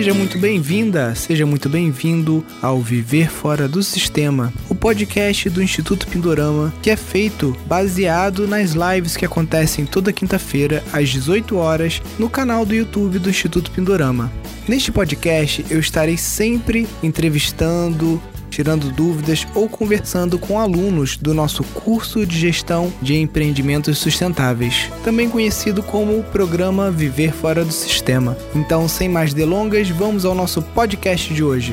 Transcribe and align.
Seja 0.00 0.14
muito 0.14 0.38
bem-vinda, 0.38 1.14
seja 1.14 1.44
muito 1.44 1.68
bem-vindo 1.68 2.42
ao 2.62 2.80
Viver 2.80 3.30
Fora 3.30 3.68
do 3.68 3.82
Sistema, 3.82 4.50
o 4.66 4.74
podcast 4.74 5.50
do 5.50 5.62
Instituto 5.62 6.06
Pindorama, 6.06 6.72
que 6.80 6.88
é 6.88 6.96
feito 6.96 7.54
baseado 7.66 8.48
nas 8.48 8.70
lives 8.70 9.14
que 9.14 9.26
acontecem 9.26 9.84
toda 9.84 10.10
quinta-feira 10.10 10.82
às 10.90 11.10
18 11.10 11.54
horas 11.54 12.00
no 12.18 12.30
canal 12.30 12.64
do 12.64 12.74
YouTube 12.74 13.18
do 13.18 13.28
Instituto 13.28 13.70
Pindorama. 13.72 14.32
Neste 14.66 14.90
podcast 14.90 15.66
eu 15.68 15.78
estarei 15.78 16.16
sempre 16.16 16.88
entrevistando, 17.02 18.22
tirando 18.50 18.90
dúvidas 18.90 19.46
ou 19.54 19.68
conversando 19.68 20.38
com 20.38 20.58
alunos 20.58 21.16
do 21.16 21.32
nosso 21.32 21.62
curso 21.64 22.26
de 22.26 22.36
gestão 22.36 22.92
de 23.00 23.16
empreendimentos 23.16 23.96
sustentáveis, 23.98 24.90
também 25.04 25.30
conhecido 25.30 25.82
como 25.82 26.18
o 26.18 26.24
programa 26.24 26.90
Viver 26.90 27.32
Fora 27.32 27.64
do 27.64 27.72
Sistema. 27.72 28.36
Então, 28.54 28.88
sem 28.88 29.08
mais 29.08 29.32
delongas, 29.32 29.88
vamos 29.88 30.24
ao 30.24 30.34
nosso 30.34 30.60
podcast 30.60 31.32
de 31.32 31.42
hoje. 31.42 31.72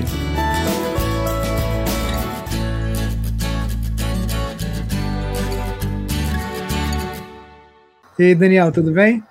E 8.20 8.24
aí, 8.24 8.36
Daniel, 8.36 8.72
tudo 8.72 8.92
bem? 8.92 9.24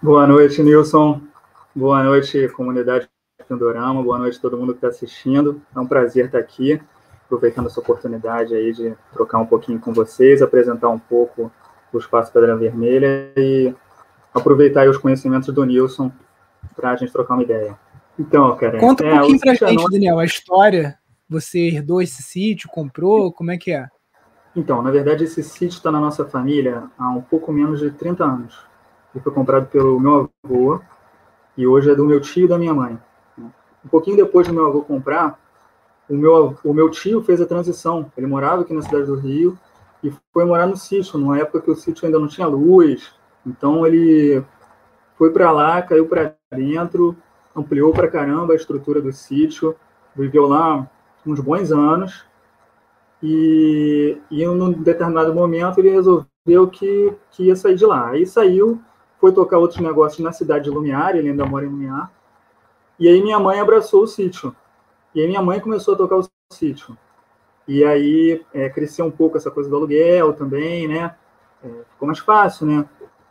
Boa 0.00 0.26
noite, 0.26 0.62
Nilson. 0.62 1.20
Boa 1.74 2.02
noite, 2.02 2.48
comunidade 2.48 3.08
Pindorama, 3.48 4.02
boa 4.02 4.18
noite 4.18 4.36
a 4.36 4.40
todo 4.42 4.58
mundo 4.58 4.72
que 4.72 4.78
está 4.78 4.88
assistindo. 4.88 5.62
É 5.74 5.80
um 5.80 5.86
prazer 5.86 6.26
estar 6.26 6.38
aqui, 6.38 6.78
aproveitando 7.24 7.66
essa 7.66 7.80
oportunidade 7.80 8.54
aí 8.54 8.74
de 8.74 8.94
trocar 9.10 9.38
um 9.38 9.46
pouquinho 9.46 9.80
com 9.80 9.90
vocês, 9.90 10.42
apresentar 10.42 10.90
um 10.90 10.98
pouco 10.98 11.50
o 11.90 11.98
Espaço 11.98 12.30
Pedra 12.30 12.54
Vermelha 12.54 13.32
e 13.34 13.74
aproveitar 14.34 14.86
os 14.86 14.98
conhecimentos 14.98 15.52
do 15.52 15.64
Nilson 15.64 16.12
para 16.76 16.90
a 16.90 16.96
gente 16.96 17.10
trocar 17.10 17.34
uma 17.34 17.42
ideia. 17.42 17.78
Então, 18.18 18.54
cara... 18.56 18.78
Conta 18.78 19.02
um 19.04 19.08
é, 19.08 19.18
pouquinho 19.18 19.40
para 19.40 19.52
a 19.52 19.54
gente, 19.54 19.82
não... 19.82 19.90
Daniel, 19.90 20.18
a 20.18 20.24
história. 20.26 20.98
Você 21.26 21.58
herdou 21.68 22.02
esse 22.02 22.22
sítio, 22.22 22.68
comprou, 22.68 23.32
como 23.32 23.50
é 23.50 23.56
que 23.56 23.72
é? 23.72 23.88
Então, 24.54 24.82
na 24.82 24.90
verdade, 24.90 25.24
esse 25.24 25.42
sítio 25.42 25.76
está 25.76 25.90
na 25.90 26.00
nossa 26.00 26.26
família 26.26 26.84
há 26.98 27.08
um 27.10 27.22
pouco 27.22 27.50
menos 27.50 27.80
de 27.80 27.90
30 27.90 28.24
anos. 28.24 28.58
Ele 29.14 29.24
foi 29.24 29.32
comprado 29.32 29.66
pelo 29.66 29.98
meu 29.98 30.30
avô 30.44 30.80
e 31.56 31.66
hoje 31.66 31.90
é 31.90 31.94
do 31.94 32.04
meu 32.04 32.20
tio 32.20 32.44
e 32.44 32.48
da 32.48 32.58
minha 32.58 32.74
mãe. 32.74 32.98
Um 33.84 33.88
pouquinho 33.88 34.16
depois 34.16 34.46
do 34.46 34.54
meu 34.54 34.66
avô 34.66 34.82
comprar, 34.82 35.38
o 36.08 36.14
meu, 36.14 36.56
o 36.64 36.72
meu 36.72 36.90
tio 36.90 37.22
fez 37.22 37.40
a 37.40 37.46
transição. 37.46 38.10
Ele 38.16 38.26
morava 38.26 38.62
aqui 38.62 38.72
na 38.72 38.82
cidade 38.82 39.06
do 39.06 39.16
Rio 39.16 39.58
e 40.02 40.12
foi 40.32 40.44
morar 40.44 40.66
no 40.66 40.76
sítio, 40.76 41.18
numa 41.18 41.38
época 41.38 41.60
que 41.60 41.70
o 41.70 41.76
sítio 41.76 42.06
ainda 42.06 42.18
não 42.18 42.28
tinha 42.28 42.46
luz. 42.46 43.12
Então 43.46 43.86
ele 43.86 44.42
foi 45.16 45.30
para 45.30 45.50
lá, 45.50 45.82
caiu 45.82 46.06
para 46.06 46.34
dentro, 46.50 47.16
ampliou 47.54 47.92
para 47.92 48.08
caramba 48.08 48.52
a 48.52 48.56
estrutura 48.56 49.02
do 49.02 49.12
sítio, 49.12 49.74
viveu 50.14 50.46
lá 50.46 50.88
uns 51.26 51.40
bons 51.40 51.70
anos. 51.72 52.24
E, 53.22 54.16
e 54.30 54.46
num 54.46 54.72
determinado 54.72 55.34
momento 55.34 55.78
ele 55.78 55.90
resolveu 55.90 56.68
que, 56.70 57.12
que 57.32 57.44
ia 57.44 57.56
sair 57.56 57.74
de 57.74 57.84
lá. 57.84 58.10
Aí 58.10 58.24
saiu, 58.24 58.80
foi 59.20 59.32
tocar 59.32 59.58
outros 59.58 59.80
negócios 59.80 60.20
na 60.20 60.32
cidade 60.32 60.64
de 60.64 60.70
Lumiar, 60.70 61.16
ele 61.16 61.28
ainda 61.28 61.44
mora 61.44 61.66
em 61.66 61.68
Lumiar, 61.68 62.10
e 62.98 63.08
aí 63.08 63.22
minha 63.22 63.38
mãe 63.38 63.60
abraçou 63.60 64.02
o 64.02 64.06
sítio. 64.06 64.54
E 65.14 65.20
aí 65.20 65.26
minha 65.26 65.42
mãe 65.42 65.60
começou 65.60 65.94
a 65.94 65.96
tocar 65.96 66.16
o 66.16 66.28
sítio. 66.52 66.96
E 67.66 67.84
aí 67.84 68.44
é, 68.52 68.68
cresceu 68.68 69.04
um 69.04 69.10
pouco 69.10 69.36
essa 69.36 69.50
coisa 69.50 69.68
do 69.68 69.76
aluguel 69.76 70.32
também, 70.32 70.88
né? 70.88 71.14
É, 71.62 71.68
ficou 71.92 72.06
mais 72.06 72.18
fácil, 72.18 72.66
né? 72.66 72.84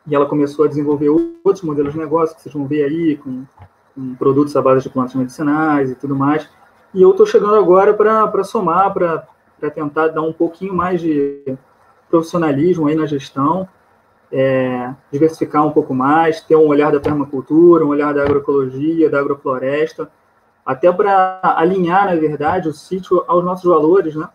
E 0.05 0.15
ela 0.15 0.25
começou 0.25 0.65
a 0.65 0.67
desenvolver 0.67 1.09
outros 1.09 1.63
modelos 1.63 1.93
de 1.93 1.99
negócio 1.99 2.35
que 2.35 2.41
vocês 2.41 2.53
vão 2.53 2.65
ver 2.65 2.83
aí, 2.83 3.17
com, 3.17 3.45
com 3.93 4.15
produtos 4.15 4.55
à 4.55 4.61
base 4.61 4.83
de 4.83 4.89
plantas 4.89 5.15
medicinais 5.15 5.91
e 5.91 5.95
tudo 5.95 6.15
mais. 6.15 6.49
E 6.93 7.01
eu 7.01 7.11
estou 7.11 7.25
chegando 7.25 7.55
agora 7.55 7.93
para 7.93 8.43
somar, 8.43 8.93
para 8.93 9.27
tentar 9.73 10.09
dar 10.09 10.21
um 10.21 10.31
pouquinho 10.31 10.73
mais 10.73 11.01
de 11.01 11.57
profissionalismo 12.09 12.87
aí 12.87 12.95
na 12.95 13.05
gestão 13.05 13.67
é, 14.31 14.93
diversificar 15.11 15.65
um 15.65 15.71
pouco 15.71 15.93
mais, 15.93 16.41
ter 16.41 16.55
um 16.55 16.67
olhar 16.67 16.91
da 16.91 16.99
permacultura, 16.99 17.85
um 17.85 17.89
olhar 17.89 18.13
da 18.13 18.23
agroecologia, 18.23 19.09
da 19.09 19.19
agrofloresta, 19.19 20.09
até 20.65 20.91
para 20.91 21.39
alinhar, 21.43 22.05
na 22.05 22.15
verdade, 22.15 22.67
o 22.67 22.73
sítio 22.73 23.23
aos 23.27 23.43
nossos 23.43 23.63
valores, 23.63 24.15
né? 24.15 24.27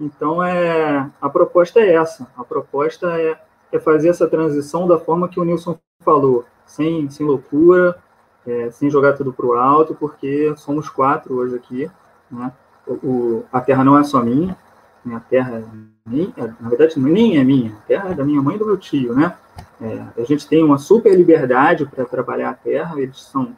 Então, 0.00 0.42
é, 0.42 1.08
a 1.20 1.30
proposta 1.30 1.78
é 1.78 1.94
essa. 1.94 2.26
A 2.36 2.42
proposta 2.42 3.06
é, 3.20 3.38
é 3.70 3.78
fazer 3.78 4.08
essa 4.08 4.26
transição 4.26 4.88
da 4.88 4.98
forma 4.98 5.28
que 5.28 5.38
o 5.38 5.44
Nilson 5.44 5.78
falou, 6.00 6.44
sem, 6.66 7.08
sem 7.08 7.24
loucura, 7.24 7.96
é, 8.44 8.70
sem 8.72 8.90
jogar 8.90 9.12
tudo 9.12 9.32
para 9.32 9.46
o 9.46 9.52
alto, 9.52 9.94
porque 9.94 10.52
somos 10.56 10.88
quatro 10.88 11.36
hoje 11.36 11.54
aqui, 11.54 11.90
né? 12.28 12.52
O, 12.84 12.92
o, 12.94 13.44
a 13.52 13.60
terra 13.60 13.84
não 13.84 13.96
é 13.96 14.02
só 14.02 14.20
minha, 14.20 14.56
minha 15.04 15.20
terra 15.20 15.62
nem, 16.06 16.32
é, 16.36 16.42
na 16.60 16.68
verdade 16.68 16.98
nem 16.98 17.38
é 17.38 17.44
minha, 17.44 17.72
a 17.72 17.86
terra 17.86 18.10
é 18.10 18.14
da 18.14 18.24
minha 18.24 18.42
mãe 18.42 18.56
e 18.56 18.58
do 18.58 18.66
meu 18.66 18.76
tio, 18.76 19.14
né? 19.14 19.36
É, 19.80 20.22
a 20.22 20.24
gente 20.24 20.46
tem 20.46 20.62
uma 20.62 20.78
super 20.78 21.14
liberdade 21.14 21.86
para 21.86 22.04
trabalhar 22.04 22.50
a 22.50 22.54
terra, 22.54 23.00
eles 23.00 23.20
são, 23.20 23.56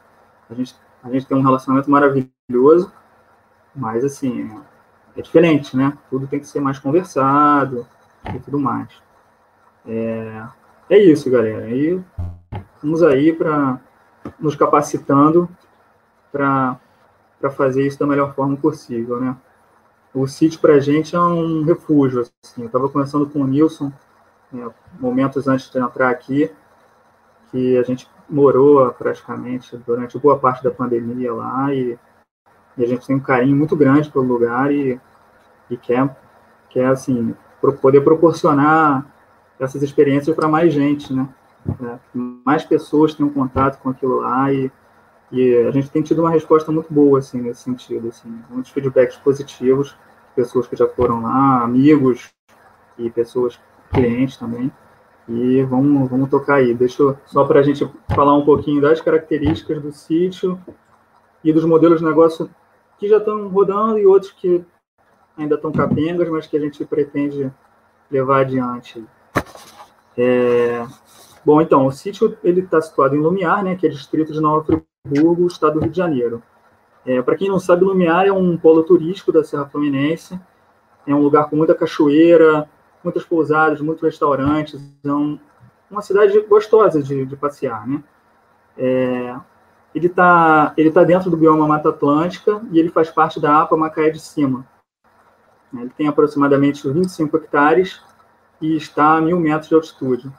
a 0.49 0.55
gente, 0.55 0.75
a 1.03 1.11
gente 1.11 1.27
tem 1.27 1.37
um 1.37 1.43
relacionamento 1.43 1.91
maravilhoso, 1.91 2.93
mas 3.75 4.05
assim, 4.05 4.51
é, 5.17 5.21
é 5.21 5.23
diferente, 5.23 5.77
né? 5.77 5.97
Tudo 6.11 6.27
tem 6.27 6.41
que 6.41 6.47
ser 6.47 6.61
mais 6.61 6.79
conversado 6.79 7.87
e 8.35 8.39
tudo 8.39 8.59
mais. 8.59 8.89
É, 9.87 10.43
é 10.89 10.99
isso, 10.99 11.31
galera. 11.31 11.69
E 11.71 12.01
vamos 12.83 13.03
aí 13.03 13.33
para 13.33 13.79
nos 14.39 14.57
capacitando 14.57 15.49
para 16.33 16.79
fazer 17.53 17.87
isso 17.87 17.99
da 17.99 18.07
melhor 18.07 18.35
forma 18.35 18.57
possível, 18.57 19.21
né? 19.21 19.37
O 20.15 20.27
sítio 20.29 20.61
para 20.61 20.75
a 20.75 20.81
gente 20.81 21.17
é 21.17 21.21
um 21.21 21.65
refúgio. 21.65 22.21
Assim. 22.21 22.63
Eu 22.63 22.67
estava 22.67 22.89
conversando 22.89 23.29
com 23.29 23.41
o 23.41 23.47
Nilson, 23.47 23.93
né, 24.53 24.71
momentos 24.99 25.49
antes 25.49 25.71
de 25.71 25.79
entrar 25.79 26.11
aqui, 26.11 26.51
que 27.51 27.77
a 27.77 27.83
gente 27.83 28.09
morou 28.31 28.91
praticamente 28.93 29.77
durante 29.79 30.19
boa 30.19 30.39
parte 30.39 30.63
da 30.63 30.71
pandemia 30.71 31.33
lá 31.33 31.75
e, 31.75 31.99
e 32.79 32.85
a 32.85 32.87
gente 32.87 33.07
tem 33.07 33.17
um 33.17 33.21
carinho 33.21 33.57
muito 33.57 33.77
grande 33.77 34.11
pelo 34.11 34.25
lugar 34.25 34.73
e, 34.73 34.99
e 35.69 35.77
quer, 35.77 36.17
quer 36.71 36.87
assim, 36.87 37.35
poder 37.83 38.01
proporcionar 38.03 39.05
essas 39.59 39.83
experiências 39.83 40.35
para 40.35 40.49
mais 40.49 40.73
gente, 40.73 41.13
né? 41.13 41.29
É, 41.83 41.99
mais 42.13 42.63
pessoas 42.65 43.15
tenham 43.15 43.31
contato 43.31 43.81
com 43.81 43.89
aquilo 43.89 44.21
lá 44.21 44.53
e, 44.53 44.71
e 45.35 45.57
a 45.67 45.71
gente 45.71 45.91
tem 45.91 46.03
tido 46.03 46.21
uma 46.21 46.31
resposta 46.31 46.71
muito 46.73 46.93
boa 46.93 47.19
assim 47.19 47.41
nesse 47.41 47.63
sentido, 47.63 48.09
assim, 48.09 48.29
muitos 48.51 48.71
feedbacks 48.71 49.17
positivos 49.17 49.97
pessoas 50.35 50.67
que 50.67 50.77
já 50.77 50.89
foram 50.89 51.23
lá, 51.23 51.63
amigos 51.63 52.33
e 52.99 53.09
pessoas 53.11 53.59
clientes 53.93 54.37
também. 54.37 54.71
E 55.29 55.63
vamos, 55.63 56.11
vamos 56.11 56.29
tocar 56.29 56.57
aí. 56.57 56.75
Deixa 56.75 57.03
eu, 57.03 57.17
só 57.25 57.45
para 57.45 57.61
a 57.61 57.63
gente 57.63 57.89
falar 58.15 58.35
um 58.35 58.45
pouquinho 58.45 58.81
das 58.81 59.01
características 59.01 59.81
do 59.81 59.93
sítio 59.93 60.61
e 61.43 61.53
dos 61.53 61.65
modelos 61.65 62.01
de 62.01 62.05
negócio 62.05 62.51
que 62.99 63.09
já 63.09 63.19
estão 63.19 63.49
rodando 63.49 63.99
e 63.99 64.07
outros 64.07 64.33
que 64.33 64.65
ainda 65.37 65.55
estão 65.55 65.73
capengas, 65.73 66.29
mas 66.29 66.47
que 66.47 66.57
a 66.57 66.61
gente 66.61 66.85
pretende 66.85 67.51
levar 68.11 68.41
adiante. 68.41 69.05
É... 70.17 70.87
Bom, 71.45 71.61
então, 71.61 71.87
o 71.87 71.93
sítio 71.93 72.37
ele 72.43 72.61
está 72.61 72.81
situado 72.81 73.17
em 73.17 73.21
Lumiar, 73.21 73.63
né, 73.63 73.77
que 73.77 73.87
é 73.87 73.91
distrito 73.91 74.33
de 74.33 74.41
Nova 74.41 74.65
Friburgo, 74.65 74.87
estado 75.47 75.75
do 75.75 75.81
Rio 75.81 75.91
de 75.91 75.97
Janeiro. 75.99 76.43
É, 77.05 77.21
Para 77.21 77.37
quem 77.37 77.49
não 77.49 77.59
sabe, 77.59 77.85
Lumiar 77.85 78.27
é 78.27 78.33
um 78.33 78.57
polo 78.57 78.83
turístico 78.83 79.31
da 79.31 79.45
Serra 79.45 79.67
Fluminense. 79.67 80.41
É 81.07 81.15
um 81.15 81.21
lugar 81.21 81.51
com 81.51 81.57
muita 81.57 81.75
cachoeira, 81.75 82.67
muitas 83.03 83.23
pousadas, 83.23 83.83
muitos 83.83 84.03
restaurantes. 84.03 84.81
É 85.05 85.13
um, 85.13 85.39
uma 85.91 86.01
cidade 86.01 86.41
gostosa 86.41 87.03
de, 87.03 87.27
de 87.27 87.37
passear, 87.37 87.87
né? 87.87 88.03
É, 88.79 89.37
ele 89.95 90.07
está 90.07 90.73
ele 90.77 90.91
tá 90.91 91.05
dentro 91.05 91.31
do 91.31 91.37
bioma 91.37 91.69
Mata 91.69 91.91
Atlântica 91.91 92.63
e 92.73 92.79
ele 92.79 92.89
faz 92.89 93.11
parte 93.11 93.39
da 93.39 93.61
APA 93.61 93.77
Macaé 93.77 94.09
de 94.09 94.19
Cima. 94.19 94.67
Ele 95.73 95.91
tem 95.91 96.09
aproximadamente 96.09 96.89
25 96.89 97.37
hectares 97.37 98.01
e 98.61 98.75
está 98.75 99.17
a 99.17 99.21
mil 99.21 99.39
metros 99.39 99.69
de 99.69 99.75
altitude. 99.75 100.33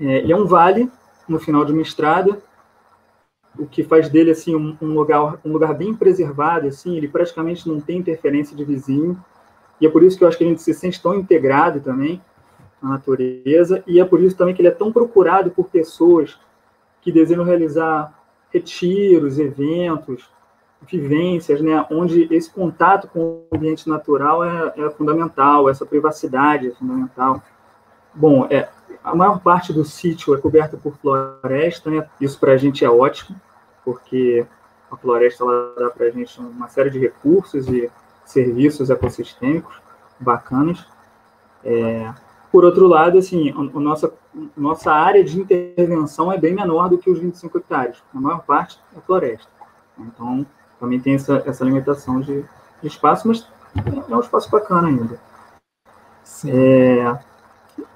É, 0.00 0.18
ele 0.18 0.32
é 0.32 0.36
um 0.36 0.46
vale 0.46 0.90
no 1.28 1.38
final 1.38 1.64
de 1.64 1.72
uma 1.72 1.82
estrada 1.82 2.42
o 3.58 3.66
que 3.66 3.84
faz 3.84 4.08
dele 4.08 4.30
assim 4.30 4.54
um, 4.54 4.76
um, 4.80 4.94
lugar 4.94 5.38
um 5.44 5.52
lugar 5.52 5.74
bem 5.74 5.94
preservado 5.94 6.66
assim 6.66 6.96
ele 6.96 7.08
praticamente 7.08 7.68
não 7.68 7.80
tem 7.80 7.98
interferência 7.98 8.56
de 8.56 8.64
vizinho 8.64 9.22
e 9.80 9.86
é 9.86 9.90
por 9.90 10.02
isso 10.02 10.16
que 10.16 10.24
eu 10.24 10.28
acho 10.28 10.38
que 10.38 10.44
a 10.44 10.46
gente 10.46 10.62
se 10.62 10.74
sente 10.74 11.00
tão 11.00 11.14
integrado 11.14 11.80
também 11.80 12.20
à 12.82 12.88
natureza 12.88 13.82
e 13.86 14.00
é 14.00 14.04
por 14.04 14.20
isso 14.20 14.36
também 14.36 14.54
que 14.54 14.60
ele 14.60 14.68
é 14.68 14.72
tão 14.72 14.92
procurado 14.92 15.50
por 15.50 15.66
pessoas 15.66 16.38
que 17.00 17.12
desejam 17.12 17.44
realizar 17.44 18.12
retiros 18.52 19.38
eventos 19.38 20.28
vivências 20.90 21.60
né 21.60 21.86
onde 21.90 22.28
esse 22.34 22.50
contato 22.50 23.08
com 23.08 23.44
o 23.50 23.56
ambiente 23.56 23.88
natural 23.88 24.44
é, 24.44 24.74
é 24.76 24.90
fundamental 24.90 25.68
essa 25.68 25.86
privacidade 25.86 26.68
é 26.68 26.70
fundamental 26.72 27.42
bom 28.14 28.46
é 28.50 28.68
a 29.04 29.14
maior 29.14 29.38
parte 29.40 29.70
do 29.70 29.84
sítio 29.84 30.34
é 30.34 30.40
coberta 30.40 30.78
por 30.78 30.96
floresta, 30.96 31.90
né? 31.90 32.08
isso 32.18 32.40
para 32.40 32.52
a 32.52 32.56
gente 32.56 32.84
é 32.84 32.90
ótimo. 32.90 33.38
Porque 33.84 34.46
a 34.90 34.96
floresta 34.96 35.44
ela 35.44 35.74
dá 35.78 35.90
para 35.90 36.06
a 36.06 36.10
gente 36.10 36.40
uma 36.40 36.68
série 36.68 36.90
de 36.90 36.98
recursos 36.98 37.68
e 37.68 37.90
serviços 38.24 38.90
ecossistêmicos 38.90 39.74
bacanas. 40.18 40.86
É, 41.64 42.12
por 42.50 42.64
outro 42.64 42.86
lado, 42.86 43.18
assim, 43.18 43.50
a, 43.50 43.58
a 43.58 43.80
nossa, 43.80 44.12
a 44.34 44.60
nossa 44.60 44.92
área 44.92 45.24
de 45.24 45.40
intervenção 45.40 46.32
é 46.32 46.38
bem 46.38 46.54
menor 46.54 46.88
do 46.88 46.98
que 46.98 47.10
os 47.10 47.18
25 47.18 47.58
hectares. 47.58 48.02
A 48.14 48.20
maior 48.20 48.44
parte 48.44 48.80
é 48.96 49.00
floresta. 49.00 49.48
Então, 49.98 50.46
também 50.78 51.00
tem 51.00 51.14
essa, 51.14 51.42
essa 51.46 51.64
limitação 51.64 52.20
de, 52.20 52.42
de 52.80 52.88
espaço, 52.88 53.26
mas 53.28 53.46
é 54.08 54.14
um 54.14 54.20
espaço 54.20 54.50
bacana 54.50 54.88
ainda. 54.88 55.20
É, 56.46 57.18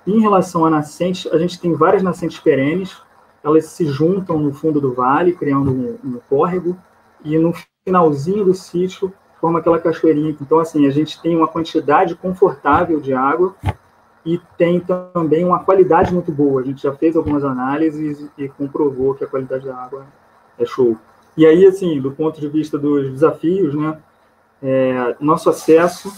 em 0.06 0.20
relação 0.20 0.64
a 0.64 0.70
nascentes, 0.70 1.30
a 1.32 1.38
gente 1.38 1.60
tem 1.60 1.74
várias 1.74 2.02
nascentes 2.02 2.38
perenes, 2.38 3.00
elas 3.48 3.66
se 3.66 3.86
juntam 3.86 4.38
no 4.38 4.52
fundo 4.52 4.80
do 4.80 4.92
vale, 4.92 5.32
criando 5.32 5.70
um, 5.70 5.98
um 6.04 6.20
córrego, 6.28 6.76
e 7.24 7.36
no 7.38 7.52
finalzinho 7.84 8.44
do 8.44 8.54
sítio 8.54 9.12
forma 9.40 9.58
aquela 9.58 9.78
cachoeirinha. 9.78 10.36
Então, 10.40 10.58
assim, 10.58 10.86
a 10.86 10.90
gente 10.90 11.20
tem 11.20 11.36
uma 11.36 11.48
quantidade 11.48 12.14
confortável 12.14 13.00
de 13.00 13.12
água 13.12 13.54
e 14.24 14.40
tem 14.56 14.80
também 14.80 15.44
uma 15.44 15.60
qualidade 15.60 16.12
muito 16.12 16.30
boa. 16.30 16.60
A 16.60 16.64
gente 16.64 16.82
já 16.82 16.92
fez 16.94 17.16
algumas 17.16 17.44
análises 17.44 18.28
e 18.36 18.48
comprovou 18.48 19.14
que 19.14 19.24
a 19.24 19.26
qualidade 19.26 19.66
da 19.66 19.76
água 19.76 20.06
é 20.58 20.64
show. 20.64 20.96
E 21.36 21.46
aí, 21.46 21.64
assim, 21.64 22.00
do 22.00 22.10
ponto 22.10 22.40
de 22.40 22.48
vista 22.48 22.76
dos 22.76 23.10
desafios, 23.10 23.74
né, 23.74 23.98
é, 24.62 25.16
nosso 25.20 25.48
acesso 25.48 26.12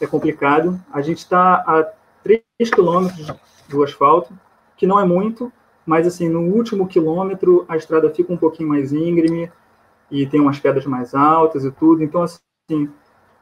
é 0.00 0.06
complicado. 0.06 0.80
A 0.92 1.02
gente 1.02 1.18
está 1.18 1.56
a 1.66 1.84
3 2.22 2.70
quilômetros 2.72 3.32
do 3.68 3.82
asfalto, 3.82 4.32
que 4.76 4.86
não 4.86 4.98
é 4.98 5.04
muito, 5.04 5.52
mas 5.86 6.06
assim, 6.06 6.28
no 6.28 6.40
último 6.40 6.86
quilômetro 6.86 7.64
a 7.68 7.76
estrada 7.76 8.10
fica 8.10 8.32
um 8.32 8.36
pouquinho 8.36 8.68
mais 8.68 8.92
íngreme 8.92 9.50
e 10.10 10.26
tem 10.26 10.40
umas 10.40 10.58
pedras 10.58 10.86
mais 10.86 11.14
altas 11.14 11.64
e 11.64 11.70
tudo. 11.70 12.02
Então, 12.02 12.22
assim, 12.22 12.90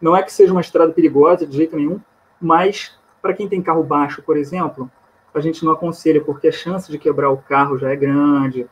não 0.00 0.16
é 0.16 0.22
que 0.22 0.32
seja 0.32 0.52
uma 0.52 0.60
estrada 0.60 0.92
perigosa 0.92 1.46
de 1.46 1.56
jeito 1.56 1.76
nenhum, 1.76 2.00
mas 2.40 2.98
para 3.20 3.34
quem 3.34 3.48
tem 3.48 3.62
carro 3.62 3.84
baixo, 3.84 4.22
por 4.22 4.36
exemplo, 4.36 4.90
a 5.32 5.40
gente 5.40 5.64
não 5.64 5.72
aconselha, 5.72 6.22
porque 6.22 6.48
a 6.48 6.52
chance 6.52 6.90
de 6.90 6.98
quebrar 6.98 7.30
o 7.30 7.38
carro 7.38 7.78
já 7.78 7.90
é 7.90 7.96
grande 7.96 8.66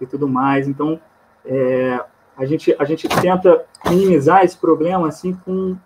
e 0.00 0.06
tudo 0.06 0.28
mais. 0.28 0.66
Então, 0.68 1.00
é, 1.44 2.04
a, 2.36 2.44
gente, 2.44 2.74
a 2.78 2.84
gente 2.84 3.08
tenta 3.08 3.64
minimizar 3.88 4.44
esse 4.44 4.56
problema 4.56 5.08
assim 5.08 5.32
com 5.32 5.76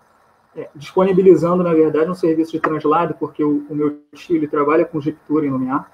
é, 0.55 0.67
disponibilizando, 0.75 1.63
na 1.63 1.73
verdade, 1.73 2.09
um 2.09 2.15
serviço 2.15 2.51
de 2.51 2.59
translado, 2.59 3.13
porque 3.19 3.43
o, 3.43 3.65
o 3.69 3.75
meu 3.75 4.01
tio 4.13 4.35
ele 4.35 4.47
trabalha 4.47 4.85
com 4.85 4.99
Jeep 4.99 5.19
em 5.29 5.49
Lumiar. 5.49 5.91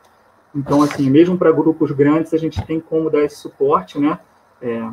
Então, 0.55 0.81
assim, 0.81 1.09
mesmo 1.09 1.37
para 1.37 1.51
grupos 1.51 1.91
grandes, 1.91 2.33
a 2.33 2.37
gente 2.37 2.63
tem 2.65 2.79
como 2.79 3.09
dar 3.09 3.23
esse 3.23 3.37
suporte, 3.37 3.99
né? 3.99 4.19
É, 4.61 4.89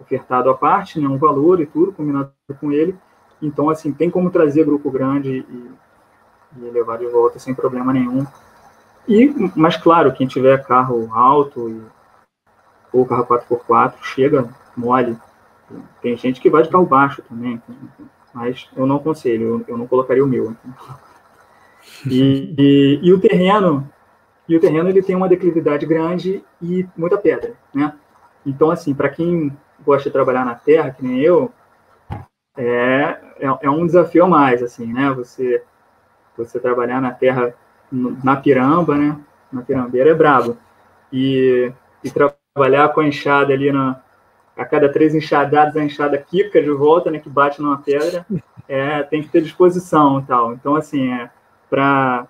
ofertado 0.00 0.48
à 0.50 0.54
parte, 0.54 0.98
né? 0.98 1.08
Um 1.08 1.18
valor 1.18 1.60
e 1.60 1.66
tudo, 1.66 1.92
combinado 1.92 2.32
com 2.60 2.72
ele. 2.72 2.96
Então, 3.42 3.68
assim, 3.68 3.92
tem 3.92 4.10
como 4.10 4.30
trazer 4.30 4.64
grupo 4.64 4.90
grande 4.90 5.44
e, 5.48 5.70
e 6.58 6.70
levar 6.70 6.98
de 6.98 7.06
volta 7.06 7.38
sem 7.38 7.54
problema 7.54 7.92
nenhum. 7.92 8.26
E, 9.06 9.34
mas, 9.54 9.76
claro, 9.76 10.12
quem 10.12 10.26
tiver 10.26 10.64
carro 10.64 11.10
alto 11.12 11.68
e, 11.68 11.82
ou 12.92 13.06
carro 13.06 13.26
4x4, 13.26 13.94
chega 14.02 14.48
mole. 14.76 15.16
Tem 16.02 16.16
gente 16.16 16.40
que 16.40 16.50
vai 16.50 16.62
de 16.62 16.68
carro 16.68 16.86
baixo 16.86 17.22
também 17.22 17.62
mas 18.32 18.68
eu 18.76 18.86
não 18.86 18.96
aconselho, 18.96 19.42
eu, 19.42 19.64
eu 19.68 19.78
não 19.78 19.86
colocaria 19.86 20.24
o 20.24 20.28
meu. 20.28 20.54
E, 22.06 22.54
e, 22.58 23.00
e, 23.02 23.12
o 23.12 23.18
terreno, 23.18 23.90
e 24.50 24.56
o 24.56 24.60
terreno 24.60 24.88
ele 24.88 25.00
tem 25.00 25.14
uma 25.14 25.28
declividade 25.28 25.86
grande 25.86 26.44
e 26.60 26.84
muita 26.96 27.16
pedra, 27.16 27.54
né? 27.72 27.94
Então, 28.44 28.68
assim, 28.68 28.92
para 28.92 29.08
quem 29.08 29.56
gosta 29.84 30.08
de 30.08 30.12
trabalhar 30.12 30.44
na 30.44 30.56
terra, 30.56 30.90
que 30.90 31.06
nem 31.06 31.20
eu, 31.20 31.52
é, 32.56 33.16
é, 33.38 33.46
é, 33.60 33.70
um 33.70 33.86
desafio 33.86 34.24
a 34.24 34.28
mais, 34.28 34.60
assim, 34.60 34.92
né? 34.92 35.08
Você, 35.12 35.62
você 36.36 36.58
trabalhar 36.58 37.00
na 37.00 37.12
terra, 37.12 37.54
na 37.92 38.34
piramba, 38.34 38.96
né? 38.96 39.16
Na 39.52 39.62
pirambeira 39.62 40.10
é 40.10 40.14
brabo. 40.14 40.58
E, 41.12 41.72
e 42.02 42.10
trabalhar 42.10 42.88
com 42.88 43.02
a 43.02 43.06
enxada 43.06 43.52
ali 43.52 43.70
na, 43.70 44.02
a 44.56 44.64
cada 44.64 44.92
três 44.92 45.14
enxadadas, 45.14 45.76
a 45.76 45.84
enxada 45.84 46.18
quica 46.18 46.60
de 46.60 46.70
volta, 46.70 47.08
né, 47.08 47.20
que 47.20 47.30
bate 47.30 47.62
numa 47.62 47.78
pedra, 47.78 48.26
é, 48.66 49.04
tem 49.04 49.22
que 49.22 49.28
ter 49.28 49.42
disposição 49.42 50.18
e 50.18 50.22
tal. 50.24 50.54
Então, 50.54 50.74
assim, 50.74 51.12
é, 51.12 51.30
para 51.68 52.26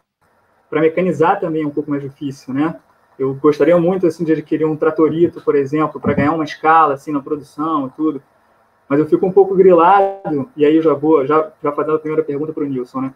mecanizar 0.78 1.40
também 1.40 1.62
é 1.62 1.66
um 1.66 1.70
pouco 1.70 1.90
mais 1.90 2.02
difícil, 2.02 2.54
né? 2.54 2.76
Eu 3.18 3.34
gostaria 3.34 3.78
muito, 3.78 4.06
assim, 4.06 4.24
de 4.24 4.32
adquirir 4.32 4.64
um 4.64 4.76
tratorito, 4.76 5.40
por 5.40 5.54
exemplo, 5.54 6.00
para 6.00 6.14
ganhar 6.14 6.32
uma 6.32 6.44
escala, 6.44 6.94
assim, 6.94 7.12
na 7.12 7.20
produção 7.20 7.88
e 7.88 7.90
tudo. 7.90 8.22
Mas 8.88 8.98
eu 8.98 9.06
fico 9.06 9.26
um 9.26 9.32
pouco 9.32 9.54
grilado, 9.54 10.48
e 10.56 10.64
aí 10.64 10.76
eu 10.76 10.82
já 10.82 10.94
vou, 10.94 11.26
já, 11.26 11.50
já 11.62 11.72
fazendo 11.72 11.96
a 11.96 11.98
primeira 11.98 12.24
pergunta 12.24 12.52
para 12.52 12.62
o 12.62 12.66
Nilson, 12.66 13.02
né? 13.02 13.14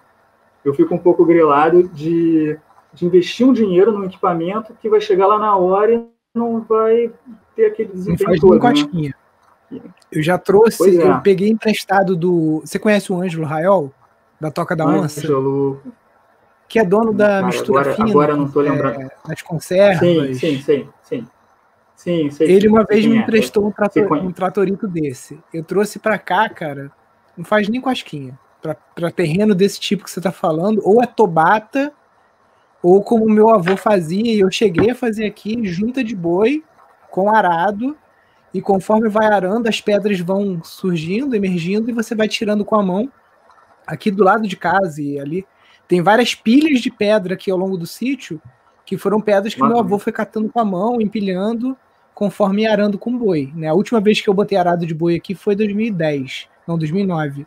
Eu 0.64 0.74
fico 0.74 0.94
um 0.94 0.98
pouco 0.98 1.24
grilado 1.24 1.88
de, 1.88 2.58
de 2.92 3.06
investir 3.06 3.46
um 3.46 3.52
dinheiro 3.52 3.92
num 3.92 4.04
equipamento 4.04 4.74
que 4.80 4.88
vai 4.88 5.00
chegar 5.00 5.26
lá 5.26 5.38
na 5.38 5.56
hora 5.56 5.94
e 5.94 6.06
não 6.34 6.60
vai 6.60 7.10
ter 7.54 7.66
aquele 7.66 7.92
desempenho 7.92 8.40
todo, 8.40 8.62
né? 8.62 9.12
Eu 10.12 10.22
já 10.22 10.38
trouxe, 10.38 11.00
é. 11.00 11.08
eu 11.08 11.20
peguei 11.20 11.48
emprestado 11.48 12.16
do. 12.16 12.60
Você 12.60 12.78
conhece 12.78 13.12
o 13.12 13.20
Ângelo 13.20 13.44
Raiol? 13.44 13.92
Da 14.40 14.50
Toca 14.50 14.76
da 14.76 14.86
Onça? 14.86 15.20
Ângelo. 15.20 15.80
Que 16.68 16.78
é 16.78 16.84
dono 16.84 17.12
da 17.12 17.26
Cara, 17.26 17.46
mistura 17.46 17.80
agora, 17.80 17.96
fina. 17.96 18.10
Agora 18.10 18.36
não 18.36 18.50
tô 18.50 18.60
lembrando. 18.60 19.00
É, 19.00 19.10
das 19.28 19.42
conservas. 19.42 19.98
Sim, 20.00 20.34
sim, 20.34 20.60
sim. 20.60 20.88
sim. 21.02 21.26
Sim, 21.96 22.30
sei, 22.30 22.50
Ele 22.50 22.68
uma 22.68 22.84
vez 22.84 23.06
me 23.06 23.16
é. 23.16 23.20
emprestou 23.20 23.66
um, 23.66 23.70
trator, 23.70 24.12
um 24.12 24.32
tratorito 24.32 24.86
desse. 24.86 25.38
Eu 25.52 25.62
trouxe 25.62 25.98
para 25.98 26.18
cá, 26.18 26.48
cara, 26.48 26.90
não 27.36 27.44
faz 27.44 27.68
nem 27.68 27.80
cosquinha. 27.80 28.38
Para 28.94 29.10
terreno 29.10 29.54
desse 29.54 29.78
tipo 29.78 30.04
que 30.04 30.10
você 30.10 30.20
tá 30.20 30.32
falando, 30.32 30.80
ou 30.84 31.02
é 31.02 31.06
tobata, 31.06 31.92
ou 32.82 33.02
como 33.02 33.26
meu 33.26 33.50
avô 33.50 33.76
fazia, 33.76 34.34
e 34.34 34.40
eu 34.40 34.50
cheguei 34.50 34.90
a 34.90 34.94
fazer 34.94 35.24
aqui, 35.24 35.64
junta 35.66 36.02
de 36.02 36.14
boi 36.14 36.64
com 37.10 37.30
arado, 37.30 37.96
e 38.52 38.60
conforme 38.60 39.08
vai 39.08 39.26
arando, 39.26 39.68
as 39.68 39.80
pedras 39.80 40.18
vão 40.20 40.62
surgindo, 40.62 41.34
emergindo, 41.34 41.88
e 41.90 41.92
você 41.92 42.14
vai 42.14 42.28
tirando 42.28 42.64
com 42.64 42.76
a 42.76 42.82
mão. 42.82 43.10
Aqui 43.86 44.10
do 44.10 44.24
lado 44.24 44.48
de 44.48 44.56
casa 44.56 45.00
e 45.00 45.18
ali 45.18 45.46
tem 45.86 46.02
várias 46.02 46.34
pilhas 46.34 46.80
de 46.80 46.90
pedra 46.90 47.34
aqui 47.34 47.50
ao 47.50 47.58
longo 47.58 47.76
do 47.76 47.86
sítio, 47.86 48.40
que 48.84 48.98
foram 48.98 49.20
pedras 49.20 49.54
que 49.54 49.62
meu 49.62 49.78
avô 49.78 49.98
foi 49.98 50.12
catando 50.12 50.50
com 50.50 50.60
a 50.60 50.64
mão, 50.64 51.00
empilhando, 51.00 51.76
conforme 52.14 52.66
arando 52.66 52.98
com 52.98 53.16
boi. 53.16 53.52
Né? 53.54 53.68
A 53.68 53.74
última 53.74 54.00
vez 54.00 54.20
que 54.20 54.28
eu 54.28 54.34
botei 54.34 54.56
arado 54.56 54.86
de 54.86 54.94
boi 54.94 55.16
aqui 55.16 55.34
foi 55.34 55.56
2010, 55.56 56.48
não, 56.66 56.78
2009. 56.78 57.46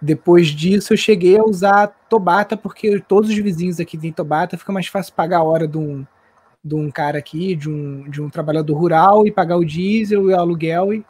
Depois 0.00 0.48
disso, 0.48 0.92
eu 0.92 0.96
cheguei 0.96 1.38
a 1.38 1.42
usar 1.42 1.88
Tobata, 2.08 2.56
porque 2.56 3.00
todos 3.00 3.30
os 3.30 3.36
vizinhos 3.36 3.80
aqui 3.80 3.98
têm 3.98 4.12
Tobata, 4.12 4.56
fica 4.56 4.72
mais 4.72 4.86
fácil 4.86 5.12
pagar 5.14 5.38
a 5.38 5.42
hora 5.42 5.66
de 5.66 5.76
um, 5.76 6.06
de 6.64 6.74
um 6.74 6.90
cara 6.90 7.18
aqui, 7.18 7.56
de 7.56 7.68
um, 7.68 8.08
de 8.08 8.22
um 8.22 8.30
trabalhador 8.30 8.76
rural, 8.76 9.26
e 9.26 9.32
pagar 9.32 9.56
o 9.56 9.64
diesel 9.64 10.30
e 10.30 10.34
o 10.34 10.38
aluguel, 10.38 10.94
e 10.94 11.04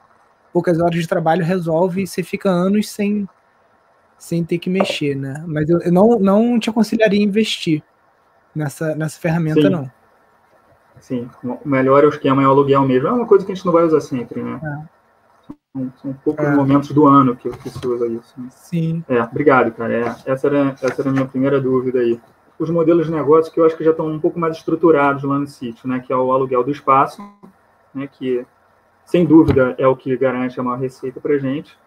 poucas 0.53 0.81
horas 0.81 1.01
de 1.01 1.07
trabalho 1.07 1.45
resolve, 1.45 2.03
e 2.03 2.07
você 2.07 2.23
fica 2.23 2.49
anos 2.49 2.89
sem, 2.89 3.29
sem 4.19 4.45
ter 4.45 4.59
que 4.59 4.69
mexer, 4.69 5.15
né? 5.15 5.45
Mas 5.47 5.69
eu, 5.71 5.79
eu 5.81 5.93
não, 5.93 6.19
não 6.19 6.59
te 6.59 6.69
aconselharia 6.69 7.21
a 7.21 7.23
investir 7.23 7.83
nessa, 8.55 8.95
nessa 8.95 9.19
ferramenta, 9.19 9.63
Sim. 9.63 9.71
não. 9.71 9.91
Sim, 11.01 11.31
o 11.45 11.69
melhor 11.69 12.03
é 12.03 12.07
o 12.07 12.11
esquema 12.11 12.43
é 12.43 12.47
o 12.47 12.51
aluguel 12.51 12.83
mesmo. 12.87 13.09
É 13.09 13.13
uma 13.13 13.27
coisa 13.27 13.47
que 13.47 13.53
a 13.53 13.55
gente 13.55 13.65
não 13.65 13.73
vai 13.73 13.85
usar 13.85 14.01
sempre, 14.01 14.43
né? 14.43 14.61
É. 14.63 14.99
São, 16.03 16.13
poucos 16.25 16.45
é. 16.45 16.55
momentos 16.55 16.91
do 16.91 17.07
ano 17.07 17.37
que, 17.37 17.49
que 17.49 17.71
se 17.71 17.87
usa 17.87 18.07
isso. 18.09 18.35
Né? 18.41 18.49
Sim. 18.51 19.05
É, 19.09 19.23
obrigado, 19.23 19.71
cara. 19.73 19.95
É, 19.95 20.17
essa, 20.27 20.49
era, 20.49 20.75
essa 20.83 21.03
era 21.03 21.11
a 21.11 21.13
minha 21.13 21.27
primeira 21.27 21.61
dúvida 21.61 22.01
aí. 22.01 22.21
Os 22.59 22.69
modelos 22.69 23.07
de 23.07 23.13
negócio 23.13 23.53
que 23.53 23.61
eu 23.61 23.65
acho 23.65 23.77
que 23.77 23.85
já 23.85 23.93
estão 23.93 24.09
um 24.09 24.19
pouco 24.19 24.41
mais 24.41 24.57
estruturados 24.57 25.23
lá 25.23 25.39
no 25.39 25.47
sítio, 25.47 25.89
né? 25.89 26.01
Que 26.01 26.13
é 26.13 26.17
o 26.17 26.33
aluguel 26.33 26.65
do 26.65 26.73
espaço, 26.73 27.23
né? 27.95 28.09
Que, 28.11 28.45
sem 29.05 29.25
dúvida, 29.25 29.77
é 29.79 29.87
o 29.87 29.95
que 29.95 30.17
garante 30.17 30.59
a 30.59 30.63
maior 30.63 30.81
receita 30.81 31.21
para 31.21 31.35
a 31.35 31.39
gente. 31.39 31.79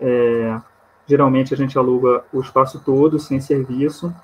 É, 0.00 0.60
geralmente, 1.06 1.54
a 1.54 1.56
gente 1.56 1.78
aluga 1.78 2.24
o 2.32 2.40
espaço 2.40 2.80
todo, 2.84 3.18
sem 3.18 3.40
serviço, 3.40 4.14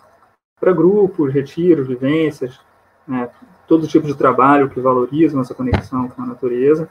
para 0.59 0.73
grupos, 0.73 1.33
retiros, 1.33 1.89
vivências, 1.89 2.59
né? 3.07 3.31
todo 3.67 3.87
tipo 3.87 4.07
de 4.07 4.15
trabalho 4.15 4.69
que 4.69 4.81
valorizam 4.81 5.41
essa 5.41 5.55
conexão 5.55 6.09
com 6.09 6.23
a 6.23 6.27
natureza. 6.27 6.89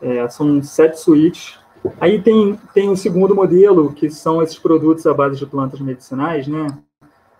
É, 0.00 0.28
são 0.28 0.62
sete 0.62 1.00
suítes. 1.00 1.58
Aí 2.00 2.20
tem, 2.20 2.58
tem 2.74 2.88
o 2.90 2.96
segundo 2.96 3.34
modelo, 3.34 3.92
que 3.92 4.10
são 4.10 4.42
esses 4.42 4.58
produtos 4.58 5.06
à 5.06 5.14
base 5.14 5.38
de 5.38 5.46
plantas 5.46 5.80
medicinais, 5.80 6.46
né? 6.46 6.66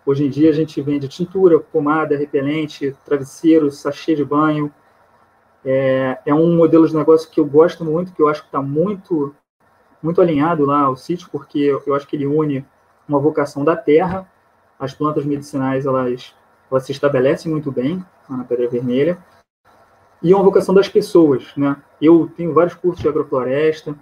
Hoje 0.03 0.25
em 0.25 0.29
dia 0.29 0.49
a 0.49 0.53
gente 0.53 0.81
vende 0.81 1.07
tintura, 1.07 1.59
pomada, 1.59 2.17
repelente, 2.17 2.95
travesseiro, 3.05 3.69
sachê 3.69 4.15
de 4.15 4.25
banho. 4.25 4.73
É, 5.63 6.17
é 6.25 6.33
um 6.33 6.55
modelo 6.55 6.87
de 6.87 6.95
negócio 6.95 7.29
que 7.29 7.39
eu 7.39 7.45
gosto 7.45 7.85
muito, 7.85 8.11
que 8.13 8.21
eu 8.21 8.27
acho 8.27 8.41
que 8.41 8.47
está 8.47 8.61
muito, 8.61 9.35
muito 10.01 10.21
alinhado 10.21 10.65
lá 10.65 10.81
ao 10.81 10.95
sítio, 10.95 11.29
porque 11.31 11.59
eu 11.85 11.95
acho 11.95 12.07
que 12.07 12.15
ele 12.15 12.27
une 12.27 12.65
uma 13.07 13.19
vocação 13.19 13.63
da 13.63 13.75
terra. 13.75 14.27
As 14.79 14.93
plantas 14.93 15.25
medicinais, 15.25 15.85
elas, 15.85 16.33
elas 16.69 16.85
se 16.85 16.91
estabelecem 16.91 17.51
muito 17.51 17.71
bem 17.71 18.03
na 18.27 18.43
Pedra 18.43 18.67
Vermelha 18.67 19.17
e 20.21 20.31
é 20.31 20.35
uma 20.35 20.43
vocação 20.43 20.73
das 20.75 20.87
pessoas, 20.87 21.51
né? 21.57 21.75
Eu 21.99 22.31
tenho 22.37 22.53
vários 22.53 22.75
cursos 22.75 23.01
de 23.01 23.09
agrofloresta, 23.09 23.95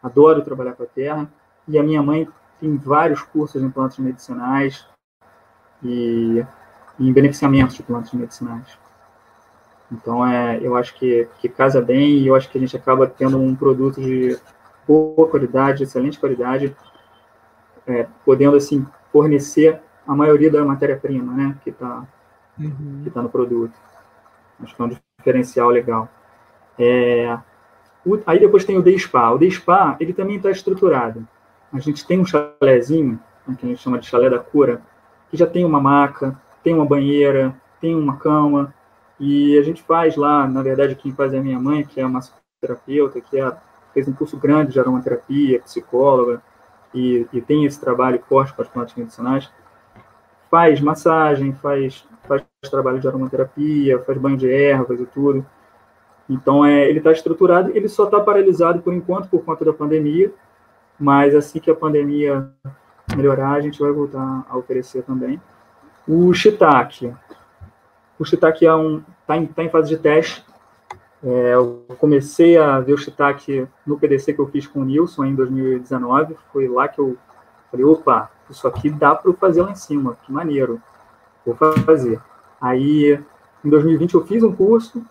adoro 0.00 0.42
trabalhar 0.42 0.74
com 0.74 0.84
a 0.84 0.86
terra, 0.86 1.28
e 1.66 1.76
a 1.76 1.82
minha 1.82 2.00
mãe 2.00 2.28
tem 2.60 2.76
vários 2.76 3.22
cursos 3.22 3.60
em 3.60 3.68
plantas 3.68 3.98
medicinais 3.98 4.86
e, 5.82 6.44
em 7.00 7.12
beneficiamentos 7.12 7.74
de 7.74 7.82
plantas 7.82 8.12
medicinais. 8.12 8.78
Então, 9.90 10.24
é, 10.24 10.60
eu 10.62 10.76
acho 10.76 10.94
que, 10.94 11.28
que 11.40 11.48
casa 11.48 11.82
bem 11.82 12.18
e 12.18 12.26
eu 12.28 12.36
acho 12.36 12.48
que 12.48 12.56
a 12.56 12.60
gente 12.60 12.76
acaba 12.76 13.06
tendo 13.06 13.38
um 13.38 13.54
produto 13.54 14.00
de 14.00 14.38
boa 14.86 15.28
qualidade, 15.28 15.82
excelente 15.82 16.18
qualidade, 16.18 16.74
é, 17.86 18.06
podendo, 18.24 18.56
assim, 18.56 18.86
fornecer 19.12 19.80
a 20.06 20.14
maioria 20.14 20.50
da 20.50 20.64
matéria-prima, 20.64 21.32
né, 21.32 21.56
que 21.62 21.70
está 21.70 22.06
uhum. 22.58 23.00
que 23.04 23.10
tá 23.10 23.22
no 23.22 23.28
produto. 23.28 23.74
Acho 24.62 24.74
que 24.74 24.82
é 24.82 24.84
um 24.84 24.90
diferencial 25.18 25.70
legal. 25.70 26.08
É, 26.78 27.38
o, 28.04 28.18
aí 28.26 28.38
depois 28.38 28.64
tem 28.64 28.76
o 28.76 28.82
Day 28.82 28.98
Spa. 28.98 29.30
O 29.30 29.38
Day 29.38 29.50
Spa, 29.50 29.96
ele 29.98 30.12
também 30.12 30.36
está 30.36 30.50
estruturado. 30.50 31.26
A 31.72 31.78
gente 31.78 32.06
tem 32.06 32.20
um 32.20 32.26
chalézinho, 32.26 33.18
né, 33.46 33.56
que 33.58 33.66
a 33.66 33.68
gente 33.68 33.82
chama 33.82 33.98
de 33.98 34.06
chalé 34.06 34.30
da 34.30 34.38
cura, 34.38 34.82
que 35.30 35.36
já 35.36 35.46
tem 35.46 35.64
uma 35.64 35.80
maca, 35.80 36.38
tem 36.62 36.74
uma 36.74 36.86
banheira, 36.86 37.54
tem 37.80 37.94
uma 37.94 38.16
cama, 38.16 38.72
e 39.18 39.58
a 39.58 39.62
gente 39.62 39.82
faz 39.82 40.16
lá, 40.16 40.46
na 40.46 40.62
verdade, 40.62 40.94
quem 40.94 41.12
faz 41.12 41.32
é 41.32 41.38
a 41.38 41.42
minha 41.42 41.58
mãe, 41.58 41.84
que 41.84 42.00
é 42.00 42.06
uma 42.06 42.20
terapeuta, 42.60 43.20
que 43.20 43.38
é, 43.38 43.52
fez 43.94 44.06
um 44.08 44.12
curso 44.12 44.36
grande 44.36 44.72
de 44.72 44.80
aromaterapia, 44.80 45.60
psicóloga, 45.60 46.42
e, 46.92 47.26
e 47.32 47.40
tem 47.40 47.64
esse 47.64 47.80
trabalho 47.80 48.22
forte 48.28 48.52
com 48.52 48.62
as 48.62 48.68
plantas 48.68 48.94
medicinais. 48.94 49.50
Faz 50.50 50.80
massagem, 50.80 51.54
faz, 51.54 52.06
faz 52.28 52.42
trabalho 52.70 53.00
de 53.00 53.08
aromaterapia, 53.08 53.98
faz 54.00 54.18
banho 54.18 54.36
de 54.36 54.50
ervas 54.50 55.00
e 55.00 55.06
tudo. 55.06 55.46
Então, 56.28 56.64
é, 56.64 56.88
ele 56.88 56.98
está 56.98 57.12
estruturado, 57.12 57.70
ele 57.76 57.88
só 57.88 58.04
está 58.04 58.20
paralisado 58.20 58.80
por 58.80 58.92
enquanto 58.92 59.28
por 59.28 59.44
conta 59.44 59.64
da 59.64 59.72
pandemia, 59.72 60.32
mas 60.98 61.34
assim 61.34 61.58
que 61.58 61.70
a 61.70 61.74
pandemia 61.74 62.48
melhorar, 63.16 63.52
a 63.52 63.60
gente 63.60 63.78
vai 63.80 63.92
voltar 63.92 64.46
a 64.48 64.56
oferecer 64.56 65.02
também. 65.02 65.40
O 66.06 66.32
shiitake, 66.32 67.12
o 68.18 68.24
shiitake 68.24 68.66
é 68.66 68.74
um, 68.74 69.02
está 69.20 69.36
em, 69.36 69.46
tá 69.46 69.62
em 69.64 69.68
fase 69.68 69.88
de 69.88 69.96
teste. 69.98 70.44
É, 71.24 71.54
eu 71.54 71.86
comecei 71.98 72.58
a 72.58 72.78
ver 72.80 72.92
o 72.92 72.98
shiitake 72.98 73.66
no 73.86 73.98
PDC 73.98 74.34
que 74.34 74.40
eu 74.40 74.46
fiz 74.46 74.66
com 74.66 74.80
o 74.80 74.84
Nilson 74.84 75.24
em 75.24 75.34
2019. 75.34 76.36
Foi 76.52 76.68
lá 76.68 76.86
que 76.86 77.00
eu 77.00 77.16
falei, 77.70 77.86
opa, 77.86 78.30
isso 78.50 78.68
aqui 78.68 78.90
dá 78.90 79.14
para 79.14 79.32
fazer 79.32 79.62
lá 79.62 79.70
em 79.70 79.74
cima, 79.74 80.18
que 80.22 80.30
maneiro. 80.30 80.82
Vou 81.46 81.54
fazer. 81.56 82.20
Aí, 82.60 83.18
em 83.64 83.70
2020, 83.70 84.14
eu 84.14 84.26
fiz 84.26 84.42
um 84.42 84.54
curso 84.54 85.02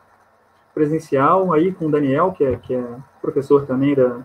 presencial 0.72 1.52
aí 1.52 1.72
com 1.72 1.88
o 1.88 1.92
Daniel, 1.92 2.32
que 2.32 2.44
é, 2.44 2.56
que 2.58 2.76
é 2.76 2.86
professor 3.20 3.66
também 3.66 3.96
da, 3.96 4.20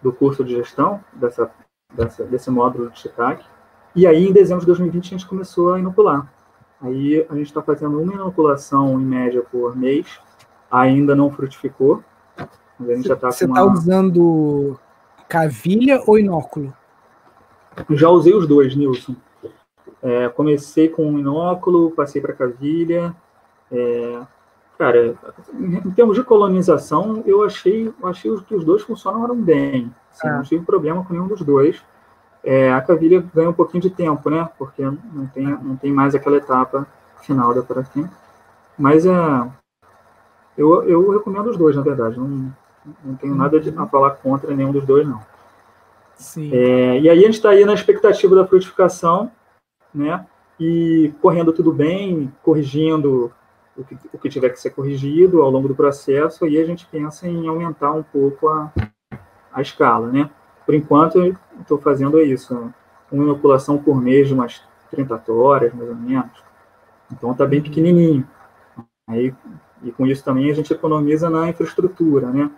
do 0.00 0.12
curso 0.12 0.42
de 0.42 0.56
gestão 0.56 1.04
dessa, 1.12 1.50
dessa, 1.92 2.24
desse 2.24 2.50
módulo 2.50 2.90
de 2.90 2.98
shiitake. 2.98 3.44
E 3.94 4.06
aí, 4.06 4.26
em 4.26 4.32
dezembro 4.32 4.60
de 4.60 4.66
2020, 4.66 5.06
a 5.06 5.10
gente 5.18 5.28
começou 5.28 5.74
a 5.74 5.78
inocular. 5.78 6.32
Aí 6.80 7.26
a 7.28 7.34
gente 7.34 7.46
está 7.46 7.60
fazendo 7.60 8.00
uma 8.00 8.14
inoculação 8.14 8.98
em 8.98 9.04
média 9.04 9.42
por 9.42 9.76
mês, 9.76 10.18
ainda 10.70 11.14
não 11.14 11.30
frutificou. 11.30 12.02
Mas 12.78 12.90
a 12.90 12.94
gente 12.94 13.08
já 13.08 13.16
tá 13.16 13.30
Você 13.30 13.44
está 13.44 13.64
uma... 13.64 13.72
usando 13.72 14.78
cavilha 15.28 16.02
ou 16.06 16.18
inóculo? 16.18 16.72
Já 17.90 18.08
usei 18.08 18.34
os 18.34 18.46
dois, 18.46 18.74
Nilson. 18.74 19.14
É, 20.02 20.28
comecei 20.28 20.88
com 20.88 21.18
inóculo, 21.18 21.90
passei 21.90 22.20
para 22.20 22.32
cavilha. 22.32 23.14
É, 23.70 24.20
cara, 24.78 25.14
em 25.54 25.90
termos 25.90 26.16
de 26.16 26.24
colonização, 26.24 27.22
eu 27.26 27.44
achei, 27.44 27.92
achei 28.02 28.34
que 28.48 28.54
os 28.54 28.64
dois 28.64 28.82
funcionaram 28.82 29.36
bem. 29.36 29.94
Assim, 30.12 30.28
ah. 30.28 30.36
Não 30.36 30.42
tive 30.42 30.64
problema 30.64 31.04
com 31.04 31.12
nenhum 31.12 31.28
dos 31.28 31.42
dois. 31.42 31.82
É, 32.42 32.72
a 32.72 32.80
Cavilha 32.80 33.22
ganha 33.34 33.50
um 33.50 33.54
pouquinho 33.54 33.82
de 33.82 33.90
tempo, 33.90 34.30
né? 34.30 34.48
Porque 34.58 34.82
não 34.82 35.26
tem, 35.26 35.46
não 35.46 35.76
tem 35.76 35.92
mais 35.92 36.14
aquela 36.14 36.38
etapa 36.38 36.86
final 37.20 37.54
da 37.54 37.62
parafina. 37.62 38.10
Mas 38.78 39.04
é, 39.04 39.12
eu, 40.60 40.82
eu 40.82 41.10
recomendo 41.10 41.48
os 41.48 41.56
dois, 41.56 41.74
na 41.74 41.82
verdade. 41.82 42.18
Não, 42.18 42.52
não 43.02 43.14
tenho 43.16 43.34
nada 43.34 43.58
de, 43.58 43.70
a 43.76 43.86
falar 43.86 44.10
contra 44.10 44.54
nenhum 44.54 44.72
dos 44.72 44.84
dois, 44.84 45.08
não. 45.08 45.20
Sim. 46.14 46.50
É, 46.52 47.00
e 47.00 47.08
aí 47.08 47.18
a 47.18 47.22
gente 47.22 47.34
está 47.34 47.50
aí 47.50 47.64
na 47.64 47.72
expectativa 47.72 48.34
da 48.36 48.46
frutificação, 48.46 49.30
né? 49.94 50.26
E 50.58 51.14
correndo 51.22 51.52
tudo 51.52 51.72
bem, 51.72 52.30
corrigindo 52.42 53.32
o 53.74 53.82
que, 53.82 53.96
o 54.12 54.18
que 54.18 54.28
tiver 54.28 54.50
que 54.50 54.60
ser 54.60 54.70
corrigido 54.70 55.40
ao 55.40 55.50
longo 55.50 55.66
do 55.66 55.74
processo, 55.74 56.44
aí 56.44 56.58
a 56.58 56.66
gente 56.66 56.86
pensa 56.86 57.26
em 57.26 57.48
aumentar 57.48 57.92
um 57.92 58.02
pouco 58.02 58.46
a, 58.48 58.70
a 59.50 59.62
escala, 59.62 60.08
né? 60.08 60.28
Por 60.66 60.74
enquanto, 60.74 61.34
estou 61.58 61.78
fazendo 61.78 62.20
isso, 62.20 62.70
uma 63.10 63.24
inoculação 63.24 63.78
por 63.78 63.98
mês 63.98 64.28
de 64.28 64.34
umas 64.34 64.62
30 64.90 65.32
horas, 65.32 65.72
mais 65.72 65.88
ou 65.88 65.96
menos. 65.96 66.44
Então, 67.10 67.32
está 67.32 67.46
bem 67.46 67.62
pequenininho. 67.62 68.28
Aí, 69.08 69.34
e 69.82 69.90
com 69.90 70.06
isso 70.06 70.24
também 70.24 70.50
a 70.50 70.54
gente 70.54 70.72
economiza 70.72 71.30
na 71.30 71.48
infraestrutura, 71.48 72.30
né? 72.30 72.50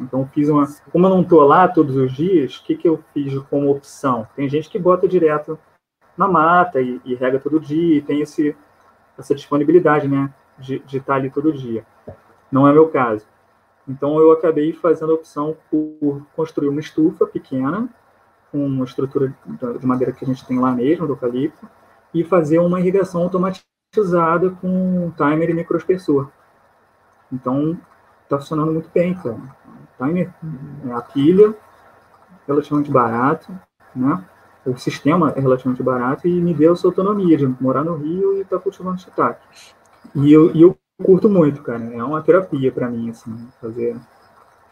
Então, 0.00 0.26
fiz 0.26 0.48
uma. 0.48 0.66
Como 0.90 1.06
eu 1.06 1.10
não 1.10 1.22
estou 1.22 1.42
lá 1.42 1.68
todos 1.68 1.96
os 1.96 2.12
dias, 2.12 2.56
o 2.56 2.64
que, 2.64 2.76
que 2.76 2.88
eu 2.88 3.02
fiz 3.12 3.38
como 3.50 3.70
opção? 3.70 4.26
Tem 4.34 4.48
gente 4.48 4.68
que 4.68 4.78
bota 4.78 5.06
direto 5.06 5.58
na 6.16 6.26
mata 6.26 6.80
e, 6.80 7.00
e 7.04 7.14
rega 7.14 7.38
todo 7.38 7.60
dia, 7.60 7.98
e 7.98 8.02
tem 8.02 8.20
esse, 8.20 8.56
essa 9.18 9.34
disponibilidade, 9.34 10.08
né? 10.08 10.32
De, 10.58 10.78
de 10.80 10.98
estar 10.98 11.14
tá 11.14 11.18
ali 11.18 11.30
todo 11.30 11.52
dia. 11.52 11.84
Não 12.50 12.66
é 12.66 12.72
meu 12.72 12.88
caso. 12.88 13.26
Então 13.88 14.18
eu 14.18 14.30
acabei 14.30 14.72
fazendo 14.72 15.12
a 15.12 15.14
opção 15.14 15.56
por 15.70 16.24
construir 16.36 16.68
uma 16.68 16.80
estufa 16.80 17.26
pequena, 17.26 17.88
com 18.50 18.64
uma 18.64 18.84
estrutura 18.84 19.34
de 19.78 19.86
madeira 19.86 20.12
que 20.12 20.24
a 20.24 20.28
gente 20.28 20.46
tem 20.46 20.60
lá 20.60 20.70
mesmo, 20.70 21.06
do 21.06 21.14
eucalipto, 21.14 21.68
e 22.14 22.22
fazer 22.22 22.58
uma 22.58 22.80
irrigação 22.80 23.22
automatizada 23.22 24.50
com 24.60 25.10
timer 25.16 25.50
e 25.50 25.54
microespessor. 25.54 26.30
Então 27.32 27.78
está 28.24 28.38
funcionando 28.38 28.72
muito 28.72 28.90
bem, 28.92 29.14
cara. 29.14 29.38
Timer, 29.98 30.32
é, 30.86 30.92
a 30.92 31.00
pilha, 31.00 31.54
relativamente 32.46 32.90
barato, 32.90 33.52
né? 33.94 34.24
O 34.64 34.76
sistema 34.76 35.32
é 35.34 35.40
relativamente 35.40 35.82
barato 35.82 36.28
e 36.28 36.40
me 36.40 36.54
deu 36.54 36.72
essa 36.72 36.86
autonomia 36.86 37.36
de 37.36 37.46
morar 37.60 37.82
no 37.82 37.96
Rio 37.96 38.36
e 38.36 38.42
estar 38.42 38.58
tá 38.58 38.62
cultivando 38.62 39.00
shiitake. 39.00 39.40
E 40.14 40.32
eu, 40.32 40.54
e 40.54 40.62
eu 40.62 40.78
curto 41.02 41.28
muito, 41.28 41.62
cara. 41.62 41.82
É 41.92 42.02
uma 42.02 42.22
terapia 42.22 42.70
para 42.70 42.88
mim, 42.88 43.10
assim, 43.10 43.48
fazer, 43.60 43.96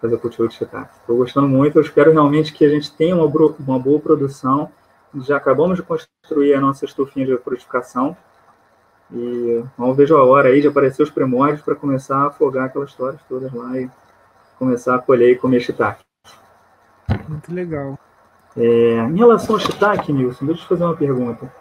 fazer 0.01 0.17
cultivo 0.19 0.49
de 0.49 0.55
shiitake. 0.55 0.95
Estou 1.01 1.17
gostando 1.17 1.49
muito. 1.49 1.77
Eu 1.77 1.83
espero 1.83 2.13
realmente 2.13 2.53
que 2.53 2.65
a 2.65 2.69
gente 2.69 2.93
tenha 2.93 3.17
uma, 3.17 3.27
uma 3.27 3.79
boa 3.79 3.99
produção. 3.99 4.71
Já 5.23 5.37
acabamos 5.37 5.77
de 5.77 5.83
construir 5.83 6.55
a 6.55 6.61
nossa 6.61 6.85
estufinha 6.85 7.27
de 7.27 7.37
frutificação. 7.39 8.17
E 9.13 9.65
vamos 9.77 9.97
ver 9.97 10.11
a 10.13 10.23
hora 10.23 10.49
aí 10.49 10.61
de 10.61 10.69
aparecer 10.69 11.03
os 11.03 11.11
primórdios 11.11 11.63
para 11.63 11.75
começar 11.75 12.17
a 12.19 12.27
afogar 12.29 12.67
aquelas 12.67 12.91
histórias 12.91 13.21
todas 13.29 13.53
lá 13.53 13.79
e 13.79 13.91
começar 14.59 14.95
a 14.95 14.99
colher 14.99 15.33
e 15.33 15.37
comer 15.37 15.61
shiitake. 15.61 16.03
Muito 17.29 17.53
legal. 17.53 17.99
É, 18.57 18.99
em 18.99 19.17
relação 19.17 19.57
ao 19.57 19.61
shiitake, 19.61 20.13
Nilson, 20.13 20.47
deixa 20.47 20.61
eu 20.61 20.65
te 20.65 20.69
fazer 20.69 20.85
uma 20.85 20.97
pergunta. 20.97 21.53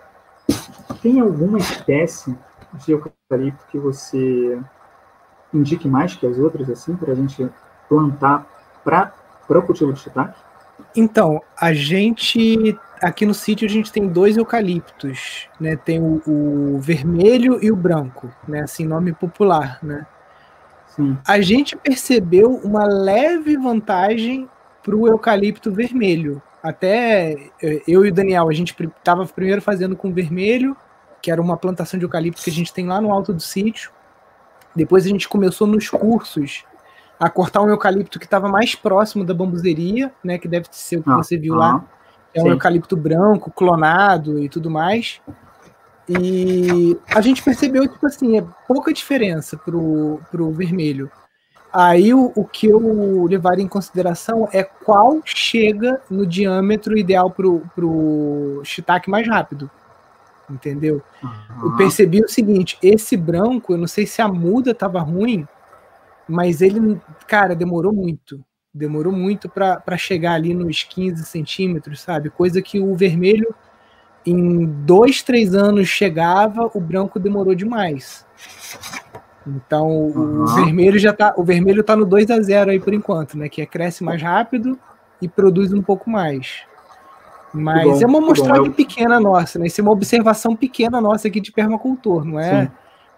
Tem 1.01 1.19
alguma 1.19 1.57
espécie 1.57 2.37
de 2.73 2.91
eucalipto 2.91 3.65
que 3.71 3.79
você 3.79 4.59
indique 5.53 5.87
mais 5.87 6.15
que 6.15 6.27
as 6.27 6.37
outras, 6.37 6.69
assim, 6.69 6.95
para 6.95 7.13
a 7.13 7.15
gente 7.15 7.49
plantar 7.87 8.45
para 8.83 9.13
o 9.49 9.61
cultivo 9.61 9.93
de 9.93 9.99
shiitake? 9.99 10.37
Então, 10.95 11.41
a 11.59 11.73
gente 11.73 12.77
aqui 13.01 13.25
no 13.25 13.33
sítio 13.33 13.67
a 13.67 13.69
gente 13.69 13.91
tem 13.91 14.07
dois 14.07 14.37
eucaliptos, 14.37 15.47
né? 15.59 15.75
Tem 15.75 15.99
o, 15.99 16.21
o, 16.25 16.79
vermelho 16.79 17.59
e 17.63 17.71
o 17.71 17.75
branco, 17.75 18.31
né? 18.47 18.61
Assim, 18.61 18.85
nome 18.85 19.13
popular, 19.13 19.79
né? 19.81 20.05
Sim. 20.87 21.17
A 21.27 21.41
gente 21.41 21.75
percebeu 21.75 22.55
uma 22.63 22.85
leve 22.85 23.57
vantagem 23.57 24.49
para 24.83 24.95
o 24.95 25.07
eucalipto 25.07 25.71
vermelho. 25.71 26.41
Até 26.61 27.51
eh, 27.61 27.81
eu 27.87 28.05
e 28.05 28.09
o 28.09 28.13
Daniel, 28.13 28.49
a 28.49 28.53
gente 28.53 28.75
estava 28.97 29.25
primeiro 29.25 29.61
fazendo 29.61 29.95
com 29.95 30.11
vermelho, 30.11 30.75
que 31.21 31.31
era 31.31 31.41
uma 31.41 31.57
plantação 31.57 31.97
de 31.97 32.05
eucalipto 32.05 32.41
que 32.41 32.49
a 32.49 32.53
gente 32.53 32.73
tem 32.73 32.85
lá 32.85 32.99
no 32.99 33.11
alto 33.11 33.33
do 33.33 33.41
sítio. 33.41 33.91
Depois 34.75 35.05
a 35.05 35.09
gente 35.09 35.27
começou 35.27 35.67
nos 35.67 35.89
cursos 35.89 36.65
a 37.19 37.29
cortar 37.29 37.61
um 37.61 37.69
eucalipto 37.69 38.17
que 38.17 38.25
estava 38.25 38.47
mais 38.47 38.75
próximo 38.75 39.25
da 39.25 39.33
bambuzeria, 39.33 40.11
né, 40.23 40.37
que 40.37 40.47
deve 40.47 40.67
ser 40.71 40.99
o 40.99 41.03
que 41.03 41.09
ah, 41.09 41.17
você 41.17 41.37
viu 41.37 41.55
ah, 41.55 41.57
lá. 41.57 41.85
É 42.33 42.41
um 42.41 42.45
sim. 42.45 42.49
eucalipto 42.51 42.95
branco, 42.95 43.51
clonado 43.51 44.39
e 44.39 44.49
tudo 44.49 44.69
mais. 44.69 45.21
E 46.07 46.97
a 47.13 47.21
gente 47.21 47.43
percebeu, 47.43 47.87
tipo 47.87 48.05
assim, 48.05 48.37
é 48.37 48.45
pouca 48.67 48.91
diferença 48.91 49.57
pro, 49.57 50.19
pro 50.31 50.51
vermelho. 50.51 51.11
Aí 51.71 52.13
o, 52.13 52.31
o 52.35 52.45
que 52.45 52.67
eu 52.67 53.25
levaria 53.25 53.63
em 53.63 53.67
consideração 53.67 54.49
é 54.51 54.63
qual 54.63 55.21
chega 55.23 56.01
no 56.09 56.25
diâmetro 56.25 56.97
ideal 56.97 57.29
pro, 57.29 57.61
pro 57.75 58.61
shiitake 58.63 59.09
mais 59.09 59.27
rápido 59.27 59.69
entendeu? 60.49 61.01
Uhum. 61.23 61.65
Eu 61.65 61.77
percebi 61.77 62.21
o 62.23 62.27
seguinte, 62.27 62.77
esse 62.81 63.15
branco, 63.15 63.73
eu 63.73 63.77
não 63.77 63.87
sei 63.87 64.05
se 64.05 64.21
a 64.21 64.27
muda 64.27 64.71
estava 64.71 64.99
ruim, 64.99 65.47
mas 66.27 66.61
ele, 66.61 66.99
cara, 67.27 67.55
demorou 67.55 67.93
muito. 67.93 68.43
Demorou 68.79 69.11
muito 69.11 69.49
para 69.49 69.97
chegar 69.97 70.33
ali 70.33 70.53
nos 70.53 70.83
15 70.83 71.25
centímetros, 71.25 71.99
sabe? 71.99 72.29
Coisa 72.29 72.61
que 72.61 72.79
o 72.79 72.95
vermelho 72.95 73.53
em 74.25 74.65
dois, 74.65 75.21
três 75.21 75.53
anos 75.53 75.89
chegava, 75.89 76.71
o 76.73 76.79
branco 76.79 77.19
demorou 77.19 77.53
demais. 77.53 78.25
Então 79.45 79.87
uhum. 79.89 80.43
o 80.43 80.47
vermelho 80.47 80.97
já 80.97 81.11
tá, 81.11 81.33
o 81.35 81.43
vermelho 81.43 81.83
tá 81.83 81.93
no 81.95 82.05
2 82.05 82.31
a 82.31 82.41
0 82.41 82.71
aí 82.71 82.79
por 82.79 82.93
enquanto, 82.93 83.37
né? 83.37 83.49
Que 83.49 83.61
é 83.61 83.65
cresce 83.65 84.01
mais 84.01 84.21
rápido 84.21 84.79
e 85.21 85.27
produz 85.27 85.73
um 85.73 85.81
pouco 85.81 86.09
mais. 86.09 86.61
Mas 87.53 87.83
bom, 87.83 88.01
é 88.01 88.05
uma 88.05 88.21
mostragem 88.21 88.71
pequena 88.71 89.19
nossa, 89.19 89.59
né? 89.59 89.67
Isso 89.67 89.81
é 89.81 89.83
uma 89.83 89.91
observação 89.91 90.55
pequena 90.55 91.01
nossa 91.01 91.27
aqui 91.27 91.41
de 91.41 91.51
permacultor, 91.51 92.23
não 92.23 92.39
é 92.39 92.65
Sim. 92.65 92.71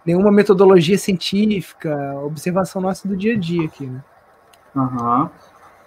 nenhuma 0.06 0.32
metodologia 0.32 0.98
científica, 0.98 2.18
observação 2.24 2.82
nossa 2.82 3.06
do 3.06 3.16
dia 3.16 3.34
a 3.34 3.38
dia 3.38 3.66
aqui, 3.66 3.86
né? 3.86 4.02
Uhum. 4.74 5.28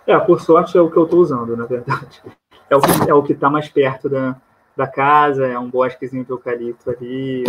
É, 0.07 0.17
por 0.19 0.41
sorte 0.41 0.77
é 0.77 0.81
o 0.81 0.89
que 0.89 0.97
eu 0.97 1.05
estou 1.05 1.19
usando, 1.19 1.55
na 1.57 1.65
verdade. 1.65 2.21
É 2.69 2.75
o 2.75 2.81
que 2.81 3.09
é 3.09 3.13
o 3.13 3.23
que 3.23 3.33
está 3.33 3.49
mais 3.49 3.69
perto 3.69 4.09
da, 4.09 4.35
da 4.75 4.87
casa, 4.87 5.45
é 5.45 5.57
um 5.57 5.69
bosquezinho 5.69 6.25
de 6.25 6.31
eucalipto 6.31 6.89
ali. 6.89 7.43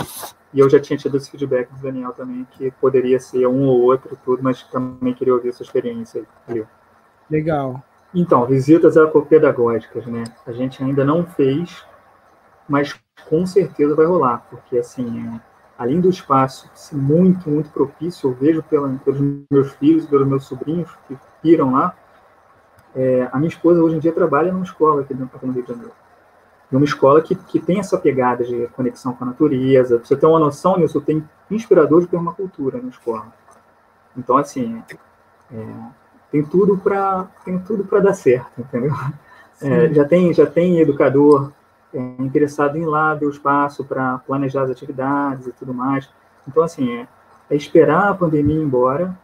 E 0.54 0.60
eu 0.60 0.70
já 0.70 0.80
tinha 0.80 0.96
tido 0.96 1.16
esse 1.16 1.30
feedback 1.30 1.68
do 1.70 1.82
Daniel 1.82 2.12
também, 2.12 2.46
que 2.52 2.70
poderia 2.72 3.18
ser 3.18 3.46
um 3.46 3.66
ou 3.66 3.82
outro, 3.82 4.16
tudo, 4.24 4.42
mas 4.42 4.62
também 4.64 5.12
queria 5.12 5.34
ouvir 5.34 5.52
sua 5.52 5.64
experiência 5.64 6.24
aí. 6.48 6.64
Legal. 7.30 7.82
Então, 8.14 8.46
visitas 8.46 8.96
ecopedagógicas, 8.96 10.06
né? 10.06 10.24
A 10.46 10.52
gente 10.52 10.82
ainda 10.82 11.04
não 11.04 11.26
fez, 11.26 11.84
mas 12.68 12.98
com 13.28 13.44
certeza 13.44 13.94
vai 13.94 14.06
rolar, 14.06 14.46
porque 14.48 14.78
assim, 14.78 15.26
é, 15.26 15.40
além 15.76 16.00
do 16.00 16.08
espaço 16.08 16.70
muito, 16.92 17.50
muito 17.50 17.70
propício, 17.70 18.30
eu 18.30 18.34
vejo 18.34 18.62
pela, 18.62 18.88
pelos 19.04 19.20
meus 19.50 19.72
filhos, 19.72 20.06
pelos 20.06 20.26
meus 20.26 20.44
sobrinhos 20.44 20.90
que 21.08 21.18
viram 21.42 21.72
lá, 21.72 21.94
é, 22.96 23.28
a 23.30 23.38
minha 23.38 23.48
esposa 23.48 23.82
hoje 23.82 23.96
em 23.96 23.98
dia 23.98 24.12
trabalha 24.12 24.50
numa 24.50 24.64
escola 24.64 25.02
aqui, 25.02 25.12
dentro, 25.12 25.38
no 25.42 25.52
Rio 25.52 25.62
de 25.62 25.68
Janeiro. 25.68 25.92
E 26.72 26.74
uma 26.74 26.84
escola 26.84 27.20
que, 27.20 27.34
que 27.34 27.60
tem 27.60 27.78
essa 27.78 27.98
pegada 27.98 28.42
de 28.42 28.66
conexão 28.68 29.12
com 29.12 29.22
a 29.22 29.28
natureza. 29.28 29.98
Pra 29.98 30.06
você 30.06 30.16
ter 30.16 30.26
uma 30.26 30.40
noção, 30.40 30.76
Nilson, 30.76 31.00
tem 31.00 31.28
inspirador 31.50 32.00
de 32.00 32.08
permacultura 32.08 32.80
na 32.82 32.88
escola. 32.88 33.26
Então, 34.16 34.36
assim, 34.36 34.82
é, 35.52 35.66
tem 36.30 36.42
tudo 36.42 36.76
para 36.78 37.26
tem 37.44 37.58
tudo 37.58 37.84
para 37.84 38.00
dar 38.00 38.14
certo, 38.14 38.50
entendeu? 38.58 38.92
É, 39.62 39.92
já 39.94 40.04
tem 40.04 40.34
já 40.34 40.44
tem 40.44 40.80
educador 40.80 41.50
é, 41.94 41.98
interessado 42.18 42.76
em 42.76 42.82
ir 42.82 42.86
lá 42.86 43.14
ver 43.14 43.24
o 43.24 43.30
espaço 43.30 43.84
para 43.84 44.18
planejar 44.18 44.64
as 44.64 44.70
atividades 44.70 45.46
e 45.46 45.52
tudo 45.52 45.72
mais. 45.72 46.10
Então 46.46 46.62
assim 46.62 46.92
é, 46.92 47.08
é, 47.48 47.56
esperar 47.56 48.10
a 48.10 48.14
pandemia 48.14 48.56
ir 48.56 48.62
embora 48.62 49.16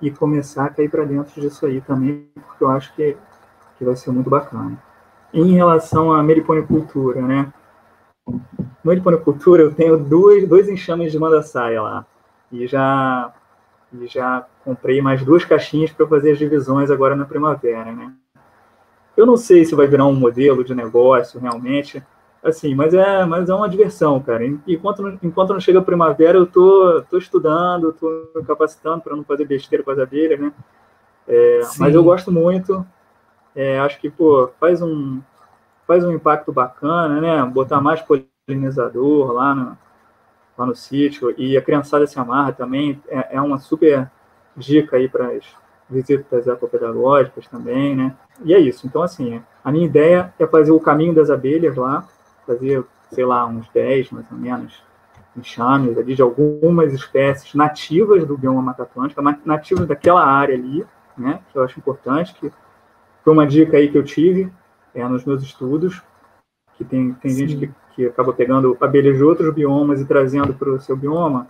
e 0.00 0.10
começar 0.10 0.66
a 0.66 0.70
cair 0.70 0.90
para 0.90 1.04
dentro 1.04 1.40
disso 1.40 1.66
aí 1.66 1.80
também, 1.80 2.28
porque 2.34 2.64
eu 2.64 2.70
acho 2.70 2.94
que 2.94 3.16
que 3.80 3.84
vai 3.84 3.96
ser 3.96 4.10
muito 4.10 4.28
bacana. 4.28 4.78
Em 5.32 5.54
relação 5.54 6.12
à 6.12 6.22
meliponicultura, 6.22 7.22
né? 7.22 7.50
Meliponicultura, 8.84 9.62
eu 9.62 9.74
tenho 9.74 9.96
dois, 9.96 10.46
dois 10.46 10.68
enxames 10.68 11.10
de 11.10 11.18
mandaçaia 11.18 11.80
lá. 11.80 12.06
E 12.52 12.66
já 12.66 13.32
e 13.92 14.06
já 14.06 14.46
comprei 14.64 15.00
mais 15.00 15.24
duas 15.24 15.44
caixinhas 15.44 15.90
para 15.90 16.06
fazer 16.06 16.32
as 16.32 16.38
divisões 16.38 16.90
agora 16.90 17.16
na 17.16 17.24
primavera, 17.24 17.90
né? 17.90 18.12
Eu 19.16 19.24
não 19.24 19.36
sei 19.36 19.64
se 19.64 19.74
vai 19.74 19.86
virar 19.86 20.06
um 20.06 20.14
modelo 20.14 20.62
de 20.62 20.74
negócio 20.74 21.40
realmente, 21.40 22.02
assim, 22.42 22.74
mas 22.74 22.94
é, 22.94 23.24
mas 23.24 23.48
é 23.48 23.54
uma 23.54 23.68
diversão, 23.68 24.20
cara. 24.20 24.44
Enquanto, 24.66 25.18
enquanto 25.22 25.52
não 25.52 25.60
chega 25.60 25.78
a 25.78 25.84
primavera, 25.84 26.38
eu 26.38 26.46
tô, 26.46 27.02
tô 27.10 27.18
estudando, 27.18 27.92
tô 27.92 28.30
me 28.34 28.44
capacitando 28.44 29.02
para 29.02 29.16
não 29.16 29.24
fazer 29.24 29.44
besteira 29.44 29.84
com 29.84 29.90
as 29.90 29.98
abelhas, 29.98 30.40
né? 30.40 30.52
É, 31.28 31.60
mas 31.78 31.94
eu 31.94 32.02
gosto 32.02 32.32
muito. 32.32 32.84
É, 33.54 33.78
acho 33.80 34.00
que 34.00 34.10
pô, 34.10 34.50
faz 34.58 34.80
um 34.80 35.20
faz 35.86 36.04
um 36.04 36.12
impacto 36.12 36.52
bacana, 36.52 37.20
né? 37.20 37.44
Botar 37.44 37.80
mais 37.80 38.00
polinizador 38.00 39.32
lá 39.32 39.54
no, 39.54 39.78
lá 40.56 40.66
no 40.66 40.74
sítio, 40.74 41.34
e 41.36 41.56
a 41.56 41.62
criançada 41.62 42.06
se 42.06 42.18
amarra 42.18 42.52
também, 42.52 43.02
é, 43.08 43.36
é 43.36 43.40
uma 43.40 43.58
super 43.58 44.08
dica 44.56 44.96
aí 44.96 45.08
para 45.08 45.28
as 45.28 45.44
visitas 45.88 46.46
ecopedagógicas 46.46 47.48
também, 47.48 47.96
né? 47.96 48.14
E 48.44 48.54
é 48.54 48.58
isso. 48.58 48.86
Então, 48.86 49.02
assim, 49.02 49.42
a 49.64 49.72
minha 49.72 49.86
ideia 49.86 50.32
é 50.38 50.46
fazer 50.46 50.70
o 50.70 50.78
caminho 50.78 51.14
das 51.14 51.30
abelhas 51.30 51.76
lá, 51.76 52.06
fazer, 52.46 52.84
sei 53.10 53.24
lá, 53.24 53.46
uns 53.46 53.68
10, 53.70 54.10
mais 54.10 54.30
ou 54.30 54.38
menos, 54.38 54.82
enxames 55.36 55.96
ali 55.96 56.14
de 56.14 56.22
algumas 56.22 56.92
espécies 56.92 57.54
nativas 57.54 58.24
do 58.26 58.36
bioma 58.36 58.62
Mata 58.62 58.82
Atlântica, 58.82 59.22
nativas 59.44 59.86
daquela 59.86 60.24
área 60.24 60.54
ali, 60.54 60.84
né? 61.16 61.40
Que 61.52 61.58
eu 61.58 61.62
acho 61.62 61.78
importante, 61.78 62.34
que 62.34 62.52
foi 63.22 63.32
uma 63.32 63.46
dica 63.46 63.76
aí 63.76 63.90
que 63.90 63.98
eu 63.98 64.04
tive 64.04 64.52
é, 64.94 65.06
nos 65.06 65.24
meus 65.24 65.42
estudos, 65.42 66.02
que 66.76 66.84
tem, 66.84 67.12
tem 67.14 67.30
gente 67.30 67.56
que 67.56 67.72
que 68.00 68.06
acaba 68.06 68.32
pegando 68.32 68.76
abelhas 68.80 69.16
de 69.16 69.22
outros 69.22 69.52
biomas 69.52 70.00
e 70.00 70.06
trazendo 70.06 70.54
para 70.54 70.70
o 70.70 70.80
seu 70.80 70.96
bioma, 70.96 71.46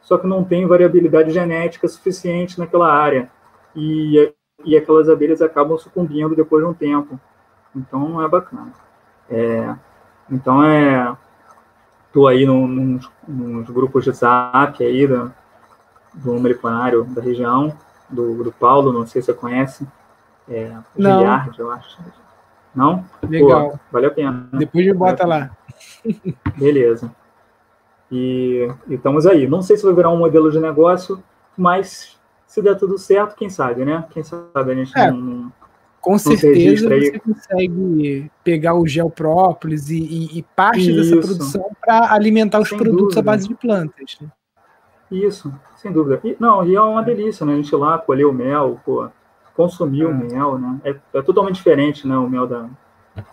só 0.00 0.16
que 0.16 0.26
não 0.26 0.44
tem 0.44 0.66
variabilidade 0.66 1.30
genética 1.30 1.88
suficiente 1.88 2.58
naquela 2.58 2.92
área. 2.92 3.30
E, 3.74 4.32
e 4.64 4.76
aquelas 4.76 5.08
abelhas 5.08 5.42
acabam 5.42 5.76
sucumbindo 5.78 6.34
depois 6.34 6.64
de 6.64 6.70
um 6.70 6.74
tempo. 6.74 7.20
Então 7.74 8.08
não 8.08 8.22
é 8.22 8.28
bacana. 8.28 8.72
É, 9.28 9.74
então 10.30 10.64
é. 10.64 11.16
Estou 12.06 12.26
aí 12.26 12.44
nos, 12.44 13.08
nos, 13.28 13.70
grupos 13.70 14.02
de 14.02 14.10
zap 14.10 14.82
aí 14.82 15.06
do, 15.06 15.32
do 16.12 16.40
meliponário 16.40 17.04
da 17.04 17.22
região, 17.22 17.72
do, 18.08 18.42
do 18.42 18.50
Paulo, 18.50 18.92
não 18.92 19.06
sei 19.06 19.22
se 19.22 19.26
você 19.26 19.34
conhece. 19.34 19.86
É, 20.48 20.76
Giliard, 20.96 21.56
eu 21.56 21.70
acho. 21.70 21.98
Não? 22.74 23.04
Legal. 23.28 23.70
Pô, 23.70 23.78
valeu 23.92 24.10
a 24.10 24.12
pena. 24.12 24.48
Depois 24.52 24.84
me 24.84 24.92
bota 24.92 25.24
lá. 25.24 25.50
Beleza. 26.58 27.14
E, 28.10 28.68
e, 28.88 28.94
estamos 28.94 29.26
aí. 29.26 29.46
Não 29.46 29.62
sei 29.62 29.76
se 29.76 29.84
vai 29.84 29.94
virar 29.94 30.10
um 30.10 30.18
modelo 30.18 30.50
de 30.50 30.58
negócio, 30.58 31.22
mas 31.56 32.18
se 32.46 32.60
der 32.60 32.76
tudo 32.76 32.98
certo, 32.98 33.36
quem 33.36 33.48
sabe, 33.48 33.84
né? 33.84 34.04
Quem 34.10 34.24
sabe 34.24 34.72
a 34.72 34.74
gente 34.74 34.98
é, 34.98 35.10
não, 35.10 35.52
Com 36.00 36.12
não 36.12 36.18
certeza 36.18 36.88
você 36.88 37.18
consegue 37.18 38.30
pegar 38.42 38.74
o 38.74 38.86
gel 38.86 39.10
própolis 39.10 39.90
e, 39.90 39.98
e, 39.98 40.38
e 40.38 40.42
parte 40.42 40.90
Isso. 40.90 40.96
dessa 40.96 41.26
produção 41.26 41.70
para 41.80 42.12
alimentar 42.12 42.58
os 42.60 42.68
sem 42.70 42.78
produtos 42.78 43.14
dúvida. 43.14 43.20
à 43.20 43.22
base 43.22 43.46
de 43.46 43.54
plantas. 43.54 44.16
Né? 44.20 44.28
Isso, 45.10 45.52
sem 45.76 45.92
dúvida. 45.92 46.20
E, 46.24 46.36
não, 46.40 46.66
e 46.66 46.74
é 46.74 46.80
uma 46.80 47.02
delícia, 47.02 47.44
né? 47.44 47.52
A 47.52 47.56
gente 47.56 47.70
ir 47.70 47.76
lá 47.76 47.98
colher 47.98 48.24
o 48.24 48.32
mel, 48.32 48.80
pô, 48.84 49.08
consumir 49.54 50.02
é. 50.02 50.06
o 50.06 50.14
mel, 50.14 50.58
né? 50.58 50.80
É, 50.84 51.18
é, 51.18 51.22
totalmente 51.22 51.56
diferente, 51.56 52.06
né? 52.06 52.16
O 52.16 52.28
mel 52.28 52.46
da, 52.46 52.68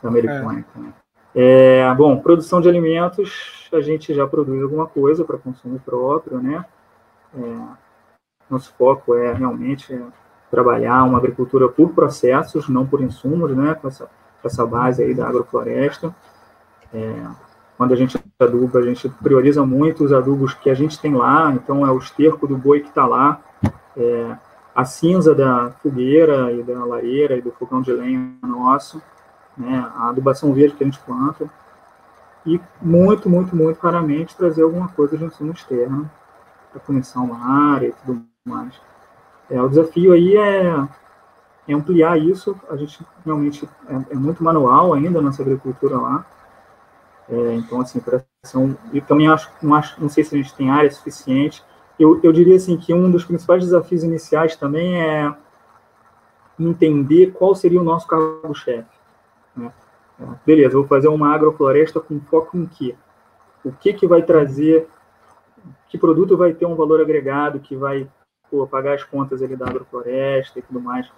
da 0.01 0.10
americana. 0.10 0.65
É. 0.75 0.80
Né? 0.80 0.93
É, 1.36 1.95
bom, 1.95 2.17
produção 2.19 2.60
de 2.60 2.67
alimentos, 2.67 3.69
a 3.71 3.80
gente 3.80 4.13
já 4.13 4.27
produz 4.27 4.62
alguma 4.62 4.88
coisa 4.88 5.23
para 5.23 5.38
consumo 5.38 5.80
próprio, 5.80 6.41
né? 6.41 6.65
É, 7.38 7.58
nosso 8.49 8.73
foco 8.73 9.13
é 9.13 9.34
realmente 9.34 9.93
trabalhar 10.49 11.03
uma 11.03 11.17
agricultura 11.17 11.67
por 11.67 11.89
processos, 11.89 12.69
não 12.69 12.86
por 12.86 13.01
insumos, 13.01 13.55
né? 13.55 13.75
Com 13.75 13.88
essa, 13.88 14.05
com 14.41 14.47
essa 14.47 14.65
base 14.65 15.03
aí 15.03 15.13
da 15.13 15.27
agrofloresta. 15.27 16.15
É, 16.93 17.25
quando 17.77 17.93
a 17.93 17.95
gente 17.95 18.17
aduba, 18.39 18.79
a 18.79 18.81
gente 18.81 19.07
prioriza 19.07 19.63
muito 19.65 20.03
os 20.03 20.12
adubos 20.12 20.53
que 20.53 20.69
a 20.69 20.73
gente 20.73 20.99
tem 20.99 21.13
lá, 21.13 21.51
então 21.51 21.86
é 21.86 21.91
o 21.91 21.97
esterco 21.97 22.47
do 22.47 22.57
boi 22.57 22.79
que 22.79 22.89
está 22.89 23.05
lá, 23.05 23.39
é, 23.95 24.36
a 24.75 24.83
cinza 24.83 25.36
da 25.36 25.71
fogueira 25.83 26.51
e 26.51 26.63
da 26.63 26.83
lareira 26.83 27.38
e 27.38 27.41
do 27.41 27.51
fogão 27.51 27.81
de 27.81 27.91
lenha 27.91 28.36
nosso, 28.41 29.01
né, 29.55 29.88
a 29.95 30.10
adubação 30.10 30.53
verde 30.53 30.75
que 30.75 30.83
a 30.83 30.88
gente 30.88 30.99
planta, 30.99 31.47
e 32.45 32.60
muito, 32.81 33.29
muito, 33.29 33.55
muito 33.55 33.79
raramente 33.79 34.36
trazer 34.36 34.63
alguma 34.63 34.88
coisa 34.88 35.17
de 35.17 35.25
insumo 35.25 35.51
externo 35.51 36.10
para 36.71 36.81
à 37.33 37.73
área 37.73 37.88
e 37.88 37.91
tudo 37.91 38.23
mais. 38.45 38.79
É, 39.49 39.62
o 39.62 39.69
desafio 39.69 40.13
aí 40.13 40.36
é, 40.36 40.88
é, 41.67 41.73
ampliar 41.73 42.17
isso, 42.17 42.60
a 42.69 42.75
gente 42.75 42.99
realmente 43.25 43.67
é, 43.88 44.13
é 44.13 44.15
muito 44.15 44.43
manual 44.43 44.93
ainda 44.93 45.21
nossa 45.21 45.41
agricultura 45.41 45.97
lá, 45.97 46.25
é, 47.29 47.55
então, 47.55 47.81
assim, 47.81 47.99
pressão, 47.99 48.77
e 48.93 49.01
também 49.01 49.27
acho 49.27 49.51
não, 49.62 49.75
acho, 49.75 50.01
não 50.01 50.10
sei 50.10 50.23
se 50.23 50.33
a 50.33 50.38
gente 50.38 50.53
tem 50.53 50.69
área 50.69 50.91
suficiente, 50.91 51.63
eu, 51.99 52.19
eu 52.23 52.31
diria 52.31 52.55
assim 52.55 52.77
que 52.77 52.93
um 52.93 53.10
dos 53.10 53.25
principais 53.25 53.63
desafios 53.63 54.03
iniciais 54.03 54.55
também 54.55 55.01
é 55.01 55.33
entender 56.60 57.31
qual 57.31 57.55
seria 57.55 57.81
o 57.81 57.83
nosso 57.83 58.07
cargo-chefe. 58.07 58.89
Né? 59.55 59.71
Beleza, 60.45 60.77
vou 60.77 60.88
fazer 60.88 61.07
uma 61.07 61.33
agrofloresta 61.33 61.99
com 61.99 62.19
foco 62.19 62.57
em 62.57 62.65
quê? 62.65 62.95
O 63.63 63.71
que, 63.71 63.93
que 63.93 64.07
vai 64.07 64.21
trazer, 64.21 64.88
que 65.89 65.97
produto 65.97 66.38
vai 66.38 66.53
ter 66.53 66.65
um 66.65 66.75
valor 66.75 67.01
agregado, 67.01 67.60
que 67.60 67.75
vai 67.75 68.07
pô, 68.49 68.65
pagar 68.67 68.95
as 68.95 69.03
contas 69.03 69.41
ali 69.41 69.55
da 69.55 69.65
agrofloresta 69.65 70.60
e 70.60 70.62
tudo 70.62 70.79
mais. 70.79 71.10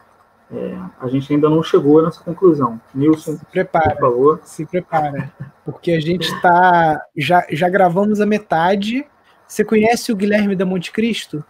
É, 0.51 0.77
a 0.99 1.07
gente 1.07 1.31
ainda 1.31 1.47
não 1.47 1.61
chegou 1.61 2.03
nessa 2.03 2.23
conclusão. 2.23 2.81
Nilson, 2.93 3.37
se 3.37 3.45
prepara, 3.45 3.91
por 3.91 4.01
favor. 4.01 4.39
Se 4.43 4.65
prepara, 4.65 5.31
porque 5.63 5.91
a 5.91 5.99
gente 5.99 6.27
está 6.27 6.99
já, 7.15 7.45
já 7.51 7.69
gravamos 7.69 8.19
a 8.19 8.25
metade. 8.25 9.05
Você 9.47 9.63
conhece 9.63 10.11
o 10.11 10.15
Guilherme 10.15 10.55
da 10.55 10.65
Monte 10.65 10.91
Cristo? 10.91 11.43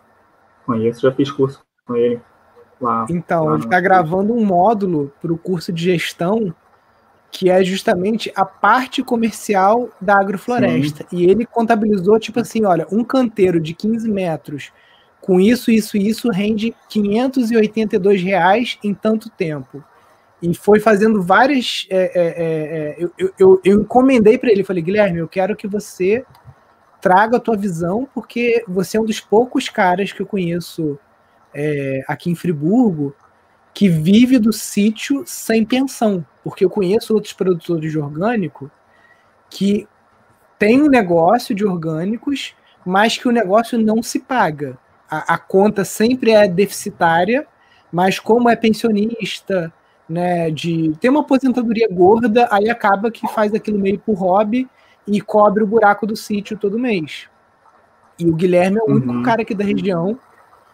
Conheço, 0.65 1.01
já 1.01 1.11
fiz 1.13 1.31
curso 1.31 1.63
com 1.85 1.95
ele 1.95 2.21
lá. 2.79 3.05
Então, 3.09 3.45
lá 3.45 3.55
ele 3.55 3.63
está 3.63 3.79
gravando 3.79 4.33
um 4.33 4.45
módulo 4.45 5.11
para 5.21 5.31
o 5.31 5.37
curso 5.37 5.71
de 5.71 5.83
gestão 5.83 6.53
que 7.31 7.49
é 7.49 7.63
justamente 7.63 8.31
a 8.35 8.43
parte 8.43 9.03
comercial 9.03 9.89
da 10.01 10.19
agrofloresta. 10.19 11.05
Sim. 11.07 11.17
E 11.17 11.29
ele 11.29 11.45
contabilizou, 11.45 12.19
tipo 12.19 12.39
assim, 12.39 12.65
olha, 12.65 12.87
um 12.91 13.03
canteiro 13.03 13.59
de 13.59 13.73
15 13.73 14.09
metros 14.09 14.71
com 15.21 15.39
isso, 15.39 15.71
isso 15.71 15.97
e 15.97 16.07
isso 16.07 16.29
rende 16.29 16.75
582 16.89 18.21
reais 18.21 18.77
em 18.83 18.93
tanto 18.93 19.29
tempo. 19.29 19.83
E 20.41 20.53
foi 20.53 20.79
fazendo 20.79 21.21
várias. 21.21 21.85
É, 21.89 21.97
é, 21.97 22.09
é, 22.13 22.45
é 22.45 22.95
eu, 22.97 23.33
eu, 23.37 23.61
eu, 23.63 23.81
encomendei 23.81 24.37
para 24.37 24.51
ele, 24.51 24.63
falei, 24.63 24.81
Guilherme, 24.81 25.19
eu 25.19 25.27
quero 25.27 25.55
que 25.55 25.67
você 25.67 26.25
traga 27.01 27.37
a 27.37 27.39
tua 27.39 27.57
visão, 27.57 28.07
porque 28.13 28.63
você 28.67 28.97
é 28.97 29.01
um 29.01 29.05
dos 29.05 29.19
poucos 29.19 29.69
caras 29.69 30.11
que 30.11 30.21
eu 30.21 30.25
conheço 30.25 30.97
é, 31.53 32.03
aqui 32.07 32.29
em 32.29 32.35
Friburgo 32.35 33.15
que 33.73 33.87
vive 33.87 34.39
do 34.39 34.51
sítio 34.51 35.23
sem 35.25 35.65
pensão. 35.65 36.25
Porque 36.43 36.65
eu 36.65 36.69
conheço 36.69 37.13
outros 37.13 37.33
produtores 37.33 37.91
de 37.91 37.99
orgânico 37.99 38.69
que 39.49 39.87
tem 40.57 40.81
um 40.81 40.89
negócio 40.89 41.55
de 41.55 41.65
orgânicos, 41.65 42.53
mas 42.85 43.17
que 43.17 43.27
o 43.27 43.31
negócio 43.31 43.77
não 43.77 44.03
se 44.03 44.19
paga. 44.19 44.77
A, 45.09 45.33
a 45.33 45.37
conta 45.37 45.83
sempre 45.83 46.31
é 46.31 46.47
deficitária, 46.47 47.47
mas 47.91 48.19
como 48.19 48.49
é 48.49 48.55
pensionista, 48.55 49.73
né, 50.07 50.49
de 50.49 50.93
tem 50.99 51.09
uma 51.09 51.21
aposentadoria 51.21 51.87
gorda, 51.91 52.47
aí 52.51 52.69
acaba 52.69 53.11
que 53.11 53.27
faz 53.27 53.53
aquilo 53.53 53.79
meio 53.79 53.99
por 53.99 54.15
hobby 54.15 54.67
e 55.07 55.21
cobre 55.21 55.63
o 55.63 55.67
buraco 55.67 56.05
do 56.05 56.15
sítio 56.15 56.57
todo 56.57 56.79
mês. 56.79 57.27
E 58.17 58.25
o 58.25 58.35
Guilherme 58.35 58.77
é 58.77 58.81
o 58.81 58.91
único 58.91 59.13
uhum. 59.13 59.23
cara 59.23 59.41
aqui 59.41 59.55
da 59.55 59.63
região 59.63 60.19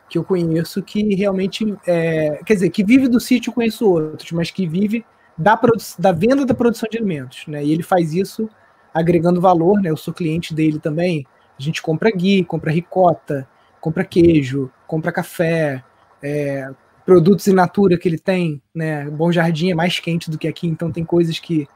que 0.09 0.17
eu 0.17 0.23
conheço 0.23 0.81
que 0.83 1.15
realmente, 1.15 1.75
é, 1.85 2.39
quer 2.45 2.53
dizer, 2.53 2.69
que 2.69 2.83
vive 2.83 3.07
do 3.07 3.19
sítio, 3.19 3.51
conheço 3.51 3.89
outros, 3.89 4.31
mas 4.31 4.51
que 4.51 4.67
vive 4.67 5.05
da, 5.37 5.59
da 5.97 6.11
venda 6.11 6.45
da 6.45 6.53
produção 6.53 6.87
de 6.89 6.97
alimentos, 6.97 7.45
né? 7.47 7.63
E 7.63 7.71
ele 7.71 7.83
faz 7.83 8.13
isso 8.13 8.49
agregando 8.93 9.41
valor, 9.41 9.81
né? 9.81 9.89
Eu 9.89 9.97
sou 9.97 10.13
cliente 10.13 10.53
dele 10.53 10.79
também. 10.79 11.25
A 11.57 11.61
gente 11.61 11.81
compra 11.81 12.11
ghee, 12.11 12.43
compra 12.43 12.71
ricota, 12.71 13.47
compra 13.85 14.03
queijo, 14.03 14.71
compra 14.87 15.11
café, 15.11 15.83
é, 16.19 16.67
produtos 17.05 17.45
in 17.47 17.53
natura 17.53 17.99
que 17.99 18.09
ele 18.09 18.17
tem, 18.17 18.59
né? 18.73 19.07
Bom 19.11 19.31
Jardim 19.31 19.69
é 19.69 19.75
mais 19.75 19.99
quente 19.99 20.31
do 20.31 20.39
que 20.39 20.47
aqui, 20.47 20.65
então 20.65 20.91
tem 20.91 21.05
coisas 21.05 21.37
que, 21.37 21.67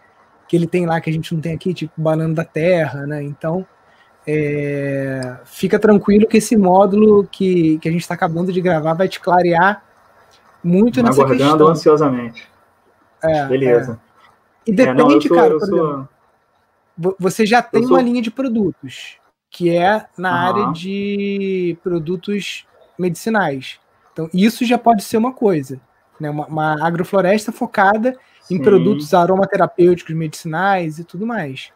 que 0.47 0.55
ele 0.55 0.65
tem 0.65 0.87
lá 0.87 0.99
que 0.99 1.07
a 1.07 1.13
gente 1.13 1.31
não 1.35 1.39
tem 1.39 1.53
aqui, 1.53 1.71
tipo 1.71 1.93
banana 1.95 2.33
da 2.33 2.43
terra, 2.43 3.05
né? 3.05 3.21
Então, 3.21 3.63
é, 4.25 5.37
fica 5.45 5.77
tranquilo 5.77 6.25
que 6.25 6.37
esse 6.37 6.57
módulo 6.57 7.27
que, 7.31 7.77
que 7.77 7.87
a 7.87 7.91
gente 7.91 8.01
está 8.01 8.15
acabando 8.15 8.51
de 8.51 8.59
gravar 8.59 8.95
vai 8.95 9.07
te 9.07 9.19
clarear 9.19 9.83
muito 10.63 11.03
nessa 11.03 11.21
aguardando 11.21 11.51
questão. 11.51 11.67
ansiosamente. 11.67 12.47
É, 13.21 13.45
Beleza. 13.45 14.01
É. 14.65 14.71
E 14.71 14.73
depende, 14.73 14.99
é, 14.99 15.03
não, 15.03 15.21
sou, 15.21 15.35
cara, 15.37 15.59
por 15.59 15.63
exemplo, 15.63 16.09
você 17.19 17.45
já 17.45 17.61
tem 17.61 17.83
sou... 17.83 17.91
uma 17.91 18.01
linha 18.01 18.19
de 18.19 18.31
produtos, 18.31 19.19
que 19.49 19.69
é 19.69 20.05
na 20.17 20.29
uhum. 20.29 20.35
área 20.35 20.73
de 20.73 21.77
produtos 21.83 22.65
medicinais. 22.97 23.79
Então, 24.13 24.29
isso 24.33 24.65
já 24.65 24.77
pode 24.77 25.03
ser 25.03 25.17
uma 25.17 25.33
coisa. 25.33 25.79
Né? 26.19 26.29
Uma, 26.29 26.45
uma 26.47 26.85
agrofloresta 26.85 27.51
focada 27.51 28.15
Sim. 28.41 28.55
em 28.55 28.61
produtos 28.61 29.13
aromaterapêuticos, 29.13 30.15
medicinais 30.15 30.99
e 30.99 31.03
tudo 31.03 31.25
mais. 31.25 31.71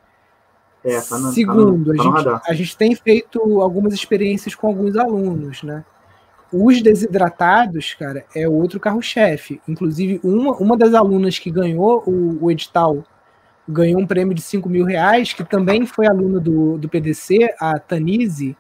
É, 0.84 1.00
tá 1.00 1.18
no, 1.18 1.32
Segundo, 1.32 1.96
tá 1.96 2.04
no, 2.04 2.14
tá 2.14 2.20
a, 2.20 2.22
gente, 2.22 2.50
a 2.50 2.54
gente 2.54 2.78
tem 2.78 2.96
feito 2.96 3.62
algumas 3.62 3.94
experiências 3.94 4.54
com 4.54 4.68
alguns 4.68 4.98
alunos, 4.98 5.64
né? 5.64 5.86
Os 6.52 6.82
desidratados, 6.82 7.96
cara, 7.96 8.26
é 8.36 8.48
outro 8.48 8.80
carro-chefe. 8.80 9.60
Inclusive, 9.68 10.20
uma, 10.24 10.52
uma 10.58 10.78
das 10.78 10.94
alunas 10.94 11.40
que 11.40 11.50
ganhou 11.50 12.04
o, 12.06 12.44
o, 12.44 12.52
edital 12.52 13.04
ganhou 13.67 14.02
um 14.02 14.08
prêmio 14.08 14.34
de 14.34 14.41
5 14.41 14.69
mil 14.69 14.86
reais, 14.86 15.34
que 15.34 15.43
também 15.43 15.86
foi 15.86 16.08
aluna 16.08 16.39
do, 16.39 16.78
do 16.78 16.89
PDC, 16.89 17.56
a 17.60 17.80
Tanise. 17.80 18.58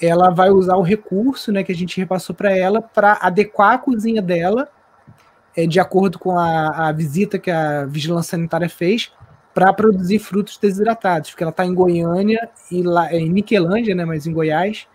Ela 0.00 0.30
vai 0.30 0.50
usar 0.50 0.76
o 0.76 0.82
recurso 0.82 1.52
né, 1.52 1.62
que 1.62 1.72
a 1.72 1.74
gente 1.74 1.98
repassou 1.98 2.34
para 2.34 2.56
ela 2.56 2.80
para 2.80 3.18
adequar 3.20 3.74
a 3.74 3.78
cozinha 3.78 4.22
dela, 4.22 4.68
é, 5.56 5.66
de 5.66 5.80
acordo 5.80 6.18
com 6.18 6.38
a, 6.38 6.88
a 6.88 6.92
visita 6.92 7.38
que 7.38 7.50
a 7.50 7.86
Vigilância 7.86 8.32
Sanitária 8.32 8.68
fez, 8.68 9.12
para 9.54 9.72
produzir 9.72 10.18
frutos 10.18 10.58
desidratados, 10.58 11.30
porque 11.30 11.42
ela 11.42 11.50
está 11.50 11.64
em 11.64 11.72
Goiânia 11.72 12.50
e 12.70 12.82
lá 12.82 13.10
é 13.10 13.18
em 13.18 13.30
Niquelândia, 13.30 13.94
né, 13.94 14.04
mas 14.04 14.26
em 14.26 14.32
Goiás, 14.32 14.86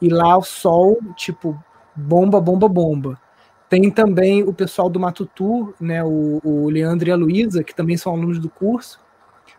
e 0.00 0.08
lá 0.08 0.36
o 0.36 0.42
sol, 0.42 0.98
tipo, 1.14 1.62
bomba, 1.94 2.40
bomba, 2.40 2.66
bomba. 2.66 3.20
Tem 3.68 3.90
também 3.90 4.44
o 4.44 4.52
pessoal 4.52 4.88
do 4.88 5.00
Matutu, 5.00 5.74
né, 5.80 6.04
o, 6.04 6.40
o 6.44 6.70
Leandro 6.70 7.08
e 7.08 7.12
a 7.12 7.16
Luísa, 7.16 7.64
que 7.64 7.74
também 7.74 7.96
são 7.96 8.12
alunos 8.12 8.38
do 8.38 8.48
curso. 8.48 9.00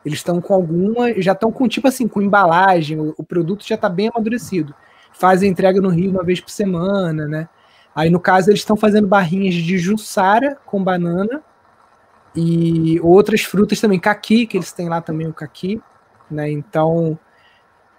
Eles 0.05 0.19
estão 0.19 0.39
com 0.39 0.53
alguma, 0.53 1.13
já 1.21 1.33
estão 1.33 1.51
com 1.51 1.67
tipo 1.67 1.87
assim, 1.87 2.07
com 2.07 2.21
embalagem, 2.21 2.99
o, 2.99 3.13
o 3.17 3.23
produto 3.23 3.67
já 3.67 3.75
está 3.75 3.89
bem 3.89 4.07
amadurecido. 4.07 4.73
Fazem 5.11 5.49
entrega 5.49 5.81
no 5.81 5.89
Rio 5.89 6.11
uma 6.11 6.23
vez 6.23 6.39
por 6.39 6.51
semana, 6.51 7.27
né? 7.27 7.49
Aí 7.93 8.09
no 8.09 8.19
caso 8.19 8.49
eles 8.49 8.61
estão 8.61 8.77
fazendo 8.77 9.07
barrinhas 9.07 9.55
de 9.55 9.77
jussara 9.77 10.57
com 10.65 10.83
banana 10.83 11.41
e 12.35 12.99
outras 13.01 13.41
frutas 13.41 13.81
também, 13.81 13.99
caqui, 13.99 14.45
que 14.45 14.55
eles 14.55 14.71
têm 14.71 14.87
lá 14.87 15.01
também 15.01 15.27
o 15.27 15.33
caqui, 15.33 15.81
né? 16.29 16.49
Então, 16.49 17.17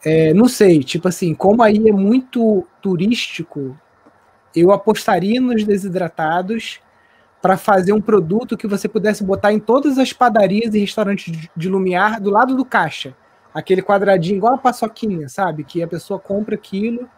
é, 0.05 0.33
não 0.33 0.47
sei, 0.49 0.85
tipo 0.85 1.09
assim, 1.09 1.35
como 1.35 1.62
aí 1.62 1.88
é 1.88 1.92
muito 1.92 2.66
turístico, 2.81 3.77
eu 4.55 4.73
apostaria 4.73 5.41
nos 5.41 5.65
desidratados 5.65 6.81
para 7.41 7.57
fazer 7.57 7.93
um 7.93 8.01
produto 8.01 8.57
que 8.57 8.67
você 8.67 8.89
pudesse 8.89 9.23
botar 9.23 9.53
em 9.53 9.61
todas 9.61 9.99
as 9.99 10.13
padarias 10.13 10.75
e 10.75 10.81
restaurantes 10.81 11.49
de 11.57 11.69
Lumiar 11.69 12.21
do 12.21 12.31
lado 12.31 12.57
do 12.57 12.65
caixa. 12.65 13.15
Aquele 13.55 13.83
quadradinho 13.83 14.37
igual 14.37 14.55
a 14.55 14.59
paçoquinha, 14.59 15.29
sabe? 15.29 15.65
Que 15.65 15.83
a 15.83 15.89
pessoa 15.89 16.19
compra 16.19 16.55
aquilo 16.55 17.09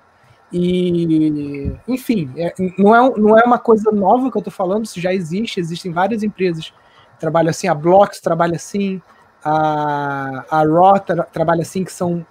e, 0.52 1.72
enfim, 1.86 2.32
é, 2.36 2.52
não, 2.76 2.94
é, 2.94 3.18
não 3.18 3.38
é 3.38 3.44
uma 3.44 3.58
coisa 3.58 3.90
nova 3.92 4.30
que 4.30 4.36
eu 4.36 4.40
estou 4.40 4.52
falando, 4.52 4.84
isso 4.84 5.00
já 5.00 5.14
existe, 5.14 5.60
existem 5.60 5.92
várias 5.92 6.22
empresas 6.22 6.70
que 6.70 7.20
trabalham 7.20 7.50
assim, 7.50 7.68
a 7.68 7.74
Blocks 7.74 8.20
trabalha 8.20 8.56
assim, 8.56 9.00
a, 9.44 10.44
a 10.50 10.64
Raw 10.64 10.98
tra, 10.98 11.22
trabalha 11.24 11.62
assim, 11.62 11.84
que 11.84 11.92
são 11.92 12.26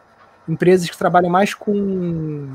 empresas 0.48 0.90
que 0.90 0.98
trabalham 0.98 1.30
mais 1.30 1.54
com 1.54 2.50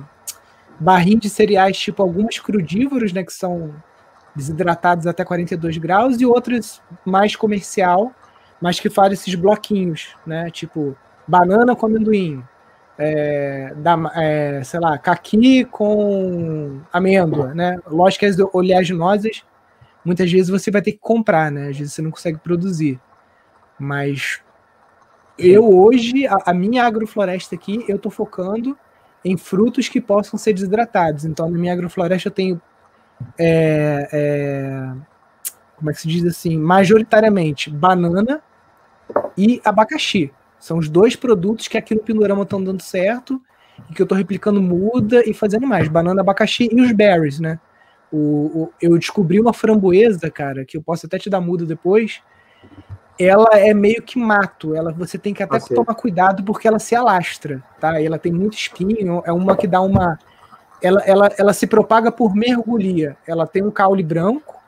barrinhos 0.78 1.20
de 1.20 1.30
cereais, 1.30 1.76
tipo 1.78 2.02
algumas 2.02 2.38
crudívoros, 2.38 3.12
né, 3.12 3.22
que 3.22 3.32
são 3.32 3.74
desidratados 4.34 5.06
até 5.06 5.24
42 5.24 5.78
graus, 5.78 6.20
e 6.20 6.26
outras 6.26 6.82
mais 7.04 7.36
comercial, 7.36 8.12
mas 8.60 8.80
que 8.80 8.90
fazem 8.90 9.12
esses 9.12 9.34
bloquinhos, 9.34 10.16
né, 10.26 10.50
tipo 10.50 10.96
banana 11.26 11.74
com 11.74 11.86
amendoim, 11.86 12.44
é, 12.98 13.72
da, 13.76 13.96
é, 14.14 14.62
sei 14.62 14.80
lá, 14.80 14.96
caqui 14.98 15.64
com 15.64 16.80
amêndoa, 16.92 17.54
né? 17.54 17.78
Lógico 17.86 18.20
que 18.20 18.26
as 18.26 18.36
oleaginosas, 18.52 19.42
muitas 20.04 20.30
vezes 20.30 20.48
você 20.48 20.70
vai 20.70 20.80
ter 20.80 20.92
que 20.92 20.98
comprar, 20.98 21.50
né? 21.50 21.68
Às 21.68 21.78
vezes 21.78 21.92
você 21.92 22.02
não 22.02 22.10
consegue 22.10 22.38
produzir. 22.38 23.00
Mas 23.78 24.40
eu 25.36 25.68
hoje, 25.76 26.26
a, 26.26 26.38
a, 26.46 26.54
minha 26.54 26.84
agrofloresta 26.84 27.54
aqui, 27.54 27.84
eu 27.88 27.96
estou 27.96 28.12
focando 28.12 28.78
em 29.24 29.36
frutos 29.36 29.88
que 29.88 30.00
possam 30.00 30.38
ser 30.38 30.52
desidratados. 30.52 31.24
Então, 31.24 31.48
na 31.48 31.58
minha 31.58 31.72
agrofloresta 31.72 32.28
eu 32.28 32.32
tenho, 32.32 32.60
é, 33.38 34.08
é, 34.12 34.92
como 35.76 35.90
é 35.90 35.94
que 35.94 36.00
se 36.00 36.08
diz 36.08 36.24
assim, 36.24 36.58
majoritariamente 36.58 37.70
banana 37.70 38.42
e 39.36 39.60
abacaxi. 39.64 40.32
São 40.58 40.78
os 40.78 40.88
dois 40.88 41.16
produtos 41.16 41.68
que 41.68 41.76
aqui 41.76 41.94
no 41.94 42.02
Pindorama 42.02 42.42
estão 42.42 42.62
dando 42.62 42.82
certo 42.82 43.40
e 43.90 43.94
que 43.94 44.00
eu 44.00 44.04
estou 44.04 44.16
replicando 44.16 44.62
muda 44.62 45.22
e 45.28 45.34
fazendo 45.34 45.66
mais. 45.66 45.88
Banana, 45.88 46.20
abacaxi 46.20 46.68
e 46.70 46.80
os 46.80 46.92
berries, 46.92 47.40
né? 47.40 47.58
O, 48.12 48.62
o, 48.62 48.72
eu 48.80 48.96
descobri 48.98 49.40
uma 49.40 49.52
framboesa, 49.52 50.30
cara, 50.30 50.64
que 50.64 50.76
eu 50.76 50.82
posso 50.82 51.06
até 51.06 51.18
te 51.18 51.28
dar 51.28 51.40
muda 51.40 51.66
depois, 51.66 52.22
ela 53.18 53.48
é 53.52 53.72
meio 53.72 54.02
que 54.02 54.18
mato. 54.18 54.74
Ela 54.74 54.92
você 54.92 55.18
tem 55.18 55.32
que 55.32 55.42
até 55.42 55.56
okay. 55.56 55.76
tomar 55.76 55.94
cuidado 55.94 56.42
porque 56.42 56.66
ela 56.66 56.78
se 56.78 56.94
alastra, 56.94 57.62
tá? 57.80 58.00
Ela 58.00 58.18
tem 58.18 58.32
muito 58.32 58.54
espinho, 58.54 59.22
é 59.24 59.32
uma 59.32 59.56
que 59.56 59.66
dá 59.66 59.80
uma 59.80 60.18
ela, 60.82 61.00
ela, 61.06 61.30
ela 61.38 61.52
se 61.52 61.66
propaga 61.66 62.12
por 62.12 62.34
mergulha. 62.34 63.16
Ela 63.26 63.46
tem 63.46 63.62
um 63.62 63.70
caule 63.70 64.02
branco. 64.02 64.62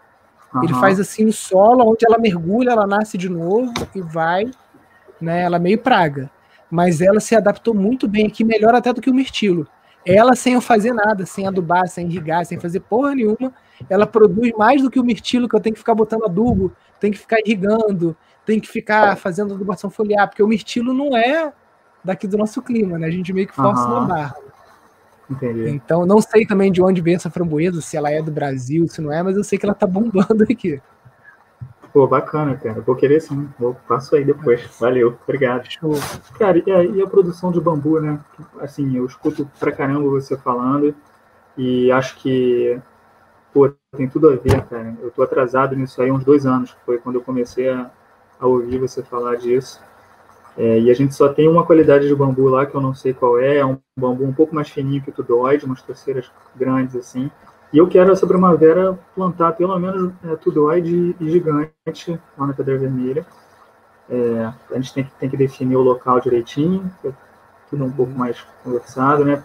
Uhum. 0.55 0.65
Ele 0.65 0.75
faz 0.75 0.99
assim 0.99 1.25
no 1.25 1.33
solo, 1.33 1.85
onde 1.85 2.07
ela 2.07 2.19
mergulha, 2.19 2.71
ela 2.71 2.87
nasce 2.87 3.19
de 3.19 3.29
novo 3.29 3.73
e 3.95 4.01
vai, 4.01 4.51
né? 5.21 5.43
Ela 5.43 5.57
é 5.57 5.61
meio 5.61 5.79
praga, 5.79 6.31
mas 6.71 7.01
ela 7.01 7.21
se 7.21 7.35
adaptou 7.35 7.75
muito 7.75 8.09
bem 8.09 8.27
aqui, 8.27 8.45
melhor 8.45 8.75
até 8.75 8.93
do 8.93 9.01
que 9.01 9.11
o 9.11 9.15
mirtilo. 9.15 9.67
Ela 10.07 10.37
sem 10.37 10.55
eu 10.55 10.61
fazer 10.61 10.93
nada, 10.93 11.27
sem 11.27 11.47
adubar, 11.47 11.89
sem 11.89 12.07
irrigar, 12.07 12.47
sem 12.47 12.61
fazer 12.61 12.81
porra 12.81 13.15
nenhuma, 13.15 13.53
ela 13.91 14.07
produz 14.07 14.53
mais 14.57 14.81
do 14.81 14.91
que 14.91 15.01
o 15.01 15.05
mirtilo 15.05 15.49
que 15.49 15.57
eu 15.57 15.61
tenho 15.61 15.75
que 15.75 15.81
ficar 15.81 15.97
botando 15.97 16.25
adubo, 16.25 16.73
tenho 17.01 17.13
que 17.13 17.19
ficar 17.19 17.39
irrigando, 17.45 18.17
tem 18.47 18.61
que 18.61 18.69
ficar 18.69 19.17
fazendo 19.17 19.53
adubação 19.53 19.91
foliar, 19.91 20.29
porque 20.29 20.43
o 20.43 20.47
mirtilo 20.49 20.95
não 20.95 21.17
é 21.17 21.53
daqui 22.03 22.29
do 22.29 22.39
nosso 22.39 22.63
clima, 22.63 22.99
né? 22.99 23.09
A 23.09 23.11
gente 23.11 23.33
meio 23.33 23.49
que 23.49 23.55
força 23.55 23.83
uhum. 23.83 24.01
na 24.01 24.07
barra. 24.07 24.37
Entendi. 25.29 25.69
Então, 25.69 26.07
não 26.07 26.21
sei 26.21 26.47
também 26.47 26.71
de 26.71 26.81
onde 26.81 27.01
vem 27.01 27.17
essa 27.17 27.29
framboesa, 27.29 27.81
se 27.81 27.97
ela 27.97 28.11
é 28.11 28.23
do 28.23 28.31
Brasil, 28.31 28.87
se 28.87 29.03
não 29.03 29.13
é, 29.13 29.23
mas 29.25 29.37
eu 29.37 29.43
sei 29.43 29.59
que 29.59 29.67
ela 29.67 29.75
tá 29.75 29.87
bombando 29.87 30.45
aqui. 30.45 30.81
Pô, 31.93 32.07
bacana, 32.07 32.55
cara. 32.57 32.81
Vou 32.81 32.95
querer 32.95 33.21
sim. 33.21 33.49
Vou, 33.59 33.75
passo 33.89 34.15
aí 34.15 34.25
depois. 34.25 34.61
Valeu, 34.79 35.19
obrigado. 35.25 35.67
Show. 35.69 35.95
Cara, 36.39 36.63
e 36.65 36.71
a, 36.71 36.85
e 36.85 37.03
a, 37.03 37.07
produção 37.07 37.51
de 37.51 37.61
bambu, 37.61 38.01
né? 38.01 38.21
Assim, 38.61 38.97
eu 38.97 39.07
escuto 39.07 39.51
pra 39.59 39.73
caramba 39.73 40.09
você 40.09 40.37
falando 40.37 40.95
e 41.57 41.91
acho 41.91 42.17
que, 42.19 42.79
pô, 43.53 43.73
tem 43.97 44.07
tudo 44.09 44.29
a 44.29 44.37
ver, 44.37 44.63
cara. 44.67 44.95
Eu 45.01 45.11
tô 45.11 45.23
atrasado 45.23 45.75
nisso 45.75 46.01
aí 46.03 46.13
uns 46.13 46.23
dois 46.23 46.45
anos. 46.45 46.77
Foi 46.85 46.99
quando 46.99 47.17
eu 47.17 47.23
comecei 47.23 47.71
a, 47.71 47.91
a 48.41 48.47
ouvir 48.47 48.79
você 48.79 49.03
falar 49.03 49.37
disso. 49.37 49.81
É, 50.57 50.81
e 50.81 50.91
a 50.91 50.95
gente 50.95 51.15
só 51.15 51.29
tem 51.29 51.49
uma 51.49 51.67
qualidade 51.67 52.09
de 52.09 52.15
bambu 52.15 52.49
lá 52.49 52.65
que 52.65 52.75
eu 52.75 52.81
não 52.81 52.95
sei 52.95 53.13
qual 53.13 53.39
é. 53.39 53.59
É 53.59 53.67
um 53.67 53.79
bambu 53.99 54.25
um 54.25 54.33
pouco 54.33 54.55
mais 54.55 54.69
fininho 54.69 55.03
que 55.03 55.11
o 55.11 55.13
tudoide, 55.13 55.67
umas 55.67 55.83
torceiras 55.83 56.31
grandes 56.55 56.97
assim. 56.97 57.31
E 57.73 57.79
eu 57.79 57.87
quero 57.89 58.13
essa 58.13 58.27
primavera 58.27 58.99
plantar 59.15 59.53
pelo 59.53 59.79
menos 59.79 60.13
é, 60.25 60.37
tudoide 60.37 61.15
e 61.21 61.31
gigante 61.31 62.21
lá 62.39 62.47
na 62.47 62.55
Pedra 62.55 62.79
Vermelha. 62.79 63.27
É, 64.09 64.53
a 64.71 64.75
gente 64.77 64.95
tem 64.95 65.05
que, 65.05 65.11
tem 65.19 65.29
que 65.29 65.37
definir 65.37 65.77
o 65.77 65.83
local 65.83 66.21
direitinho, 66.21 66.91
é 67.05 67.11
tudo 67.69 67.85
um 67.85 67.91
pouco 67.91 68.13
mais 68.13 68.41
conversado, 68.63 69.25
né? 69.25 69.43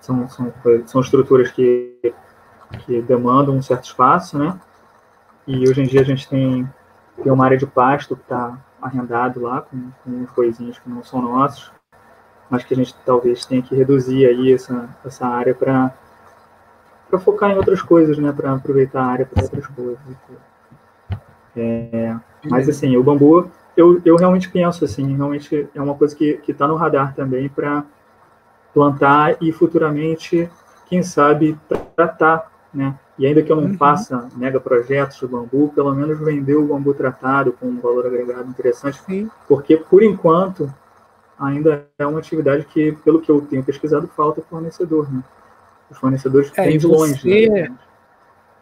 São, 0.00 0.28
são, 0.28 0.52
são 0.86 1.00
estruturas 1.00 1.50
que, 1.52 2.12
que 2.80 3.00
demandam 3.02 3.54
um 3.54 3.62
certo 3.62 3.84
espaço, 3.84 4.38
né? 4.38 4.58
E 5.46 5.68
hoje 5.68 5.82
em 5.82 5.86
dia 5.86 6.00
a 6.00 6.04
gente 6.04 6.28
tem, 6.28 6.68
tem 7.22 7.32
uma 7.32 7.44
área 7.44 7.56
de 7.56 7.66
pasto 7.66 8.16
que 8.16 8.22
está 8.22 8.58
arrendado 8.80 9.40
lá, 9.40 9.62
com, 9.62 9.90
com 10.02 10.10
uns 10.10 10.30
coisinhos 10.30 10.78
que 10.78 10.88
não 10.88 11.02
são 11.02 11.20
nossos, 11.22 11.70
mas 12.48 12.64
que 12.64 12.74
a 12.74 12.76
gente 12.76 12.94
talvez 13.04 13.46
tenha 13.46 13.62
que 13.62 13.74
reduzir 13.74 14.26
aí 14.26 14.52
essa, 14.52 14.88
essa 15.04 15.26
área 15.26 15.54
para 15.54 15.94
para 17.08 17.18
focar 17.18 17.50
em 17.50 17.56
outras 17.56 17.82
coisas, 17.82 18.16
né? 18.18 18.32
Para 18.32 18.52
aproveitar 18.52 19.02
a 19.02 19.06
área 19.06 19.26
para 19.26 19.42
outras 19.42 19.66
coisas. 19.66 19.98
É, 21.56 22.16
mas 22.48 22.68
assim, 22.68 22.96
o 22.96 23.02
bambu, 23.02 23.50
eu, 23.76 24.00
eu 24.04 24.14
realmente 24.14 24.48
penso 24.48 24.84
assim, 24.84 25.16
realmente 25.16 25.68
é 25.74 25.82
uma 25.82 25.96
coisa 25.96 26.14
que 26.14 26.40
está 26.46 26.68
no 26.68 26.76
radar 26.76 27.12
também 27.14 27.48
para 27.48 27.84
plantar 28.72 29.36
e 29.40 29.50
futuramente, 29.50 30.48
quem 30.86 31.02
sabe, 31.02 31.58
tratar, 31.96 32.48
né? 32.72 32.96
E 33.20 33.26
ainda 33.26 33.42
que 33.42 33.52
eu 33.52 33.56
não 33.56 33.64
uhum. 33.64 33.76
faça 33.76 34.30
mega 34.34 34.58
projetos 34.58 35.18
de 35.18 35.26
bambu, 35.26 35.70
pelo 35.74 35.94
menos 35.94 36.18
vender 36.18 36.54
o 36.54 36.64
bambu 36.64 36.94
tratado 36.94 37.52
com 37.52 37.66
um 37.66 37.78
valor 37.78 38.06
agregado 38.06 38.48
interessante, 38.48 38.98
Sim. 39.02 39.30
porque 39.46 39.76
por 39.76 40.02
enquanto 40.02 40.72
ainda 41.38 41.86
é 41.98 42.06
uma 42.06 42.18
atividade 42.18 42.64
que, 42.64 42.92
pelo 43.04 43.20
que 43.20 43.30
eu 43.30 43.42
tenho 43.42 43.62
pesquisado, 43.62 44.08
falta 44.16 44.40
fornecedor, 44.48 45.12
né? 45.12 45.22
Os 45.90 45.98
fornecedores 45.98 46.50
é, 46.56 46.70
de 46.70 46.86
longe. 46.86 47.12
Você, 47.12 47.48
né? 47.50 47.76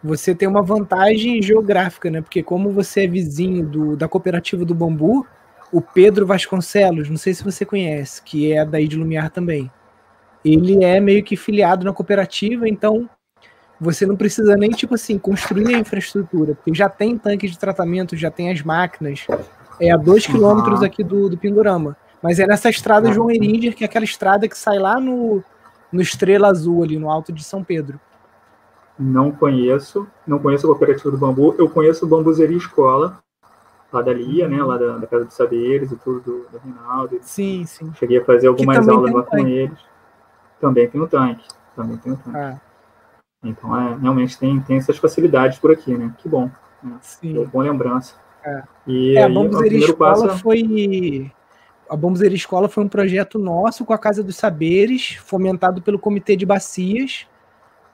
você 0.02 0.34
tem 0.34 0.48
uma 0.48 0.62
vantagem 0.62 1.40
geográfica, 1.40 2.10
né? 2.10 2.20
Porque 2.20 2.42
como 2.42 2.72
você 2.72 3.04
é 3.04 3.06
vizinho 3.06 3.64
do, 3.64 3.96
da 3.96 4.08
cooperativa 4.08 4.64
do 4.64 4.74
bambu, 4.74 5.24
o 5.70 5.80
Pedro 5.80 6.26
Vasconcelos, 6.26 7.08
não 7.08 7.16
sei 7.16 7.32
se 7.32 7.44
você 7.44 7.64
conhece, 7.64 8.20
que 8.24 8.52
é 8.52 8.64
daí 8.64 8.88
de 8.88 8.96
Lumiar 8.96 9.30
também. 9.30 9.70
Ele 10.44 10.82
é 10.82 10.98
meio 10.98 11.22
que 11.22 11.36
filiado 11.36 11.84
na 11.84 11.92
cooperativa, 11.92 12.68
então 12.68 13.08
você 13.80 14.04
não 14.04 14.16
precisa 14.16 14.56
nem, 14.56 14.70
tipo 14.70 14.94
assim, 14.94 15.18
construir 15.18 15.74
a 15.74 15.78
infraestrutura, 15.78 16.54
porque 16.54 16.74
já 16.74 16.88
tem 16.88 17.16
tanque 17.16 17.46
de 17.48 17.58
tratamento, 17.58 18.16
já 18.16 18.30
tem 18.30 18.50
as 18.50 18.62
máquinas. 18.62 19.26
É 19.80 19.90
a 19.90 19.96
dois 19.96 20.26
uhum. 20.26 20.34
quilômetros 20.34 20.82
aqui 20.82 21.04
do, 21.04 21.28
do 21.28 21.38
Pindorama. 21.38 21.96
Mas 22.22 22.40
é 22.40 22.46
nessa 22.46 22.68
estrada 22.68 23.12
João 23.12 23.30
Eringer, 23.30 23.76
que 23.76 23.84
é 23.84 23.86
aquela 23.86 24.04
estrada 24.04 24.48
que 24.48 24.58
sai 24.58 24.78
lá 24.78 24.98
no, 24.98 25.42
no 25.92 26.00
Estrela 26.00 26.48
Azul, 26.48 26.82
ali 26.82 26.98
no 26.98 27.08
alto 27.10 27.32
de 27.32 27.44
São 27.44 27.62
Pedro? 27.62 28.00
Não 28.98 29.30
conheço, 29.30 30.08
não 30.26 30.40
conheço 30.40 30.66
a 30.66 30.70
cooperativa 30.70 31.10
do 31.12 31.16
bambu. 31.16 31.54
Eu 31.56 31.70
conheço 31.70 32.04
o 32.04 32.08
Bambuzeria 32.08 32.56
Escola, 32.56 33.20
lá 33.92 34.02
da 34.02 34.12
Lia, 34.12 34.48
né, 34.48 34.60
lá 34.60 34.76
da, 34.76 34.98
da 34.98 35.06
Casa 35.06 35.24
dos 35.24 35.34
Saberes 35.34 35.92
e 35.92 35.96
tudo, 35.96 36.20
do, 36.20 36.46
do 36.50 36.58
Rinaldo. 36.58 37.18
Sim, 37.22 37.64
sim. 37.64 37.92
Cheguei 37.94 38.18
a 38.18 38.24
fazer 38.24 38.48
algumas 38.48 38.88
aulas 38.88 39.12
lá 39.12 39.22
com 39.22 39.38
eles. 39.38 39.78
Também 40.60 40.88
tem 40.88 41.00
o 41.00 41.04
um 41.04 41.06
tanque, 41.06 41.46
também 41.76 41.96
tem 41.98 42.10
o 42.10 42.16
um 42.16 42.18
tanque. 42.18 42.36
Ah. 42.36 42.67
Então, 43.48 43.76
é, 43.78 43.96
realmente 43.96 44.38
tem, 44.38 44.60
tem 44.60 44.76
essas 44.76 44.98
facilidades 44.98 45.58
por 45.58 45.72
aqui, 45.72 45.96
né? 45.96 46.12
Que 46.18 46.28
bom. 46.28 46.50
Né? 46.82 46.96
Sim. 47.00 47.42
É 47.42 47.46
boa 47.46 47.64
lembrança. 47.64 48.14
É, 48.44 48.62
e 48.86 49.16
é, 49.16 49.24
aí, 49.24 49.24
a 49.24 49.28
Bambuzeria 49.28 49.78
Escola 49.78 50.28
passo... 50.28 50.38
foi 50.38 51.32
a 51.88 51.96
Bombeira 51.96 52.34
Escola 52.34 52.68
foi 52.68 52.84
um 52.84 52.88
projeto 52.88 53.38
nosso 53.38 53.84
com 53.84 53.92
a 53.92 53.98
Casa 53.98 54.22
dos 54.22 54.36
Saberes, 54.36 55.14
fomentado 55.24 55.80
pelo 55.80 55.98
Comitê 55.98 56.36
de 56.36 56.44
Bacias, 56.44 57.26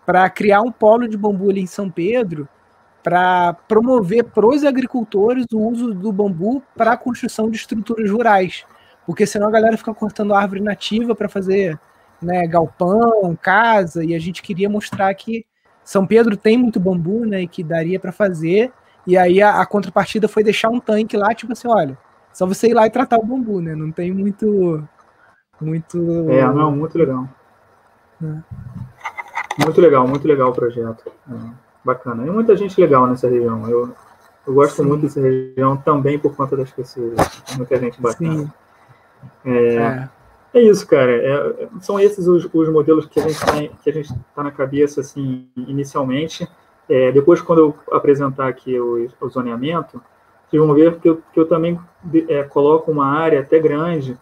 para 0.04 0.28
criar 0.28 0.62
um 0.62 0.72
polo 0.72 1.08
de 1.08 1.16
bambu 1.16 1.48
ali 1.48 1.60
em 1.60 1.66
São 1.66 1.88
Pedro, 1.88 2.48
para 3.02 3.54
promover 3.68 4.24
para 4.24 4.46
os 4.46 4.64
agricultores 4.64 5.46
o 5.52 5.60
uso 5.60 5.94
do 5.94 6.10
bambu 6.10 6.62
para 6.76 6.92
a 6.92 6.96
construção 6.96 7.48
de 7.48 7.56
estruturas 7.56 8.10
rurais. 8.10 8.64
Porque 9.06 9.26
senão 9.26 9.48
a 9.48 9.50
galera 9.50 9.76
fica 9.76 9.94
cortando 9.94 10.34
árvore 10.34 10.60
nativa 10.60 11.14
para 11.14 11.28
fazer 11.28 11.78
né, 12.24 12.46
galpão, 12.46 13.36
casa, 13.40 14.04
e 14.04 14.14
a 14.14 14.18
gente 14.18 14.42
queria 14.42 14.68
mostrar 14.68 15.14
que 15.14 15.44
São 15.84 16.06
Pedro 16.06 16.36
tem 16.36 16.56
muito 16.56 16.80
bambu, 16.80 17.24
né, 17.24 17.42
e 17.42 17.48
que 17.48 17.62
daria 17.62 18.00
para 18.00 18.12
fazer. 18.12 18.72
E 19.06 19.16
aí 19.16 19.42
a, 19.42 19.60
a 19.60 19.66
contrapartida 19.66 20.26
foi 20.26 20.42
deixar 20.42 20.70
um 20.70 20.80
tanque 20.80 21.16
lá, 21.16 21.34
tipo 21.34 21.52
assim, 21.52 21.68
olha, 21.68 21.98
só 22.34 22.46
você 22.46 22.68
ir 22.68 22.74
lá 22.74 22.84
e 22.84 22.90
tratar 22.90 23.18
o 23.18 23.24
bambu, 23.24 23.60
né? 23.60 23.76
Não 23.76 23.92
tem 23.92 24.12
muito. 24.12 24.82
Muito. 25.60 26.28
É, 26.30 26.42
não, 26.52 26.72
muito 26.72 26.98
legal. 26.98 27.28
É. 28.20 29.64
Muito 29.64 29.80
legal, 29.80 30.08
muito 30.08 30.26
legal 30.26 30.50
o 30.50 30.52
projeto. 30.52 31.12
É, 31.30 31.50
bacana. 31.84 32.26
E 32.26 32.30
muita 32.30 32.56
gente 32.56 32.78
legal 32.80 33.06
nessa 33.06 33.28
região. 33.28 33.70
Eu, 33.70 33.94
eu 34.44 34.52
gosto 34.52 34.82
Sim. 34.82 34.88
muito 34.88 35.02
dessa 35.02 35.20
região 35.20 35.76
também 35.76 36.18
por 36.18 36.34
conta 36.34 36.56
das 36.56 36.72
pessoas. 36.72 37.14
Muita 37.56 37.78
gente 37.78 38.02
bacana. 38.02 38.52
É, 39.44 39.76
é, 39.76 40.08
é. 40.54 40.62
isso, 40.62 40.86
cara. 40.86 41.12
É, 41.12 41.68
são 41.80 41.98
esses 41.98 42.26
os, 42.26 42.48
os, 42.52 42.68
modelos 42.68 43.06
que 43.06 43.20
a 43.20 43.28
gente 43.28 43.44
tem, 43.46 43.70
que 43.82 43.90
a 43.90 43.92
gente 43.92 44.12
está 44.12 44.42
na 44.42 44.50
cabeça 44.50 45.00
assim 45.00 45.48
inicialmente. 45.56 46.48
É, 46.88 47.12
depois, 47.12 47.40
quando 47.40 47.58
eu 47.60 47.74
apresentar 47.92 48.48
aqui 48.48 48.78
o, 48.78 49.08
o 49.20 49.28
zoneamento, 49.28 50.02
vocês 50.48 50.64
vão 50.64 50.74
ver 50.74 50.98
que 50.98 51.08
eu, 51.08 51.22
que 51.32 51.40
eu 51.40 51.46
também 51.46 51.78
é, 52.28 52.42
coloco 52.44 52.90
uma 52.92 53.06
área 53.06 53.40
até 53.40 53.58
grande 53.58 54.16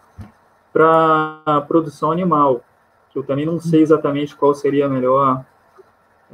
para 0.71 1.63
produção 1.67 2.11
animal, 2.11 2.61
que 3.11 3.19
eu 3.19 3.23
também 3.23 3.45
não 3.45 3.59
sei 3.59 3.81
exatamente 3.83 4.35
qual 4.35 4.55
seria 4.55 4.87
a 4.87 4.89
melhor 4.89 5.45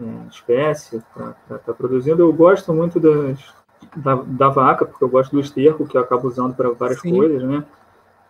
é, 0.01 0.27
espécie 0.29 1.03
para 1.13 1.31
estar 1.31 1.59
tá 1.59 1.73
produzindo. 1.73 2.21
Eu 2.21 2.31
gosto 2.31 2.73
muito 2.73 2.99
das, 2.99 3.53
da, 3.97 4.15
da, 4.15 4.49
vaca, 4.49 4.85
porque 4.85 5.03
eu 5.03 5.09
gosto 5.09 5.31
do 5.31 5.41
esterco, 5.41 5.85
que 5.85 5.97
eu 5.97 6.01
acabo 6.01 6.27
usando 6.27 6.55
para 6.55 6.69
várias 6.69 7.01
Sim. 7.01 7.15
coisas, 7.15 7.43
né? 7.43 7.65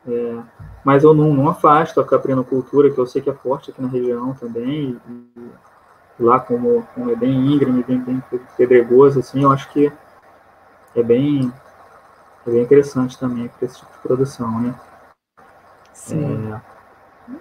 É, 0.07 0.41
mas 0.83 1.03
eu 1.03 1.13
não, 1.13 1.33
não 1.33 1.49
afasto 1.49 1.99
a 1.99 2.05
caprinocultura, 2.05 2.89
que 2.89 2.97
eu 2.97 3.05
sei 3.05 3.21
que 3.21 3.29
é 3.29 3.33
forte 3.33 3.71
aqui 3.71 3.81
na 3.81 3.87
região 3.87 4.33
também, 4.33 4.99
e, 5.07 5.41
e 6.19 6.23
lá 6.23 6.39
como, 6.39 6.87
como, 6.95 7.11
é 7.11 7.15
bem 7.15 7.31
íngreme, 7.31 7.83
bem, 7.83 7.99
bem 7.99 8.23
pedregoso, 8.55 9.19
assim, 9.19 9.43
eu 9.43 9.51
acho 9.51 9.69
que 9.71 9.91
é 10.95 11.03
bem, 11.03 11.51
é 12.47 12.49
bem 12.49 12.61
interessante 12.61 13.19
também 13.19 13.49
para 13.49 13.65
esse 13.65 13.79
tipo 13.79 13.91
de 13.91 13.99
produção, 13.99 14.59
né? 14.59 14.75
Sim. 15.93 16.53
É, 16.53 16.61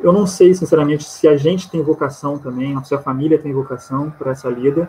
eu 0.00 0.12
não 0.12 0.26
sei, 0.26 0.52
sinceramente, 0.52 1.04
se 1.04 1.26
a 1.28 1.36
gente 1.36 1.70
tem 1.70 1.82
vocação 1.82 2.38
também, 2.38 2.82
se 2.84 2.94
a 2.94 3.00
família 3.00 3.38
tem 3.38 3.52
vocação 3.52 4.10
para 4.10 4.32
essa 4.32 4.48
lida, 4.48 4.88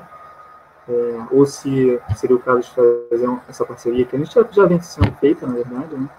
é, 0.88 1.25
ou 1.32 1.45
se 1.45 2.01
seria 2.15 2.36
o 2.36 2.39
caso 2.39 2.62
de 2.62 2.71
fazer 2.71 3.39
essa 3.47 3.63
parceria, 3.63 4.05
que 4.05 4.15
a 4.15 4.19
gente 4.19 4.34
já, 4.34 4.43
já 4.49 4.65
vem 4.65 4.82
sendo 4.82 5.12
feita, 5.17 5.45
na 5.45 5.53
verdade, 5.53 5.95
né? 5.95 6.10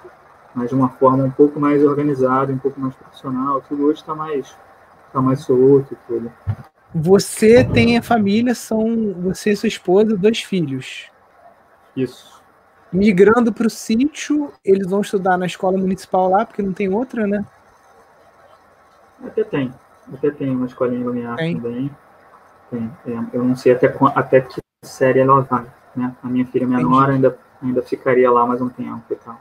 Mas 0.54 0.70
de 0.70 0.74
uma 0.74 0.88
forma 0.88 1.24
um 1.24 1.30
pouco 1.30 1.60
mais 1.60 1.84
organizada, 1.84 2.52
um 2.52 2.58
pouco 2.58 2.80
mais 2.80 2.94
profissional, 2.94 3.60
tudo 3.62 3.84
hoje 3.86 4.00
está 4.00 4.14
mais, 4.14 4.54
tá 5.12 5.20
mais 5.20 5.40
solto 5.40 5.94
e 5.94 5.96
tudo. 6.06 6.32
Você 6.94 7.62
tem 7.62 7.96
a 7.96 8.02
família, 8.02 8.54
são 8.54 9.14
você 9.20 9.50
e 9.52 9.56
sua 9.56 9.68
esposa, 9.68 10.16
dois 10.16 10.42
filhos. 10.42 11.08
Isso. 11.96 12.40
Migrando 12.92 13.52
para 13.52 13.68
o 13.68 13.70
sítio, 13.70 14.52
eles 14.64 14.88
vão 14.88 15.00
estudar 15.00 15.38
na 15.38 15.46
escola 15.46 15.78
municipal 15.78 16.28
lá, 16.28 16.44
porque 16.44 16.62
não 16.62 16.72
tem 16.72 16.92
outra, 16.92 17.26
né? 17.26 17.44
Até 19.24 19.44
tem. 19.44 19.72
Até 20.12 20.30
tem 20.30 20.50
uma 20.50 20.66
escolinha 20.66 21.00
em 21.38 21.54
também. 21.54 21.90
Tem. 22.70 22.90
É, 23.06 23.36
eu 23.36 23.44
não 23.44 23.54
sei 23.54 23.72
até, 23.72 23.94
até 24.14 24.40
que 24.40 24.60
série 24.84 25.20
ela 25.20 25.40
vai. 25.42 25.66
Né? 25.94 26.14
A 26.22 26.28
minha 26.28 26.46
filha 26.46 26.66
menor 26.66 27.10
ainda, 27.10 27.38
ainda 27.62 27.82
ficaria 27.82 28.30
lá 28.30 28.46
mais 28.46 28.60
um 28.60 28.68
tempo 28.68 29.02
e 29.10 29.14
tal. 29.14 29.38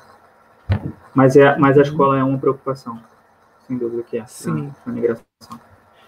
Mas, 1.13 1.35
é, 1.35 1.57
mas 1.57 1.77
a 1.77 1.81
escola 1.81 2.17
é 2.17 2.23
uma 2.23 2.37
preocupação. 2.37 2.99
Sem 3.67 3.77
dúvida 3.77 4.03
que 4.03 4.17
é. 4.17 4.25
Sim. 4.25 4.71
A, 4.85 4.89
a 4.89 4.93
migração. 4.93 5.25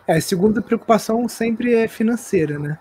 É, 0.08 0.18
a 0.18 0.22
segunda 0.22 0.62
preocupação 0.62 1.28
sempre 1.28 1.74
é 1.74 1.88
financeira, 1.88 2.58
né? 2.58 2.80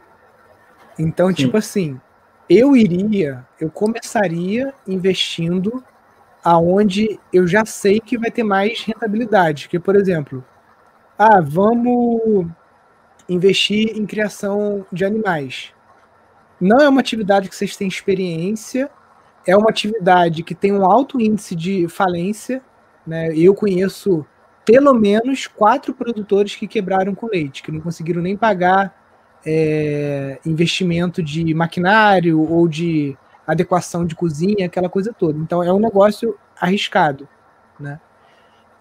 Então, 0.99 1.29
Sim. 1.29 1.35
tipo 1.35 1.57
assim, 1.57 2.01
eu 2.49 2.77
iria, 2.77 3.47
eu 3.61 3.71
começaria 3.71 4.75
investindo 4.87 5.83
aonde 6.43 7.19
eu 7.33 7.47
já 7.47 7.65
sei 7.65 8.01
que 8.01 8.19
vai 8.19 8.31
ter 8.31 8.43
mais 8.43 8.83
rentabilidade. 8.83 9.69
Que, 9.69 9.79
por 9.79 9.97
exemplo, 9.97 10.45
ah, 11.19 11.41
vamos 11.41 12.47
investir 13.29 13.97
em 13.97 14.07
criação 14.07 14.85
de 14.91 15.05
animais. 15.05 15.73
Não 16.61 16.79
é 16.79 16.89
uma 16.89 17.01
atividade 17.01 17.49
que 17.49 17.55
vocês 17.55 17.77
têm 17.77 17.89
experiência, 17.89 18.91
é 19.47 19.57
uma 19.57 19.71
atividade 19.71 20.43
que 20.43 20.55
tem 20.55 20.73
um 20.73 20.85
alto 20.85 21.21
índice 21.21 21.55
de 21.55 21.89
falência. 21.89 22.63
Né? 23.07 23.37
Eu 23.37 23.55
conheço 23.55 24.27
pelo 24.65 24.95
menos 24.95 25.47
quatro 25.47 25.95
produtores 25.95 26.55
que 26.55 26.67
quebraram 26.67 27.15
com 27.15 27.27
leite, 27.27 27.63
que 27.63 27.73
não 27.73 27.81
conseguiram 27.81 28.23
nem 28.23 28.37
pagar 28.37 28.95
é, 29.45 30.39
investimento 30.45 31.23
de 31.23 31.55
maquinário 31.55 32.41
ou 32.41 32.69
de 32.69 33.17
adequação 33.47 34.07
de 34.07 34.15
cozinha, 34.15 34.67
aquela 34.67 34.89
coisa 34.89 35.13
toda. 35.13 35.39
Então 35.39 35.63
é 35.63 35.73
um 35.73 35.81
negócio 35.81 36.37
arriscado, 36.61 37.29
né? 37.79 38.01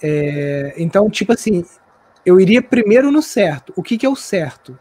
É, 0.02 0.76
então, 0.78 1.10
tipo 1.10 1.34
assim, 1.34 1.65
eu 2.26 2.39
iria 2.39 2.62
primeiro 2.62 3.12
no 3.12 3.22
certo. 3.22 3.74
O 3.76 3.84
que, 3.84 3.98
que 3.98 4.06
é 4.06 4.10
o 4.10 4.15
certo? 4.15 4.78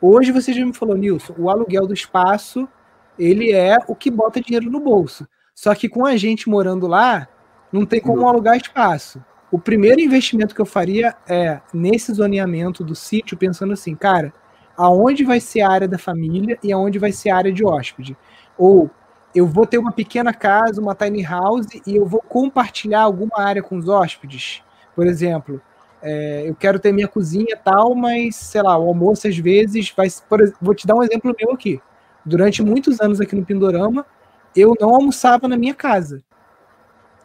Hoje 0.00 0.32
você 0.32 0.52
já 0.52 0.64
me 0.64 0.72
falou, 0.72 0.96
Nilson, 0.96 1.34
o 1.38 1.48
aluguel 1.48 1.86
do 1.86 1.94
espaço 1.94 2.68
ele 3.18 3.52
é 3.52 3.76
o 3.86 3.94
que 3.94 4.10
bota 4.10 4.40
dinheiro 4.40 4.70
no 4.70 4.80
bolso. 4.80 5.26
Só 5.54 5.74
que 5.74 5.88
com 5.88 6.06
a 6.06 6.16
gente 6.16 6.48
morando 6.48 6.86
lá, 6.86 7.28
não 7.72 7.86
tem 7.86 8.00
como 8.00 8.28
alugar 8.28 8.56
espaço. 8.56 9.22
O 9.50 9.58
primeiro 9.58 10.00
investimento 10.00 10.54
que 10.54 10.60
eu 10.60 10.66
faria 10.66 11.14
é 11.28 11.60
nesse 11.74 12.12
zoneamento 12.12 12.82
do 12.82 12.94
sítio, 12.94 13.36
pensando 13.36 13.72
assim, 13.72 13.94
cara, 13.94 14.32
aonde 14.76 15.24
vai 15.24 15.40
ser 15.40 15.60
a 15.60 15.70
área 15.70 15.88
da 15.88 15.98
família 15.98 16.58
e 16.62 16.72
aonde 16.72 16.98
vai 16.98 17.12
ser 17.12 17.30
a 17.30 17.36
área 17.36 17.52
de 17.52 17.64
hóspede. 17.64 18.16
Ou 18.56 18.90
eu 19.34 19.46
vou 19.46 19.66
ter 19.66 19.78
uma 19.78 19.92
pequena 19.92 20.32
casa, 20.32 20.80
uma 20.80 20.94
tiny 20.94 21.22
house, 21.22 21.66
e 21.86 21.96
eu 21.96 22.06
vou 22.06 22.20
compartilhar 22.20 23.02
alguma 23.02 23.38
área 23.38 23.62
com 23.62 23.76
os 23.76 23.88
hóspedes. 23.88 24.62
Por 24.94 25.06
exemplo, 25.06 25.60
é, 26.02 26.44
eu 26.46 26.54
quero 26.54 26.78
ter 26.78 26.92
minha 26.92 27.08
cozinha 27.08 27.56
tal, 27.56 27.94
mas, 27.94 28.36
sei 28.36 28.62
lá, 28.62 28.76
o 28.76 28.88
almoço 28.88 29.28
às 29.28 29.36
vezes 29.36 29.92
vai. 29.96 30.08
Por, 30.28 30.52
vou 30.60 30.74
te 30.74 30.86
dar 30.86 30.94
um 30.94 31.02
exemplo 31.02 31.34
meu 31.38 31.52
aqui. 31.52 31.80
Durante 32.24 32.62
muitos 32.62 33.00
anos 33.00 33.20
aqui 33.20 33.34
no 33.34 33.44
Pindorama, 33.44 34.06
eu 34.54 34.74
não 34.80 34.94
almoçava 34.94 35.48
na 35.48 35.56
minha 35.56 35.74
casa. 35.74 36.22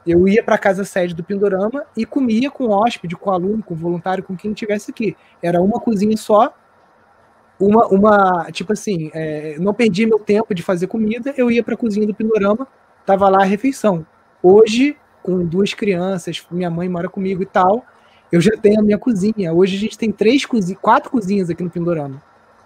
Eu 0.06 0.28
ia 0.28 0.42
para 0.42 0.56
a 0.56 0.58
casa 0.58 0.86
sede 0.86 1.14
do 1.14 1.24
Pindorama 1.24 1.86
e 1.96 2.06
comia 2.06 2.50
com 2.50 2.70
hóspede, 2.70 3.16
com 3.16 3.30
aluno, 3.30 3.62
com 3.62 3.76
voluntário, 3.76 4.24
com 4.24 4.38
quem 4.38 4.54
tivesse 4.54 4.92
aqui. 4.92 5.18
Era 5.42 5.62
uma 5.62 5.80
cozinha 5.82 6.16
só, 6.16 6.54
uma, 7.60 7.88
uma 7.88 8.52
tipo 8.52 8.72
assim, 8.72 9.12
é, 9.14 9.58
não 9.60 9.74
perdi 9.74 10.06
meu 10.06 10.20
tempo 10.20 10.56
de 10.56 10.64
fazer 10.64 10.88
comida, 10.88 11.34
eu 11.36 11.52
ia 11.52 11.62
para 11.64 11.74
a 11.74 11.78
cozinha 11.78 12.08
do 12.08 12.16
Pindorama, 12.16 12.68
tava 13.06 13.28
lá 13.28 13.42
a 13.42 13.46
refeição. 13.46 14.06
Hoje, 14.42 14.96
com 15.22 15.46
duas 15.46 15.74
crianças, 15.74 16.46
minha 16.50 16.70
mãe 16.70 16.88
mora 16.88 17.10
comigo 17.10 17.44
e 17.44 17.46
tal, 17.46 17.86
eu 18.32 18.40
já 18.40 18.52
tenho 18.62 18.80
a 18.80 18.84
minha 18.84 18.98
cozinha. 18.98 19.52
Hoje 19.54 19.76
a 19.76 19.80
gente 19.80 19.98
tem 19.98 20.12
três 20.12 20.46
cozinhas, 20.46 20.80
quatro 20.82 21.10
cozinhas 21.10 21.50
aqui 21.50 21.64
no 21.64 21.70
Pindorama, 21.70 22.22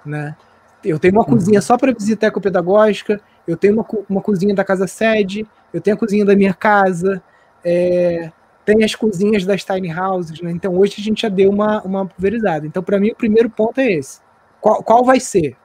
né? 0.05 0.35
Eu 0.83 0.97
tenho 0.97 1.13
uma 1.13 1.21
uhum. 1.21 1.29
cozinha 1.29 1.61
só 1.61 1.77
para 1.77 1.93
visita 1.93 2.27
ecopedagógica, 2.27 3.21
eu 3.47 3.55
tenho 3.55 3.73
uma, 3.75 3.85
uma 4.09 4.21
cozinha 4.21 4.55
da 4.55 4.63
casa 4.63 4.87
sede, 4.87 5.45
eu 5.73 5.79
tenho 5.79 5.95
a 5.95 5.99
cozinha 5.99 6.25
da 6.25 6.35
minha 6.35 6.53
casa, 6.53 7.21
é, 7.63 8.31
tem 8.65 8.83
as 8.83 8.95
cozinhas 8.95 9.45
das 9.45 9.63
tiny 9.63 9.93
houses, 9.93 10.41
né? 10.41 10.51
Então 10.51 10.75
hoje 10.77 10.95
a 10.97 11.03
gente 11.03 11.21
já 11.21 11.29
deu 11.29 11.49
uma, 11.49 11.81
uma 11.81 12.05
pulverizada. 12.05 12.65
Então, 12.65 12.81
para 12.81 12.99
mim, 12.99 13.11
o 13.11 13.15
primeiro 13.15 13.49
ponto 13.49 13.79
é 13.79 13.91
esse. 13.91 14.19
Qual, 14.59 14.83
qual 14.83 15.03
vai 15.03 15.19
ser? 15.19 15.55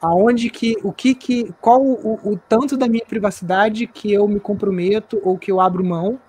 Aonde 0.00 0.48
que, 0.48 0.76
o 0.82 0.92
que 0.92 1.14
que, 1.14 1.52
qual 1.60 1.82
o, 1.82 2.20
o 2.22 2.38
tanto 2.48 2.76
da 2.76 2.86
minha 2.86 3.04
privacidade 3.04 3.86
que 3.86 4.12
eu 4.12 4.28
me 4.28 4.38
comprometo 4.38 5.20
ou 5.24 5.36
que 5.36 5.50
eu 5.50 5.60
abro 5.60 5.84
mão 5.84 6.20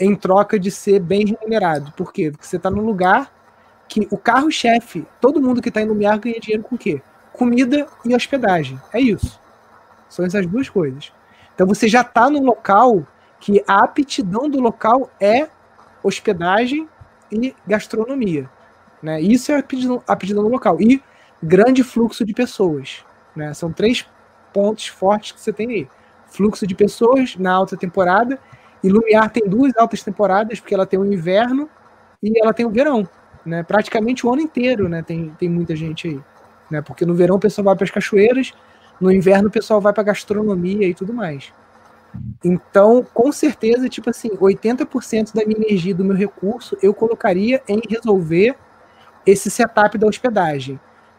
em 0.00 0.16
troca 0.16 0.58
de 0.58 0.70
ser 0.70 1.00
bem 1.00 1.24
remunerado? 1.24 1.92
Por 1.92 2.12
quê? 2.12 2.30
Porque 2.30 2.46
você 2.46 2.56
está 2.56 2.70
num 2.70 2.82
lugar 2.82 3.32
que 3.88 4.08
o 4.10 4.18
carro-chefe, 4.18 5.06
todo 5.20 5.40
mundo 5.40 5.62
que 5.62 5.68
está 5.68 5.80
em 5.80 5.86
Lumiar 5.86 6.18
ganha 6.18 6.40
dinheiro 6.40 6.64
com 6.64 6.74
o 6.74 6.78
quê? 6.78 7.00
Comida 7.34 7.86
e 8.04 8.14
hospedagem. 8.14 8.80
É 8.92 9.00
isso. 9.00 9.40
São 10.08 10.24
essas 10.24 10.46
duas 10.46 10.68
coisas. 10.68 11.12
Então 11.54 11.66
você 11.66 11.88
já 11.88 12.00
está 12.00 12.30
num 12.30 12.42
local 12.42 13.04
que 13.40 13.62
a 13.66 13.84
aptidão 13.84 14.48
do 14.48 14.60
local 14.60 15.10
é 15.20 15.48
hospedagem 16.02 16.88
e 17.30 17.54
gastronomia. 17.66 18.48
Né? 19.02 19.20
Isso 19.20 19.52
é 19.52 19.56
a 19.56 19.58
aptidão, 19.58 20.02
a 20.06 20.12
aptidão 20.12 20.44
do 20.44 20.48
local. 20.48 20.80
E 20.80 21.02
grande 21.42 21.82
fluxo 21.82 22.24
de 22.24 22.32
pessoas. 22.32 23.04
Né? 23.34 23.52
São 23.52 23.72
três 23.72 24.06
pontos 24.52 24.86
fortes 24.86 25.32
que 25.32 25.40
você 25.40 25.52
tem 25.52 25.68
aí. 25.68 25.88
Fluxo 26.28 26.66
de 26.66 26.74
pessoas 26.74 27.36
na 27.36 27.52
alta 27.52 27.76
temporada. 27.76 28.38
E 28.82 28.88
Lumiar 28.88 29.30
tem 29.30 29.48
duas 29.48 29.72
altas 29.76 30.02
temporadas, 30.02 30.60
porque 30.60 30.74
ela 30.74 30.86
tem 30.86 30.98
o 30.98 31.04
inverno 31.04 31.68
e 32.22 32.40
ela 32.40 32.54
tem 32.54 32.64
o 32.64 32.70
verão. 32.70 33.08
Né? 33.44 33.62
Praticamente 33.62 34.26
o 34.26 34.32
ano 34.32 34.42
inteiro 34.42 34.88
né? 34.88 35.02
tem, 35.02 35.30
tem 35.38 35.48
muita 35.48 35.74
gente 35.74 36.08
aí. 36.08 36.20
Né? 36.74 36.82
Porque 36.82 37.06
no 37.06 37.14
verão 37.14 37.36
o 37.36 37.40
pessoal 37.40 37.64
vai 37.64 37.76
para 37.76 37.84
as 37.84 37.90
cachoeiras, 37.90 38.52
no 39.00 39.12
inverno 39.12 39.48
o 39.48 39.50
pessoal 39.50 39.80
vai 39.80 39.92
para 39.92 40.02
gastronomia 40.02 40.88
e 40.88 40.94
tudo 40.94 41.12
mais. 41.12 41.52
Então, 42.44 43.06
com 43.14 43.30
certeza, 43.32 43.88
tipo 43.88 44.10
assim, 44.10 44.30
80% 44.30 45.34
da 45.34 45.44
minha 45.44 45.58
energia, 45.58 45.94
do 45.94 46.04
meu 46.04 46.16
recurso, 46.16 46.76
eu 46.82 46.92
colocaria 46.92 47.62
em 47.68 47.80
resolver 47.88 48.56
esse 49.24 49.50
setup 49.50 49.96
da 49.96 50.06
hospedagem. 50.06 50.78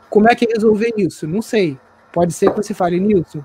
Como 0.10 0.30
é 0.30 0.36
que 0.36 0.46
é 0.46 0.54
resolver 0.54 0.94
isso? 0.98 1.28
Não 1.28 1.42
sei. 1.42 1.78
Pode 2.12 2.34
ser 2.34 2.50
que 2.52 2.58
você 2.58 2.74
fale, 2.74 3.00
Nilson, 3.00 3.44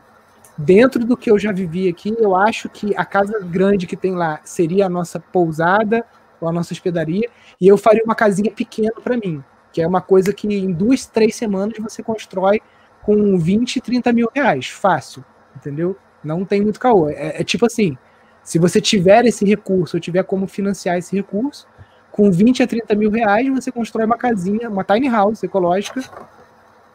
dentro 0.57 1.05
do 1.05 1.17
que 1.17 1.31
eu 1.31 1.39
já 1.39 1.53
vivi 1.53 1.89
aqui, 1.89 2.15
eu 2.19 2.37
acho 2.37 2.69
que 2.69 2.95
a 2.97 3.05
casa 3.05 3.41
grande 3.41 3.87
que 3.87 3.97
tem 3.97 4.15
lá 4.15 4.41
seria 4.45 4.87
a 4.87 4.89
nossa 4.89 5.19
pousada 5.19 6.05
ou 6.41 6.49
a 6.49 6.53
nossa 6.53 6.73
hospedaria, 6.73 7.29
e 7.61 7.69
eu 7.69 7.77
faria 7.77 8.03
uma 8.05 8.15
casinha 8.15 8.51
pequena 8.51 8.93
para 9.03 9.17
mim, 9.17 9.45
que 9.73 9.81
é 9.81 9.87
uma 9.87 10.01
coisa 10.01 10.33
que 10.33 10.47
em 10.47 10.73
duas, 10.73 11.07
três 11.07 11.35
semanas 11.35 11.79
você 11.79 12.03
constrói 12.03 12.61
com 13.03 13.39
20, 13.39 13.81
30 13.81 14.13
mil 14.13 14.29
reais, 14.35 14.69
fácil, 14.69 15.25
entendeu? 15.57 15.97
Não 16.23 16.45
tem 16.45 16.61
muito 16.61 16.79
caô. 16.79 17.09
É, 17.09 17.41
é 17.41 17.45
tipo 17.45 17.67
assim, 17.67 17.97
se 18.43 18.59
você 18.59 18.81
tiver 18.81 19.25
esse 19.25 19.45
recurso, 19.45 19.97
ou 19.97 20.01
tiver 20.01 20.23
como 20.25 20.47
financiar 20.47 20.99
esse 20.99 21.17
recurso, 21.17 21.67
com 22.11 22.31
20 22.31 22.63
a 22.63 22.67
30 22.67 22.95
mil 22.95 23.11
reais, 23.11 23.49
você 23.49 23.71
constrói 23.71 24.05
uma 24.05 24.19
casinha, 24.19 24.69
uma 24.69 24.85
tiny 24.85 25.09
house 25.09 25.43
ecológica, 25.43 26.03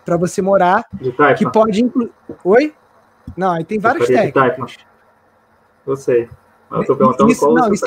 para 0.04 0.18
você 0.18 0.42
morar, 0.42 0.86
que 1.38 1.50
pode 1.50 1.84
incluir. 1.84 2.12
Oi? 2.44 2.76
Não, 3.36 3.52
aí 3.52 3.64
tem 3.64 3.80
vários 3.80 4.08
técnicos. 4.08 4.78
Eu 5.86 5.96
sei. 5.96 6.30
Eu 6.72 6.86
tô 6.86 6.96
perguntando 6.96 7.32
isso, 7.32 7.40
qual 7.40 7.54
não, 7.54 7.74
isso 7.74 7.86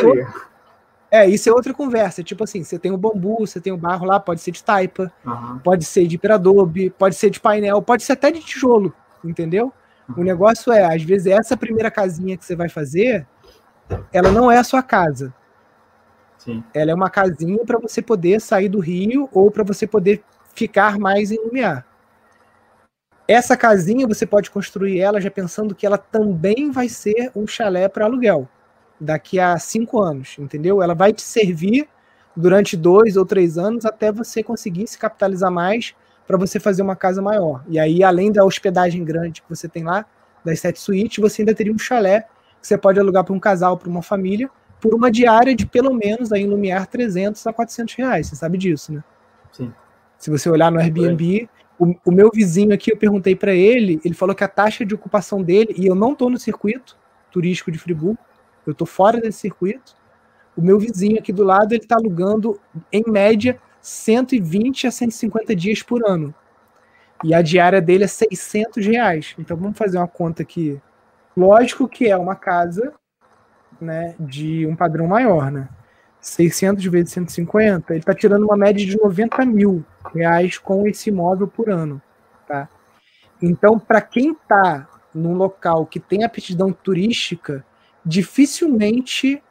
é, 1.10 1.26
isso 1.26 1.48
é 1.48 1.52
outra 1.52 1.72
conversa. 1.72 2.22
Tipo 2.22 2.44
assim, 2.44 2.62
você 2.62 2.78
tem 2.78 2.92
o 2.92 2.98
bambu, 2.98 3.38
você 3.40 3.60
tem 3.60 3.72
o 3.72 3.76
barro 3.76 4.06
lá, 4.06 4.20
pode 4.20 4.40
ser 4.40 4.50
de 4.50 4.62
taipa, 4.62 5.10
uhum. 5.24 5.58
pode 5.58 5.84
ser 5.84 6.06
de 6.06 6.18
peradobe, 6.18 6.90
pode 6.90 7.14
ser 7.14 7.30
de 7.30 7.40
painel, 7.40 7.80
pode 7.80 8.02
ser 8.02 8.12
até 8.12 8.30
de 8.30 8.40
tijolo, 8.40 8.92
entendeu? 9.24 9.72
Uhum. 10.08 10.16
O 10.18 10.24
negócio 10.24 10.72
é, 10.72 10.84
às 10.84 11.02
vezes, 11.02 11.26
essa 11.26 11.56
primeira 11.56 11.90
casinha 11.90 12.36
que 12.36 12.44
você 12.44 12.54
vai 12.54 12.68
fazer, 12.68 13.26
ela 14.12 14.30
não 14.30 14.50
é 14.50 14.58
a 14.58 14.64
sua 14.64 14.82
casa. 14.82 15.32
Sim. 16.36 16.62
Ela 16.74 16.90
é 16.90 16.94
uma 16.94 17.10
casinha 17.10 17.64
para 17.64 17.78
você 17.78 18.02
poder 18.02 18.40
sair 18.40 18.68
do 18.68 18.78
rio 18.78 19.28
ou 19.32 19.50
para 19.50 19.64
você 19.64 19.86
poder 19.86 20.22
ficar 20.54 20.98
mais 20.98 21.32
em 21.32 21.38
Lumiar. 21.42 21.86
Essa 23.26 23.56
casinha 23.56 24.06
você 24.06 24.26
pode 24.26 24.50
construir 24.50 25.00
ela 25.00 25.20
já 25.20 25.30
pensando 25.30 25.74
que 25.74 25.86
ela 25.86 25.98
também 25.98 26.70
vai 26.70 26.88
ser 26.88 27.30
um 27.34 27.46
chalé 27.46 27.88
para 27.88 28.04
aluguel 28.04 28.48
daqui 29.00 29.38
a 29.38 29.58
cinco 29.58 30.00
anos, 30.00 30.36
entendeu? 30.38 30.82
Ela 30.82 30.94
vai 30.94 31.12
te 31.12 31.22
servir 31.22 31.88
durante 32.36 32.76
dois 32.76 33.16
ou 33.16 33.26
três 33.26 33.58
anos 33.58 33.84
até 33.84 34.12
você 34.12 34.42
conseguir 34.42 34.86
se 34.86 34.98
capitalizar 34.98 35.50
mais 35.50 35.94
para 36.26 36.36
você 36.36 36.60
fazer 36.60 36.82
uma 36.82 36.94
casa 36.94 37.22
maior. 37.22 37.64
E 37.68 37.78
aí, 37.78 38.04
além 38.04 38.30
da 38.30 38.44
hospedagem 38.44 39.04
grande 39.04 39.42
que 39.42 39.48
você 39.48 39.68
tem 39.68 39.82
lá, 39.82 40.04
das 40.44 40.60
sete 40.60 40.80
suítes, 40.80 41.18
você 41.18 41.42
ainda 41.42 41.54
teria 41.54 41.72
um 41.72 41.78
chalé 41.78 42.22
que 42.60 42.66
você 42.66 42.76
pode 42.76 42.98
alugar 42.98 43.24
para 43.24 43.34
um 43.34 43.40
casal, 43.40 43.76
para 43.76 43.88
uma 43.88 44.02
família, 44.02 44.50
por 44.80 44.94
uma 44.94 45.10
diária 45.10 45.54
de 45.54 45.66
pelo 45.66 45.92
menos 45.94 46.32
aí 46.32 46.46
Lumiar 46.46 46.86
300 46.86 47.46
a 47.46 47.52
400 47.52 47.94
reais. 47.94 48.26
Você 48.26 48.36
sabe 48.36 48.58
disso, 48.58 48.92
né? 48.92 49.02
Sim. 49.52 49.72
Se 50.18 50.30
você 50.30 50.48
olhar 50.48 50.70
no 50.70 50.78
Airbnb, 50.78 51.48
o, 51.78 51.94
o 52.04 52.12
meu 52.12 52.30
vizinho 52.32 52.74
aqui, 52.74 52.92
eu 52.92 52.96
perguntei 52.96 53.34
para 53.36 53.52
ele, 53.52 54.00
ele 54.04 54.14
falou 54.14 54.34
que 54.34 54.44
a 54.44 54.48
taxa 54.48 54.84
de 54.84 54.94
ocupação 54.94 55.42
dele, 55.42 55.74
e 55.76 55.86
eu 55.86 55.94
não 55.94 56.12
estou 56.12 56.28
no 56.28 56.38
circuito 56.38 56.96
turístico 57.30 57.70
de 57.70 57.78
Friburgo, 57.78 58.18
eu 58.68 58.72
estou 58.72 58.86
fora 58.86 59.20
desse 59.20 59.38
circuito. 59.38 59.96
O 60.56 60.62
meu 60.62 60.78
vizinho 60.78 61.18
aqui 61.18 61.32
do 61.32 61.44
lado, 61.44 61.72
ele 61.72 61.82
está 61.82 61.96
alugando, 61.96 62.60
em 62.92 63.02
média, 63.06 63.58
120 63.80 64.86
a 64.86 64.90
150 64.90 65.56
dias 65.56 65.82
por 65.82 66.04
ano. 66.06 66.34
E 67.24 67.34
a 67.34 67.42
diária 67.42 67.80
dele 67.80 68.04
é 68.04 68.08
600 68.08 68.84
reais. 68.86 69.34
Então 69.38 69.56
vamos 69.56 69.78
fazer 69.78 69.98
uma 69.98 70.08
conta 70.08 70.42
aqui. 70.42 70.80
Lógico 71.36 71.88
que 71.88 72.08
é 72.08 72.16
uma 72.16 72.34
casa 72.34 72.92
né, 73.80 74.14
de 74.18 74.66
um 74.66 74.76
padrão 74.76 75.06
maior, 75.06 75.50
né? 75.50 75.68
600 76.20 76.84
vezes 76.86 77.12
150, 77.12 77.92
ele 77.92 78.00
está 78.00 78.12
tirando 78.12 78.42
uma 78.42 78.56
média 78.56 78.84
de 78.84 78.98
90 78.98 79.46
mil 79.46 79.84
reais 80.12 80.58
com 80.58 80.86
esse 80.86 81.10
imóvel 81.10 81.46
por 81.46 81.70
ano, 81.70 82.02
tá? 82.46 82.68
Então, 83.40 83.78
para 83.78 84.00
quem 84.00 84.32
está 84.32 84.88
num 85.14 85.34
local 85.34 85.86
que 85.86 86.00
tem 86.00 86.24
aptidão 86.24 86.72
turística, 86.72 87.64
dificilmente 88.08 89.42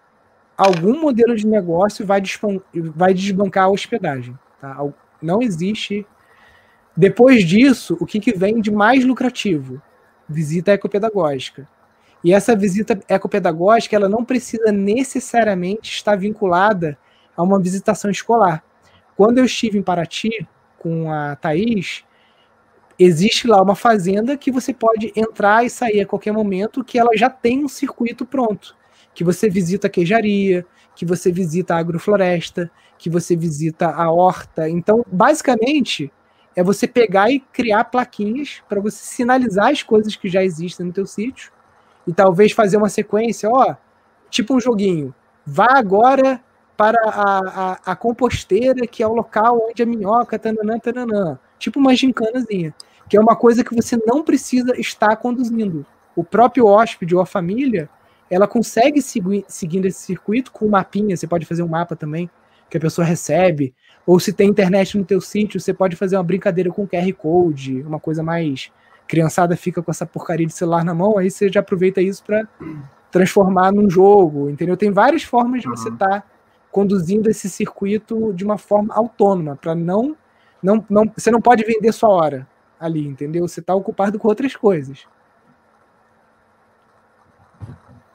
algum 0.57 0.99
modelo 0.99 1.35
de 1.35 1.45
negócio 1.45 2.03
vai, 2.03 2.23
vai 2.95 3.13
desbancar 3.13 3.65
a 3.65 3.69
hospedagem, 3.69 4.37
tá? 4.59 4.75
Não 5.21 5.41
existe 5.41 6.05
Depois 6.95 7.43
disso, 7.45 7.95
o 8.01 8.05
que, 8.07 8.19
que 8.19 8.35
vem 8.35 8.59
de 8.59 8.71
mais 8.71 9.05
lucrativo? 9.05 9.79
Visita 10.27 10.71
ecopedagógica. 10.71 11.69
E 12.23 12.33
essa 12.33 12.55
visita 12.55 12.99
ecopedagógica, 13.07 13.95
ela 13.95 14.09
não 14.09 14.25
precisa 14.25 14.71
necessariamente 14.71 15.91
estar 15.91 16.15
vinculada 16.15 16.97
a 17.35 17.43
uma 17.43 17.59
visitação 17.59 18.09
escolar. 18.09 18.63
Quando 19.15 19.37
eu 19.37 19.45
estive 19.45 19.77
em 19.77 19.83
Paraty 19.83 20.47
com 20.79 21.11
a 21.11 21.35
Thaís, 21.35 22.03
existe 22.99 23.47
lá 23.47 23.61
uma 23.61 23.75
fazenda 23.75 24.37
que 24.37 24.51
você 24.51 24.73
pode 24.73 25.11
entrar 25.15 25.65
e 25.65 25.69
sair 25.69 26.01
a 26.01 26.05
qualquer 26.05 26.31
momento, 26.31 26.83
que 26.83 26.97
ela 26.97 27.11
já 27.15 27.29
tem 27.29 27.63
um 27.63 27.67
circuito 27.67 28.25
pronto. 28.25 28.75
Que 29.13 29.23
você 29.23 29.49
visita 29.49 29.87
a 29.87 29.89
queijaria, 29.89 30.65
que 30.95 31.05
você 31.05 31.31
visita 31.31 31.75
a 31.75 31.79
agrofloresta, 31.79 32.71
que 32.97 33.09
você 33.09 33.35
visita 33.35 33.89
a 33.89 34.11
horta. 34.11 34.69
Então, 34.69 35.05
basicamente, 35.11 36.11
é 36.55 36.63
você 36.63 36.87
pegar 36.87 37.29
e 37.29 37.39
criar 37.39 37.83
plaquinhas 37.85 38.63
para 38.67 38.81
você 38.81 38.97
sinalizar 38.97 39.69
as 39.69 39.83
coisas 39.83 40.15
que 40.15 40.27
já 40.27 40.43
existem 40.43 40.87
no 40.87 40.93
teu 40.93 41.05
sítio 41.05 41.51
e 42.07 42.13
talvez 42.13 42.51
fazer 42.51 42.77
uma 42.77 42.89
sequência, 42.89 43.49
ó, 43.49 43.75
tipo 44.29 44.55
um 44.55 44.59
joguinho. 44.59 45.13
Vá 45.45 45.67
agora 45.75 46.41
para 46.75 46.99
a, 47.03 47.39
a, 47.39 47.91
a 47.91 47.95
composteira, 47.95 48.87
que 48.87 49.03
é 49.03 49.07
o 49.07 49.13
local 49.13 49.67
onde 49.69 49.83
a 49.83 49.85
minhoca, 49.85 50.39
tananã, 50.39 50.79
tananã. 50.79 51.39
Tipo 51.59 51.79
uma 51.79 51.95
gincanazinha, 51.95 52.73
que 53.09 53.17
é 53.17 53.19
uma 53.19 53.35
coisa 53.35 53.63
que 53.63 53.75
você 53.75 53.97
não 54.05 54.23
precisa 54.23 54.79
estar 54.79 55.15
conduzindo. 55.17 55.85
O 56.15 56.23
próprio 56.23 56.65
hóspede 56.65 57.15
ou 57.15 57.21
a 57.21 57.25
família, 57.25 57.89
ela 58.29 58.47
consegue 58.47 59.01
seguir 59.01 59.45
seguindo 59.47 59.85
esse 59.85 59.99
circuito 59.99 60.51
com 60.51 60.65
um 60.65 60.69
mapinha, 60.69 61.15
você 61.15 61.27
pode 61.27 61.45
fazer 61.45 61.63
um 61.63 61.67
mapa 61.67 61.95
também, 61.95 62.29
que 62.69 62.77
a 62.77 62.81
pessoa 62.81 63.05
recebe, 63.05 63.73
ou 64.05 64.19
se 64.19 64.33
tem 64.33 64.49
internet 64.49 64.97
no 64.97 65.05
teu 65.05 65.21
sítio, 65.21 65.59
você 65.59 65.73
pode 65.73 65.95
fazer 65.95 66.17
uma 66.17 66.23
brincadeira 66.23 66.69
com 66.69 66.87
QR 66.87 67.13
Code, 67.13 67.81
uma 67.81 67.99
coisa 67.99 68.21
mais 68.21 68.71
criançada 69.07 69.55
fica 69.55 69.81
com 69.81 69.89
essa 69.89 70.05
porcaria 70.05 70.45
de 70.45 70.53
celular 70.53 70.83
na 70.83 70.93
mão, 70.93 71.17
aí 71.17 71.31
você 71.31 71.49
já 71.49 71.61
aproveita 71.61 72.01
isso 72.01 72.23
para 72.23 72.47
transformar 73.09 73.71
num 73.71 73.89
jogo, 73.89 74.49
entendeu? 74.49 74.75
Tem 74.75 74.91
várias 74.91 75.23
formas 75.23 75.61
de 75.61 75.69
você 75.69 75.89
estar 75.89 76.21
tá 76.21 76.23
conduzindo 76.69 77.29
esse 77.29 77.49
circuito 77.49 78.33
de 78.33 78.43
uma 78.43 78.57
forma 78.57 78.93
autônoma, 78.93 79.55
para 79.55 79.73
não, 79.73 80.15
não, 80.61 80.85
não, 80.89 81.11
você 81.15 81.31
não 81.31 81.41
pode 81.41 81.63
vender 81.63 81.91
sua 81.91 82.09
hora 82.09 82.47
ali, 82.79 83.05
entendeu? 83.07 83.47
Você 83.47 83.59
está 83.59 83.73
ocupado 83.73 84.19
com 84.19 84.27
outras 84.27 84.55
coisas. 84.55 85.07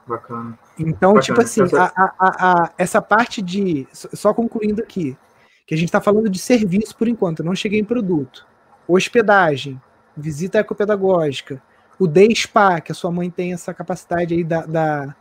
Bacana. 0.06 0.58
Então, 0.78 1.14
Bacana. 1.14 1.22
tipo 1.22 1.40
assim, 1.40 1.62
a, 1.76 1.92
a, 1.96 2.12
a, 2.18 2.72
essa 2.76 3.00
parte 3.00 3.40
de. 3.40 3.86
Só 3.92 4.34
concluindo 4.34 4.82
aqui, 4.82 5.16
que 5.66 5.74
a 5.74 5.76
gente 5.76 5.88
está 5.88 6.00
falando 6.00 6.28
de 6.28 6.38
serviço 6.38 6.96
por 6.96 7.08
enquanto, 7.08 7.44
não 7.44 7.54
cheguei 7.54 7.80
em 7.80 7.84
produto. 7.84 8.46
Hospedagem, 8.86 9.80
visita 10.16 10.58
ecopedagógica, 10.58 11.62
o 11.98 12.06
Day 12.06 12.34
Spa, 12.34 12.80
que 12.80 12.92
a 12.92 12.94
sua 12.94 13.10
mãe 13.10 13.30
tem 13.30 13.52
essa 13.52 13.72
capacidade 13.72 14.34
aí 14.34 14.42
da, 14.42 14.66
da, 14.66 15.16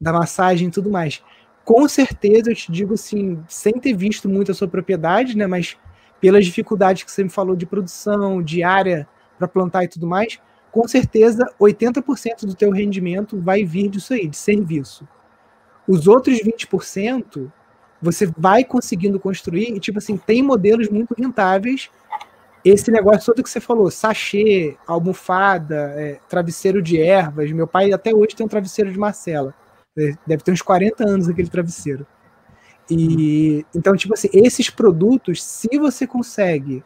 da 0.00 0.12
massagem 0.12 0.68
e 0.68 0.70
tudo 0.70 0.90
mais. 0.90 1.22
Com 1.64 1.88
certeza, 1.88 2.50
eu 2.50 2.54
te 2.54 2.70
digo 2.70 2.94
assim, 2.94 3.42
sem 3.48 3.72
ter 3.74 3.94
visto 3.94 4.28
muito 4.28 4.50
a 4.50 4.54
sua 4.54 4.68
propriedade, 4.68 5.36
né, 5.36 5.46
mas 5.46 5.78
pelas 6.24 6.46
dificuldades 6.46 7.02
que 7.02 7.12
você 7.12 7.22
me 7.22 7.28
falou 7.28 7.54
de 7.54 7.66
produção, 7.66 8.42
de 8.42 8.62
área 8.62 9.06
para 9.38 9.46
plantar 9.46 9.84
e 9.84 9.88
tudo 9.88 10.06
mais, 10.06 10.40
com 10.72 10.88
certeza 10.88 11.44
80% 11.60 12.46
do 12.46 12.54
teu 12.54 12.70
rendimento 12.70 13.38
vai 13.38 13.62
vir 13.62 13.90
disso 13.90 14.14
aí, 14.14 14.26
de 14.26 14.38
serviço. 14.38 15.06
Os 15.86 16.08
outros 16.08 16.38
20% 16.38 17.52
você 18.00 18.24
vai 18.38 18.64
conseguindo 18.64 19.20
construir, 19.20 19.74
e 19.76 19.78
tipo 19.78 19.98
assim, 19.98 20.16
tem 20.16 20.42
modelos 20.42 20.88
muito 20.88 21.14
rentáveis. 21.14 21.90
Esse 22.64 22.90
negócio 22.90 23.26
todo 23.26 23.42
que 23.44 23.50
você 23.50 23.60
falou, 23.60 23.90
sachê, 23.90 24.78
almofada, 24.86 25.92
é, 25.94 26.18
travesseiro 26.26 26.80
de 26.80 26.98
ervas. 26.98 27.52
Meu 27.52 27.66
pai 27.66 27.92
até 27.92 28.14
hoje 28.14 28.34
tem 28.34 28.46
um 28.46 28.48
travesseiro 28.48 28.90
de 28.90 28.98
Marcela. 28.98 29.52
É, 29.94 30.14
deve 30.26 30.42
ter 30.42 30.52
uns 30.52 30.62
40 30.62 31.06
anos 31.06 31.28
aquele 31.28 31.50
travesseiro. 31.50 32.06
E 32.90 33.64
então, 33.74 33.96
tipo 33.96 34.14
assim, 34.14 34.28
esses 34.32 34.68
produtos, 34.70 35.42
se 35.42 35.78
você 35.78 36.06
consegue 36.06 36.84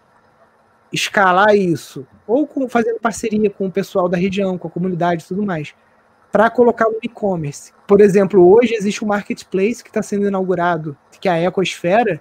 escalar 0.92 1.54
isso, 1.54 2.06
ou 2.26 2.46
com, 2.46 2.68
fazendo 2.68 3.00
parceria 3.00 3.50
com 3.50 3.66
o 3.66 3.72
pessoal 3.72 4.08
da 4.08 4.16
região, 4.16 4.56
com 4.56 4.68
a 4.68 4.70
comunidade 4.70 5.24
e 5.24 5.26
tudo 5.26 5.44
mais, 5.44 5.74
para 6.32 6.50
colocar 6.50 6.86
no 6.86 6.98
e-commerce. 7.02 7.72
Por 7.86 8.00
exemplo, 8.00 8.54
hoje 8.54 8.74
existe 8.74 9.04
um 9.04 9.08
marketplace 9.08 9.82
que 9.82 9.90
está 9.90 10.02
sendo 10.02 10.26
inaugurado, 10.26 10.96
que 11.20 11.28
é 11.28 11.32
a 11.32 11.42
Ecosfera, 11.42 12.20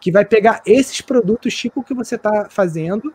que 0.00 0.12
vai 0.12 0.24
pegar 0.24 0.62
esses 0.64 1.00
produtos 1.00 1.54
tipo 1.54 1.82
que 1.82 1.94
você 1.94 2.14
está 2.14 2.48
fazendo, 2.48 3.12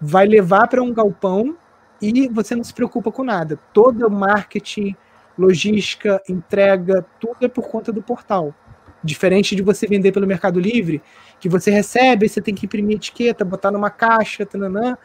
vai 0.00 0.26
levar 0.26 0.68
para 0.68 0.82
um 0.82 0.92
galpão 0.92 1.56
e 2.00 2.28
você 2.28 2.54
não 2.54 2.62
se 2.62 2.72
preocupa 2.72 3.10
com 3.10 3.24
nada. 3.24 3.58
Todo 3.72 4.08
marketing, 4.10 4.96
logística, 5.36 6.20
entrega, 6.28 7.04
tudo 7.20 7.36
é 7.40 7.48
por 7.48 7.68
conta 7.68 7.92
do 7.92 8.02
portal. 8.02 8.54
Diferente 9.02 9.54
de 9.54 9.62
você 9.62 9.86
vender 9.86 10.12
pelo 10.12 10.26
Mercado 10.26 10.58
Livre, 10.58 11.00
que 11.38 11.48
você 11.48 11.70
recebe, 11.70 12.28
você 12.28 12.40
tem 12.40 12.54
que 12.54 12.66
imprimir 12.66 12.96
etiqueta, 12.96 13.44
botar 13.44 13.70
numa 13.70 13.90
caixa, 13.90 14.44
tananã, 14.44 14.96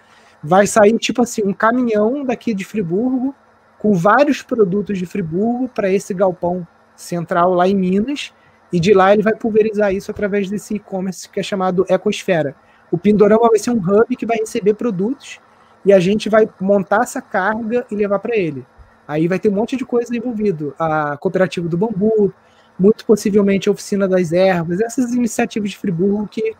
vai 0.44 0.68
sair 0.68 0.98
tipo 0.98 1.22
assim 1.22 1.44
um 1.46 1.54
caminhão 1.54 2.26
daqui 2.26 2.54
de 2.54 2.66
Friburgo 2.66 3.36
com 3.78 3.94
vários 3.94 4.42
produtos 4.42 4.98
de 4.98 5.06
Friburgo 5.06 5.68
para 5.70 5.92
esse 5.92 6.14
galpão 6.14 6.66
central 6.96 7.54
lá 7.54 7.68
em 7.68 7.76
Minas, 7.76 8.34
e 8.72 8.80
de 8.80 8.94
lá 8.94 9.14
ele 9.14 9.22
vai 9.22 9.36
pulverizar 9.36 9.94
isso 9.94 10.10
através 10.10 10.50
desse 10.50 10.76
e-commerce 10.76 11.30
que 11.30 11.40
é 11.40 11.44
chamado 11.44 11.86
Ecosfera. 11.88 12.56
O 12.92 12.98
Pindorama 12.98 13.50
vai 13.50 13.60
ser 13.60 13.72
um 13.72 13.78
hub 13.78 14.16
que 14.16 14.26
vai 14.26 14.38
receber 14.38 14.74
produtos 14.74 15.40
e 15.86 15.92
a 15.92 16.00
gente 16.00 16.30
vai 16.30 16.50
montar 16.60 17.04
essa 17.04 17.22
carga 17.22 17.86
e 17.92 17.96
levar 17.96 18.20
para 18.20 18.36
ele. 18.36 18.66
Aí 19.08 19.28
vai 19.28 19.38
ter 19.38 19.50
um 19.50 19.54
monte 19.54 19.76
de 19.76 19.86
coisa 19.86 20.16
envolvido. 20.16 20.74
A 20.80 21.18
cooperativa 21.18 21.68
do 21.68 21.78
bambu, 21.78 22.34
muito 22.78 23.06
possivelmente 23.06 23.70
a 23.70 23.72
oficina 23.72 24.08
das 24.08 24.32
ervas, 24.32 24.82
essas 24.82 25.14
iniciativas 25.14 25.72
de 25.72 25.78
Friburgo 25.78 26.28
que 26.28 26.56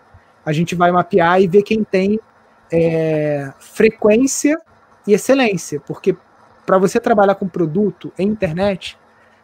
a 0.46 0.52
gente 0.52 0.76
vai 0.76 0.92
mapear 0.92 1.42
e 1.42 1.48
ver 1.48 1.64
quem 1.64 1.84
tem 1.84 2.20
é, 2.72 3.52
frequência 3.60 4.60
e 5.08 5.14
excelência, 5.14 5.80
porque 5.82 6.16
para 6.66 6.78
você 6.78 7.00
trabalhar 7.00 7.36
com 7.36 7.48
produto 7.48 8.12
em 8.18 8.28
internet, 8.28 8.98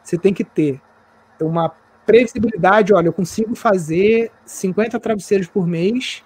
você 0.03 0.17
tem 0.17 0.33
que 0.33 0.43
ter 0.43 0.81
uma 1.41 1.71
previsibilidade, 2.05 2.93
olha, 2.93 3.07
eu 3.07 3.13
consigo 3.13 3.55
fazer 3.55 4.31
50 4.45 4.99
travesseiros 4.99 5.47
por 5.47 5.67
mês 5.67 6.23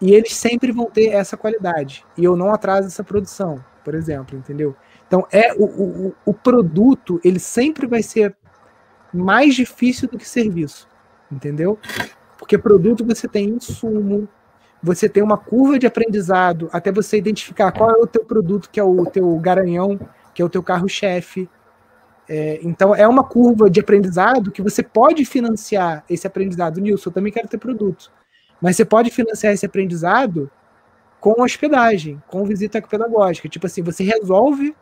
e 0.00 0.14
eles 0.14 0.34
sempre 0.34 0.72
vão 0.72 0.86
ter 0.86 1.08
essa 1.08 1.36
qualidade. 1.36 2.04
E 2.16 2.24
eu 2.24 2.36
não 2.36 2.52
atraso 2.52 2.86
essa 2.86 3.04
produção, 3.04 3.62
por 3.84 3.94
exemplo, 3.94 4.38
entendeu? 4.38 4.74
Então, 5.06 5.26
é 5.30 5.52
o, 5.54 5.64
o, 5.64 6.14
o 6.24 6.34
produto, 6.34 7.20
ele 7.24 7.38
sempre 7.38 7.86
vai 7.86 8.02
ser 8.02 8.34
mais 9.12 9.54
difícil 9.54 10.08
do 10.08 10.18
que 10.18 10.28
serviço, 10.28 10.88
entendeu? 11.30 11.78
Porque 12.38 12.58
produto 12.58 13.04
você 13.04 13.26
tem 13.26 13.48
insumo, 13.48 14.28
você 14.82 15.08
tem 15.08 15.22
uma 15.22 15.36
curva 15.36 15.78
de 15.78 15.86
aprendizado 15.86 16.68
até 16.72 16.92
você 16.92 17.18
identificar 17.18 17.72
qual 17.72 17.90
é 17.90 17.94
o 17.94 18.06
teu 18.06 18.24
produto 18.24 18.70
que 18.70 18.78
é 18.78 18.84
o 18.84 19.04
teu 19.06 19.36
garanhão, 19.38 19.98
que 20.34 20.40
é 20.40 20.44
o 20.44 20.48
teu 20.48 20.62
carro-chefe. 20.62 21.48
É, 22.28 22.60
então, 22.62 22.94
é 22.94 23.08
uma 23.08 23.24
curva 23.24 23.70
de 23.70 23.80
aprendizado 23.80 24.52
que 24.52 24.62
você 24.62 24.82
pode 24.82 25.24
financiar 25.24 26.04
esse 26.08 26.26
aprendizado. 26.26 26.80
Nilson, 26.80 27.08
eu 27.08 27.14
também 27.14 27.32
quero 27.32 27.48
ter 27.48 27.58
produto. 27.58 28.12
Mas 28.60 28.76
você 28.76 28.84
pode 28.84 29.10
financiar 29.10 29.52
esse 29.52 29.66
aprendizado 29.66 30.50
com 31.20 31.42
hospedagem, 31.42 32.22
com 32.28 32.44
visita 32.44 32.80
pedagógica. 32.80 33.48
Tipo 33.48 33.66
assim, 33.66 33.82
você 33.82 34.04
resolve 34.04 34.76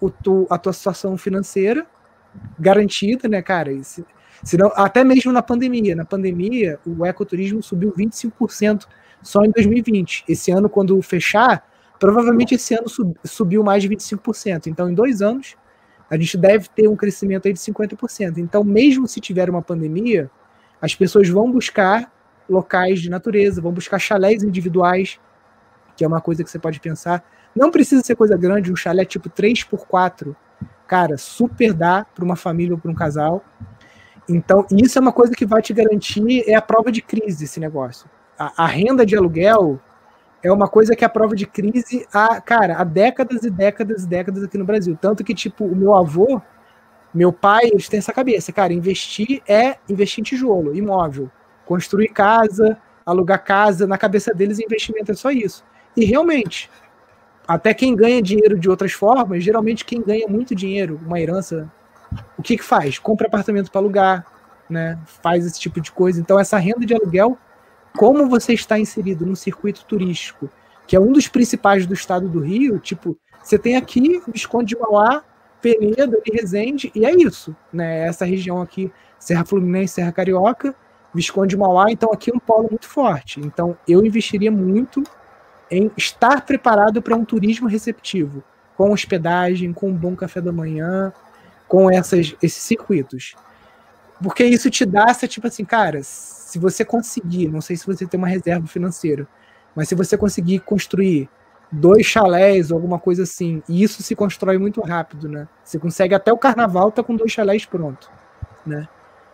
o 0.00 0.10
tu, 0.10 0.46
a 0.50 0.58
tua 0.58 0.72
situação 0.72 1.16
financeira 1.16 1.86
garantida, 2.58 3.28
né, 3.28 3.42
cara? 3.42 3.72
Se, 3.82 4.04
senão, 4.42 4.72
até 4.74 5.04
mesmo 5.04 5.32
na 5.32 5.42
pandemia. 5.42 5.94
Na 5.94 6.04
pandemia, 6.04 6.78
o 6.86 7.04
ecoturismo 7.04 7.62
subiu 7.62 7.92
25% 7.92 8.86
só 9.22 9.44
em 9.44 9.50
2020. 9.50 10.24
Esse 10.28 10.50
ano, 10.50 10.68
quando 10.68 11.00
fechar, 11.02 11.64
Provavelmente 11.98 12.54
esse 12.54 12.74
ano 12.74 12.88
sub, 12.88 13.14
subiu 13.24 13.62
mais 13.62 13.82
de 13.82 13.88
25%. 13.88 14.66
Então, 14.66 14.88
em 14.88 14.94
dois 14.94 15.22
anos, 15.22 15.56
a 16.10 16.16
gente 16.16 16.36
deve 16.36 16.68
ter 16.68 16.88
um 16.88 16.96
crescimento 16.96 17.46
aí 17.46 17.52
de 17.52 17.58
50%. 17.58 18.38
Então, 18.38 18.62
mesmo 18.62 19.06
se 19.06 19.20
tiver 19.20 19.48
uma 19.48 19.62
pandemia, 19.62 20.30
as 20.80 20.94
pessoas 20.94 21.28
vão 21.28 21.50
buscar 21.50 22.12
locais 22.48 23.00
de 23.00 23.10
natureza, 23.10 23.60
vão 23.60 23.72
buscar 23.72 23.98
chalés 23.98 24.42
individuais, 24.42 25.18
que 25.96 26.04
é 26.04 26.06
uma 26.06 26.20
coisa 26.20 26.44
que 26.44 26.50
você 26.50 26.58
pode 26.58 26.80
pensar. 26.80 27.24
Não 27.54 27.70
precisa 27.70 28.02
ser 28.02 28.14
coisa 28.14 28.36
grande, 28.36 28.70
um 28.70 28.76
chalé 28.76 29.04
tipo 29.04 29.30
3x4, 29.30 30.36
cara, 30.86 31.16
super 31.18 31.72
dá 31.72 32.04
para 32.04 32.24
uma 32.24 32.36
família 32.36 32.74
ou 32.74 32.80
para 32.80 32.90
um 32.90 32.94
casal. 32.94 33.44
Então, 34.28 34.66
isso 34.70 34.98
é 34.98 35.00
uma 35.00 35.12
coisa 35.12 35.34
que 35.34 35.46
vai 35.46 35.62
te 35.62 35.72
garantir, 35.72 36.44
é 36.48 36.54
a 36.54 36.62
prova 36.62 36.90
de 36.90 37.00
crise 37.00 37.44
esse 37.44 37.60
negócio. 37.60 38.08
A, 38.38 38.64
a 38.64 38.66
renda 38.66 39.06
de 39.06 39.16
aluguel, 39.16 39.80
é 40.42 40.52
uma 40.52 40.68
coisa 40.68 40.94
que 40.94 41.04
é 41.04 41.06
a 41.06 41.10
prova 41.10 41.34
de 41.34 41.46
crise 41.46 42.06
há, 42.12 42.40
cara, 42.40 42.76
há 42.76 42.84
décadas 42.84 43.42
e 43.42 43.50
décadas 43.50 44.04
e 44.04 44.06
décadas 44.06 44.44
aqui 44.44 44.56
no 44.56 44.64
Brasil. 44.64 44.96
Tanto 45.00 45.24
que, 45.24 45.34
tipo, 45.34 45.64
o 45.64 45.74
meu 45.74 45.94
avô, 45.94 46.40
meu 47.12 47.32
pai, 47.32 47.64
eles 47.64 47.88
têm 47.88 47.98
essa 47.98 48.12
cabeça, 48.12 48.52
cara, 48.52 48.72
investir 48.72 49.42
é 49.48 49.76
investir 49.88 50.20
em 50.20 50.24
tijolo, 50.24 50.74
imóvel. 50.74 51.30
Construir 51.64 52.08
casa, 52.08 52.78
alugar 53.04 53.42
casa, 53.42 53.86
na 53.86 53.98
cabeça 53.98 54.32
deles 54.32 54.60
investimento 54.60 55.10
é 55.10 55.14
só 55.14 55.30
isso. 55.30 55.64
E 55.96 56.04
realmente, 56.04 56.70
até 57.46 57.72
quem 57.72 57.94
ganha 57.94 58.20
dinheiro 58.20 58.58
de 58.58 58.68
outras 58.68 58.92
formas, 58.92 59.44
geralmente 59.44 59.84
quem 59.84 60.02
ganha 60.02 60.26
muito 60.26 60.54
dinheiro, 60.54 61.00
uma 61.04 61.20
herança, 61.20 61.70
o 62.36 62.42
que 62.42 62.56
que 62.56 62.64
faz? 62.64 62.98
Compra 62.98 63.28
apartamento 63.28 63.70
para 63.70 63.80
alugar, 63.80 64.26
né? 64.68 64.98
Faz 65.22 65.46
esse 65.46 65.60
tipo 65.60 65.80
de 65.80 65.92
coisa. 65.92 66.20
Então 66.20 66.38
essa 66.38 66.58
renda 66.58 66.84
de 66.84 66.94
aluguel, 66.94 67.38
como 67.96 68.28
você 68.28 68.52
está 68.52 68.78
inserido 68.78 69.24
no 69.24 69.36
circuito 69.36 69.84
turístico, 69.84 70.50
que 70.86 70.96
é 70.96 71.00
um 71.00 71.12
dos 71.12 71.28
principais 71.28 71.86
do 71.86 71.94
estado 71.94 72.28
do 72.28 72.40
Rio, 72.40 72.78
tipo, 72.78 73.16
você 73.42 73.58
tem 73.58 73.76
aqui 73.76 74.20
Visconde 74.28 74.74
de 74.74 74.80
Mauá, 74.80 75.22
Penedo 75.62 76.20
e 76.24 76.36
Resende, 76.36 76.92
e 76.94 77.06
é 77.06 77.12
isso, 77.14 77.56
né? 77.72 78.06
Essa 78.06 78.24
região 78.24 78.60
aqui, 78.60 78.92
Serra 79.18 79.44
Fluminense, 79.44 79.94
Serra 79.94 80.12
Carioca, 80.12 80.74
Visconde 81.14 81.50
de 81.50 81.56
Mauá, 81.56 81.90
então 81.90 82.12
aqui 82.12 82.30
é 82.30 82.34
um 82.34 82.38
polo 82.38 82.68
muito 82.68 82.88
forte. 82.88 83.40
Então 83.40 83.76
eu 83.88 84.04
investiria 84.04 84.50
muito 84.50 85.02
em 85.70 85.90
estar 85.96 86.44
preparado 86.44 87.02
para 87.02 87.16
um 87.16 87.24
turismo 87.24 87.68
receptivo, 87.68 88.42
com 88.76 88.92
hospedagem, 88.92 89.72
com 89.72 89.88
um 89.88 89.94
bom 89.94 90.14
café 90.14 90.40
da 90.40 90.52
manhã, 90.52 91.12
com 91.66 91.90
essas, 91.90 92.34
esses 92.42 92.62
circuitos. 92.62 93.34
Porque 94.22 94.44
isso 94.44 94.70
te 94.70 94.84
dá 94.84 95.06
essa, 95.08 95.26
tipo 95.26 95.46
assim, 95.46 95.64
cara, 95.64 96.00
se 96.02 96.58
você 96.58 96.84
conseguir, 96.84 97.48
não 97.48 97.60
sei 97.60 97.76
se 97.76 97.86
você 97.86 98.06
tem 98.06 98.18
uma 98.18 98.28
reserva 98.28 98.66
financeira, 98.66 99.26
mas 99.74 99.88
se 99.88 99.94
você 99.94 100.16
conseguir 100.16 100.60
construir 100.60 101.28
dois 101.70 102.06
chalés 102.06 102.70
ou 102.70 102.76
alguma 102.76 102.98
coisa 102.98 103.24
assim, 103.24 103.62
e 103.68 103.82
isso 103.82 104.02
se 104.02 104.14
constrói 104.14 104.56
muito 104.56 104.80
rápido, 104.80 105.28
né? 105.28 105.48
Você 105.64 105.78
consegue 105.78 106.14
até 106.14 106.32
o 106.32 106.38
carnaval 106.38 106.90
tá 106.90 107.02
com 107.02 107.16
dois 107.16 107.32
chalés 107.32 107.66
pronto, 107.66 108.10
né? 108.64 108.88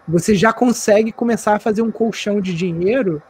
Você 0.09 0.35
já 0.35 0.53
consegue 0.53 1.13
começar 1.13 1.55
a 1.55 1.61
fazer 1.61 1.83
um 1.83 1.93
colchão 1.93 2.41
de 2.41 2.55
dinheiro 2.55 3.23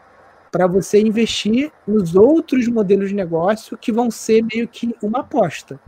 para 0.53 0.67
você 0.67 1.01
investir 1.01 1.73
nos 1.89 2.15
outros 2.15 2.69
modelos 2.69 3.09
de 3.09 3.15
negócio 3.15 3.79
que 3.79 3.91
vão 3.91 4.11
ser 4.11 4.45
meio 4.45 4.69
que 4.69 4.95
uma 5.03 5.21
aposta. 5.21 5.81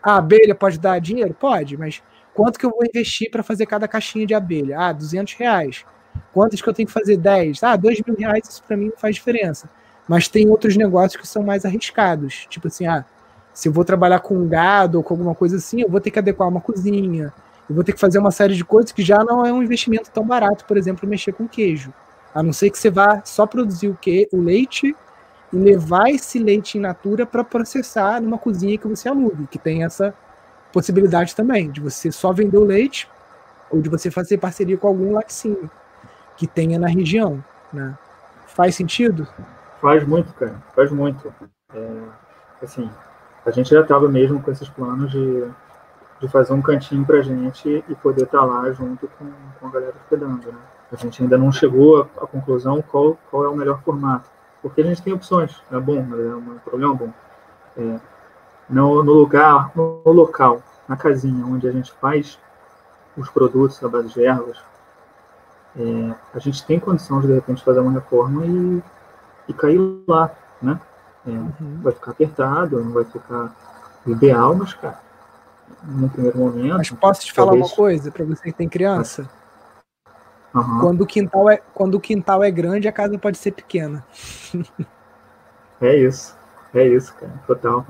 A 0.00 0.16
abelha 0.18 0.54
pode 0.54 0.78
dar 0.78 1.00
dinheiro? 1.00 1.34
Pode, 1.34 1.76
mas 1.76 2.00
quanto 2.32 2.56
que 2.56 2.64
eu 2.64 2.70
vou 2.70 2.84
investir 2.86 3.28
para 3.32 3.42
fazer 3.42 3.66
cada 3.66 3.88
caixinha 3.88 4.24
de 4.24 4.32
abelha? 4.32 4.78
Ah, 4.78 4.92
200 4.92 5.34
reais. 5.34 5.84
Quantas 6.32 6.62
que 6.62 6.68
eu 6.68 6.72
tenho 6.72 6.86
que 6.86 6.92
fazer? 6.92 7.16
10? 7.16 7.64
Ah, 7.64 7.74
2 7.74 8.00
mil 8.06 8.16
reais, 8.16 8.48
isso 8.48 8.62
para 8.62 8.76
mim 8.76 8.90
não 8.90 8.96
faz 8.96 9.16
diferença. 9.16 9.68
Mas 10.06 10.28
tem 10.28 10.48
outros 10.48 10.76
negócios 10.76 11.20
que 11.20 11.26
são 11.26 11.42
mais 11.42 11.64
arriscados. 11.64 12.46
Tipo 12.48 12.68
assim, 12.68 12.86
ah, 12.86 13.04
se 13.52 13.68
eu 13.68 13.72
vou 13.72 13.84
trabalhar 13.84 14.20
com 14.20 14.46
gado 14.46 14.98
ou 14.98 15.04
com 15.04 15.14
alguma 15.14 15.34
coisa 15.34 15.56
assim, 15.56 15.80
eu 15.82 15.88
vou 15.88 16.00
ter 16.00 16.12
que 16.12 16.18
adequar 16.20 16.48
uma 16.48 16.60
cozinha. 16.60 17.32
Eu 17.68 17.74
vou 17.74 17.82
ter 17.82 17.92
que 17.92 17.98
fazer 18.00 18.20
uma 18.20 18.30
série 18.30 18.54
de 18.54 18.64
coisas 18.64 18.92
que 18.92 19.02
já 19.02 19.24
não 19.24 19.44
é 19.44 19.52
um 19.52 19.62
investimento 19.64 20.10
tão 20.12 20.24
barato, 20.24 20.64
por 20.64 20.76
exemplo, 20.76 21.08
mexer 21.08 21.32
com 21.32 21.48
queijo. 21.48 21.92
A 22.36 22.42
não 22.42 22.52
ser 22.52 22.68
que 22.68 22.78
você 22.78 22.90
vá 22.90 23.22
só 23.24 23.46
produzir 23.46 23.88
o 23.88 23.94
que? 23.94 24.28
O 24.30 24.38
leite 24.38 24.94
e 25.50 25.56
levar 25.56 26.10
esse 26.10 26.38
leite 26.38 26.76
in 26.76 26.82
natura 26.82 27.24
para 27.24 27.42
processar 27.42 28.20
numa 28.20 28.36
cozinha 28.36 28.76
que 28.76 28.86
você 28.86 29.08
alugue, 29.08 29.46
que 29.46 29.58
tem 29.58 29.84
essa 29.84 30.12
possibilidade 30.70 31.34
também, 31.34 31.70
de 31.70 31.80
você 31.80 32.12
só 32.12 32.34
vender 32.34 32.58
o 32.58 32.64
leite 32.64 33.08
ou 33.70 33.80
de 33.80 33.88
você 33.88 34.10
fazer 34.10 34.36
parceria 34.36 34.76
com 34.76 34.86
algum 34.86 35.14
laticínio 35.14 35.70
que 36.36 36.46
tenha 36.46 36.78
na 36.78 36.88
região. 36.88 37.42
Né? 37.72 37.96
Faz 38.48 38.74
sentido? 38.74 39.26
Faz 39.80 40.06
muito, 40.06 40.34
cara. 40.34 40.62
Faz 40.74 40.92
muito. 40.92 41.32
É, 41.72 42.02
assim, 42.62 42.90
a 43.46 43.50
gente 43.50 43.70
já 43.70 43.80
estava 43.80 44.10
mesmo 44.10 44.42
com 44.42 44.50
esses 44.50 44.68
planos 44.68 45.10
de, 45.10 45.48
de 46.20 46.28
fazer 46.28 46.52
um 46.52 46.60
cantinho 46.60 47.02
para 47.02 47.22
gente 47.22 47.82
e 47.88 47.94
poder 47.94 48.24
estar 48.24 48.40
tá 48.40 48.44
lá 48.44 48.70
junto 48.72 49.08
com, 49.18 49.24
com 49.58 49.68
a 49.68 49.70
galera 49.70 49.94
hospedando, 49.96 50.52
né? 50.52 50.58
A 50.92 50.96
gente 50.96 51.22
ainda 51.22 51.36
não 51.36 51.50
chegou 51.50 52.02
à 52.16 52.26
conclusão 52.26 52.80
qual, 52.82 53.18
qual 53.30 53.44
é 53.44 53.48
o 53.48 53.56
melhor 53.56 53.82
formato, 53.82 54.30
porque 54.62 54.80
a 54.80 54.84
gente 54.84 55.02
tem 55.02 55.12
opções, 55.12 55.60
é 55.70 55.80
bom, 55.80 55.98
é 55.98 56.36
um 56.36 56.58
problema 56.64 56.94
bom. 56.94 57.12
É, 57.76 58.00
no, 58.70 59.02
no, 59.02 59.12
lugar, 59.12 59.72
no, 59.74 60.02
no 60.04 60.12
local, 60.12 60.62
na 60.88 60.96
casinha 60.96 61.44
onde 61.44 61.68
a 61.68 61.72
gente 61.72 61.92
faz 62.00 62.38
os 63.16 63.28
produtos 63.28 63.82
à 63.82 63.88
base 63.88 64.08
de 64.08 64.24
ervas, 64.24 64.58
é, 65.78 66.14
a 66.34 66.38
gente 66.38 66.64
tem 66.64 66.78
condição 66.78 67.20
de, 67.20 67.26
de 67.26 67.34
repente, 67.34 67.64
fazer 67.64 67.80
uma 67.80 67.92
reforma 67.92 68.46
e, 68.46 68.82
e 69.48 69.52
cair 69.52 69.78
lá, 70.08 70.30
né? 70.62 70.80
É, 71.26 71.30
uhum. 71.30 71.80
Vai 71.82 71.92
ficar 71.92 72.12
apertado, 72.12 72.82
não 72.82 72.92
vai 72.92 73.04
ficar 73.04 73.54
ideal, 74.06 74.54
mas, 74.54 74.72
cara, 74.74 75.00
no 75.84 76.08
primeiro 76.08 76.38
momento... 76.38 76.78
Mas 76.78 76.90
posso 76.90 77.22
te 77.22 77.32
falar 77.32 77.48
talvez... 77.48 77.70
uma 77.70 77.76
coisa, 77.76 78.10
para 78.10 78.24
você 78.24 78.44
que 78.44 78.52
tem 78.52 78.68
criança? 78.68 79.28
Uhum. 80.56 80.80
Quando, 80.80 81.00
o 81.02 81.06
quintal 81.06 81.50
é, 81.50 81.60
quando 81.74 81.94
o 81.96 82.00
quintal 82.00 82.42
é 82.42 82.50
grande, 82.50 82.88
a 82.88 82.92
casa 82.92 83.18
pode 83.18 83.36
ser 83.36 83.52
pequena. 83.52 84.04
é 85.80 85.96
isso. 85.96 86.34
É 86.74 86.86
isso, 86.86 87.14
cara. 87.14 87.32
Total. 87.46 87.86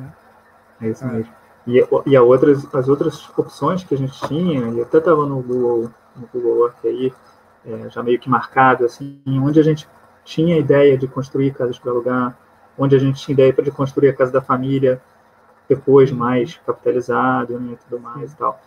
É 0.81 0.89
isso 0.89 1.05
é. 1.05 1.07
mesmo. 1.07 1.33
E, 1.67 1.85
e 2.07 2.17
a 2.17 2.23
outras, 2.23 2.75
as 2.75 2.89
outras 2.89 3.29
opções 3.37 3.85
que 3.85 3.95
a 3.95 3.99
gente 3.99 4.21
tinha, 4.27 4.69
e 4.69 4.83
até 4.83 4.99
estava 4.99 5.25
no 5.27 5.43
Google, 5.43 5.91
no 6.17 6.29
Google 6.33 6.67
Earth 6.67 6.85
aí, 6.85 7.12
é, 7.64 7.89
já 7.89 8.03
meio 8.03 8.19
que 8.19 8.29
marcado, 8.29 8.85
assim, 8.85 9.21
onde 9.27 9.61
a 9.61 9.62
gente 9.62 9.89
tinha 10.25 10.57
a 10.57 10.59
ideia 10.59 10.99
de 10.99 11.07
construir 11.07 11.53
casas 11.55 11.79
para 11.79 11.91
alugar, 11.91 12.37
onde 12.79 12.95
a 12.95 12.99
gente 12.99 13.21
tinha 13.21 13.33
ideia 13.33 13.53
de 13.53 13.71
construir 13.71 14.09
a 14.09 14.12
casa 14.12 14.33
da 14.33 14.41
família, 14.41 15.01
depois 15.69 16.12
mais 16.12 16.61
capitalizado, 16.64 17.59
né, 17.59 17.77
tudo 17.89 18.01
mais 18.01 18.33
e 18.33 18.37
tal 18.37 18.61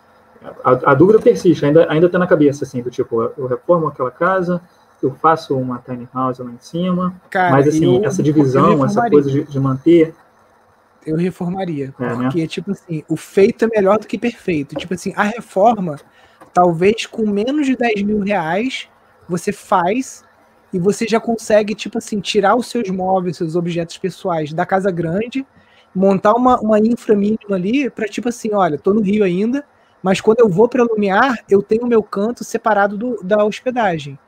a, 0.64 0.92
a, 0.92 0.94
dúvida 0.94 1.20
persiste, 1.20 1.64
ainda 1.64 1.90
ainda 1.90 2.06
está 2.06 2.18
na 2.18 2.26
cabeça, 2.26 2.64
assim, 2.64 2.82
do 2.82 2.90
tipo, 2.90 3.22
eu 3.36 3.46
reformo 3.46 3.88
aquela 3.88 4.10
casa, 4.10 4.60
eu 5.02 5.14
faço 5.14 5.56
uma 5.56 5.78
tiny 5.78 6.08
house 6.14 6.38
lá 6.38 6.50
em 6.50 6.58
cima, 6.58 7.14
Cara, 7.28 7.52
mas 7.52 7.68
assim, 7.68 7.98
eu, 7.98 8.04
essa 8.04 8.22
divisão, 8.22 8.84
essa 8.84 9.08
coisa 9.08 9.30
de, 9.30 9.44
de, 9.44 9.60
manter... 9.60 10.14
Eu 11.04 11.16
reformaria, 11.16 11.94
é, 11.98 12.02
né? 12.04 12.14
porque, 12.24 12.42
né? 12.42 12.46
tipo 12.46 12.70
assim, 12.72 13.02
o 13.08 13.16
feito 13.16 13.64
é 13.64 13.68
melhor 13.68 13.98
do 13.98 14.06
que 14.06 14.18
perfeito. 14.18 14.76
Tipo 14.76 14.92
assim, 14.92 15.14
a 15.16 15.22
reforma, 15.22 15.98
talvez 16.52 17.06
com 17.06 17.26
menos 17.26 17.66
de 17.66 17.74
10 17.74 18.02
mil 18.02 18.20
reais, 18.20 18.86
você 19.26 19.50
faz 19.50 20.22
e 20.72 20.78
você 20.78 21.06
já 21.08 21.18
consegue, 21.18 21.74
tipo 21.74 21.98
assim, 21.98 22.20
tirar 22.20 22.54
os 22.54 22.66
seus 22.66 22.90
móveis, 22.90 23.38
seus 23.38 23.56
objetos 23.56 23.96
pessoais 23.96 24.52
da 24.52 24.66
casa 24.66 24.90
grande, 24.90 25.46
montar 25.94 26.34
uma, 26.34 26.60
uma 26.60 26.78
infra 26.78 27.16
mínima 27.16 27.56
ali 27.56 27.90
para 27.90 28.06
tipo 28.06 28.28
assim, 28.28 28.52
olha, 28.52 28.78
tô 28.78 28.92
no 28.92 29.00
Rio 29.00 29.24
ainda, 29.24 29.64
mas 30.02 30.20
quando 30.20 30.40
eu 30.40 30.48
vou 30.48 30.68
para 30.68 30.84
Lumiar, 30.84 31.38
eu 31.48 31.62
tenho 31.62 31.84
o 31.84 31.88
meu 31.88 32.02
canto 32.02 32.44
separado 32.44 32.96
do, 32.96 33.22
da 33.22 33.44
hospedagem. 33.44 34.18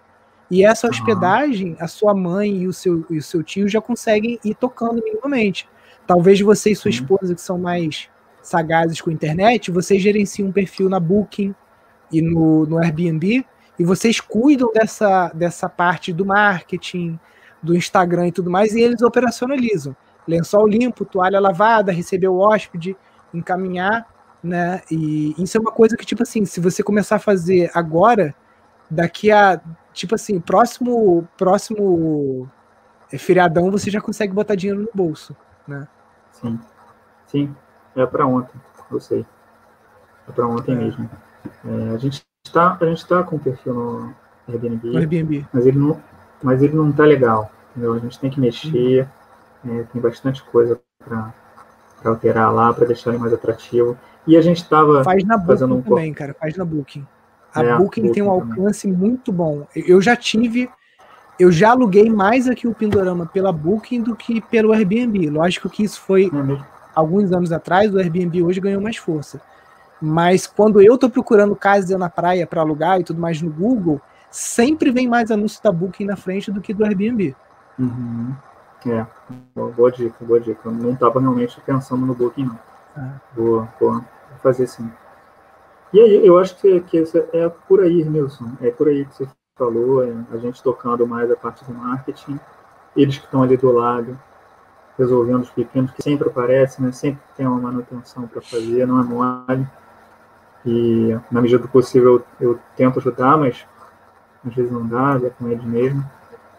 E 0.50 0.64
essa 0.64 0.86
hospedagem, 0.86 1.76
a 1.80 1.88
sua 1.88 2.14
mãe 2.14 2.58
e 2.58 2.66
o 2.66 2.72
seu, 2.72 3.06
e 3.08 3.16
o 3.16 3.22
seu 3.22 3.42
tio 3.42 3.66
já 3.68 3.80
conseguem 3.80 4.38
ir 4.44 4.54
tocando 4.54 5.02
minimamente. 5.02 5.66
Talvez 6.06 6.40
você 6.40 6.72
e 6.72 6.76
sua 6.76 6.90
esposa, 6.90 7.34
que 7.34 7.40
são 7.40 7.58
mais 7.58 8.10
sagazes 8.42 9.00
com 9.00 9.08
a 9.08 9.12
internet, 9.12 9.70
vocês 9.70 10.02
gerenciem 10.02 10.46
um 10.46 10.52
perfil 10.52 10.90
na 10.90 11.00
Booking 11.00 11.54
e 12.12 12.20
no, 12.20 12.66
no 12.66 12.78
Airbnb, 12.78 13.46
e 13.78 13.84
vocês 13.84 14.20
cuidam 14.20 14.70
dessa, 14.74 15.28
dessa 15.28 15.68
parte 15.70 16.12
do 16.12 16.26
marketing, 16.26 17.18
do 17.62 17.74
Instagram 17.74 18.28
e 18.28 18.32
tudo 18.32 18.50
mais, 18.50 18.74
e 18.74 18.80
eles 18.82 19.00
operacionalizam. 19.00 19.96
Lençol 20.28 20.66
limpo, 20.66 21.06
toalha 21.06 21.40
lavada, 21.40 21.92
receber 21.92 22.28
o 22.28 22.36
hóspede, 22.36 22.94
encaminhar 23.32 24.06
né? 24.42 24.80
E 24.90 25.34
isso 25.42 25.56
é 25.56 25.60
uma 25.60 25.72
coisa 25.72 25.96
que, 25.96 26.04
tipo 26.04 26.22
assim, 26.22 26.44
se 26.44 26.60
você 26.60 26.82
começar 26.82 27.16
a 27.16 27.20
fazer 27.20 27.70
agora, 27.74 28.34
daqui 28.90 29.30
a, 29.30 29.60
tipo 29.92 30.14
assim, 30.14 30.40
próximo, 30.40 31.28
próximo 31.38 32.48
é, 33.12 33.18
feriadão, 33.18 33.70
você 33.70 33.90
já 33.90 34.00
consegue 34.00 34.32
botar 34.32 34.54
dinheiro 34.54 34.82
no 34.82 34.88
bolso, 34.92 35.36
né? 35.66 35.86
Sim, 36.32 36.58
sim, 37.26 37.56
é 37.94 38.04
para 38.06 38.26
ontem, 38.26 38.60
eu 38.90 39.00
sei. 39.00 39.24
É 40.28 40.32
para 40.32 40.46
ontem 40.46 40.72
é. 40.72 40.74
mesmo. 40.76 41.08
É, 41.64 41.94
a 41.94 41.98
gente 41.98 42.24
está, 42.44 42.76
a 42.80 42.86
gente 42.86 43.06
tá 43.06 43.22
com 43.22 43.36
o 43.36 43.40
perfil 43.40 43.74
no 43.74 44.14
Airbnb, 44.48 44.90
no 44.90 44.98
Airbnb, 44.98 45.46
mas 45.52 45.66
ele 45.66 45.78
não, 45.78 46.02
mas 46.42 46.62
ele 46.62 46.74
não 46.74 46.92
tá 46.92 47.04
legal. 47.04 47.50
Entendeu? 47.70 47.94
A 47.94 47.98
gente 47.98 48.18
tem 48.18 48.30
que 48.30 48.40
mexer, 48.40 49.08
é, 49.66 49.82
tem 49.84 50.00
bastante 50.00 50.42
coisa 50.42 50.80
para 51.02 51.32
alterar 52.04 52.52
lá 52.52 52.72
para 52.72 52.86
deixar 52.86 53.10
ele 53.10 53.18
mais 53.18 53.32
atrativo. 53.32 53.96
E 54.26 54.36
a 54.36 54.40
gente 54.40 54.62
estava 54.62 55.02
faz 55.02 55.24
na 55.24 55.40
fazendo 55.40 55.74
Booking 55.74 55.90
um 55.90 55.94
também, 55.94 56.14
cara, 56.14 56.34
faz 56.34 56.56
na 56.56 56.64
Booking. 56.64 57.06
A 57.54 57.62
é, 57.62 57.76
Booking, 57.76 58.02
Booking 58.02 58.12
tem 58.12 58.22
um 58.22 58.30
alcance 58.30 58.88
também. 58.88 58.98
muito 58.98 59.32
bom. 59.32 59.66
Eu 59.74 60.00
já 60.00 60.16
tive, 60.16 60.70
eu 61.38 61.50
já 61.50 61.70
aluguei 61.70 62.08
mais 62.08 62.48
aqui 62.48 62.66
o 62.66 62.74
Pindorama 62.74 63.26
pela 63.26 63.52
Booking 63.52 64.02
do 64.02 64.14
que 64.16 64.40
pelo 64.40 64.72
Airbnb. 64.72 65.28
Lógico 65.28 65.68
que 65.68 65.82
isso 65.82 66.00
foi 66.00 66.26
é 66.26 66.64
alguns 66.94 67.32
anos 67.32 67.52
atrás, 67.52 67.92
o 67.92 67.98
Airbnb 67.98 68.42
hoje 68.42 68.60
ganhou 68.60 68.80
mais 68.80 68.96
força. 68.96 69.40
Mas 70.00 70.46
quando 70.46 70.80
eu 70.80 70.98
tô 70.98 71.08
procurando 71.08 71.54
casa 71.54 71.96
na 71.96 72.10
praia 72.10 72.46
para 72.46 72.60
alugar 72.60 73.00
e 73.00 73.04
tudo 73.04 73.20
mais 73.20 73.40
no 73.40 73.50
Google, 73.50 74.00
sempre 74.30 74.90
vem 74.90 75.08
mais 75.08 75.30
anúncio 75.30 75.62
da 75.62 75.70
Booking 75.70 76.06
na 76.06 76.16
frente 76.16 76.50
do 76.50 76.60
que 76.60 76.74
do 76.74 76.84
Airbnb. 76.84 77.36
Uhum. 77.78 78.34
É, 78.86 79.06
boa 79.54 79.92
dica, 79.92 80.16
boa 80.20 80.40
dica. 80.40 80.60
Eu 80.64 80.72
não 80.72 80.92
estava 80.92 81.20
realmente 81.20 81.60
pensando 81.60 82.04
no 82.04 82.14
Booking, 82.14 82.46
não. 82.46 82.58
Ah. 82.96 83.20
Boa, 83.34 83.68
boa. 83.78 84.04
Fazer 84.42 84.66
sim. 84.66 84.90
E 85.92 86.00
aí, 86.00 86.26
eu 86.26 86.38
acho 86.38 86.56
que, 86.56 86.80
que 86.80 87.04
é 87.32 87.48
por 87.48 87.80
aí, 87.80 88.02
Nilson. 88.04 88.52
É 88.60 88.70
por 88.70 88.88
aí 88.88 89.04
que 89.04 89.14
você 89.14 89.28
falou, 89.56 90.02
é 90.02 90.12
a 90.32 90.36
gente 90.38 90.62
tocando 90.62 91.06
mais 91.06 91.30
a 91.30 91.36
parte 91.36 91.64
do 91.64 91.74
marketing, 91.74 92.40
eles 92.96 93.18
que 93.18 93.24
estão 93.24 93.42
ali 93.42 93.56
do 93.56 93.70
lado, 93.70 94.18
resolvendo 94.98 95.42
os 95.42 95.50
pepinos, 95.50 95.90
que 95.92 96.02
sempre 96.02 96.28
aparece, 96.28 96.82
né? 96.82 96.92
Sempre 96.92 97.20
tem 97.36 97.46
uma 97.46 97.60
manutenção 97.60 98.26
para 98.26 98.40
fazer, 98.40 98.86
não 98.86 99.00
é 99.00 99.04
mole. 99.04 99.66
E 100.64 101.18
na 101.30 101.40
medida 101.40 101.62
do 101.62 101.68
possível 101.68 102.24
eu, 102.40 102.52
eu 102.52 102.58
tento 102.76 102.98
ajudar, 102.98 103.36
mas 103.36 103.66
às 104.46 104.54
vezes 104.54 104.70
não 104.70 104.86
dá, 104.86 105.20
é 105.22 105.30
com 105.30 105.48
eles 105.48 105.64
mesmo. 105.64 106.04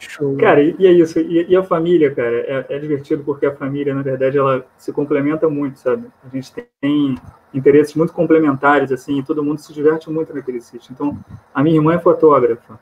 Show. 0.09 0.37
Cara, 0.37 0.61
e, 0.61 0.75
e 0.79 0.87
é 0.87 0.91
isso. 0.91 1.19
E, 1.19 1.45
e, 1.49 1.55
a 1.55 1.63
família, 1.63 2.13
cara, 2.13 2.35
é, 2.35 2.65
é, 2.69 2.79
divertido 2.79 3.23
porque 3.23 3.45
a 3.45 3.55
família, 3.55 3.93
na 3.93 4.01
verdade, 4.01 4.37
ela 4.37 4.65
se 4.77 4.91
complementa 4.91 5.49
muito, 5.49 5.79
sabe? 5.79 6.07
A 6.23 6.35
gente 6.35 6.51
tem 6.81 7.15
interesses 7.53 7.93
muito 7.95 8.13
complementares, 8.13 8.91
assim, 8.91 9.19
e 9.19 9.23
todo 9.23 9.43
mundo 9.43 9.59
se 9.59 9.73
diverte 9.73 10.09
muito 10.09 10.33
naquele 10.33 10.61
sítio. 10.61 10.91
Então, 10.93 11.17
a 11.53 11.63
minha 11.63 11.75
irmã 11.75 11.93
é 11.93 11.99
fotógrafa 11.99 12.79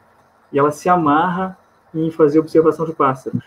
e 0.52 0.60
ela 0.60 0.72
se 0.72 0.90
amarra 0.90 1.58
em 1.94 2.10
fazer 2.12 2.40
observação 2.40 2.86
de 2.86 2.94
pássaros. 2.94 3.44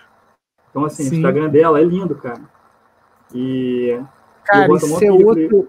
Então, 0.71 0.85
assim, 0.85 1.05
Sim. 1.05 1.11
o 1.11 1.15
Instagram 1.17 1.49
dela 1.49 1.81
é 1.81 1.85
lindo, 1.85 2.15
cara. 2.15 2.43
E. 3.35 3.99
Cara, 4.45 4.73
isso 4.75 5.05
é 5.05 5.13
outro. 5.13 5.69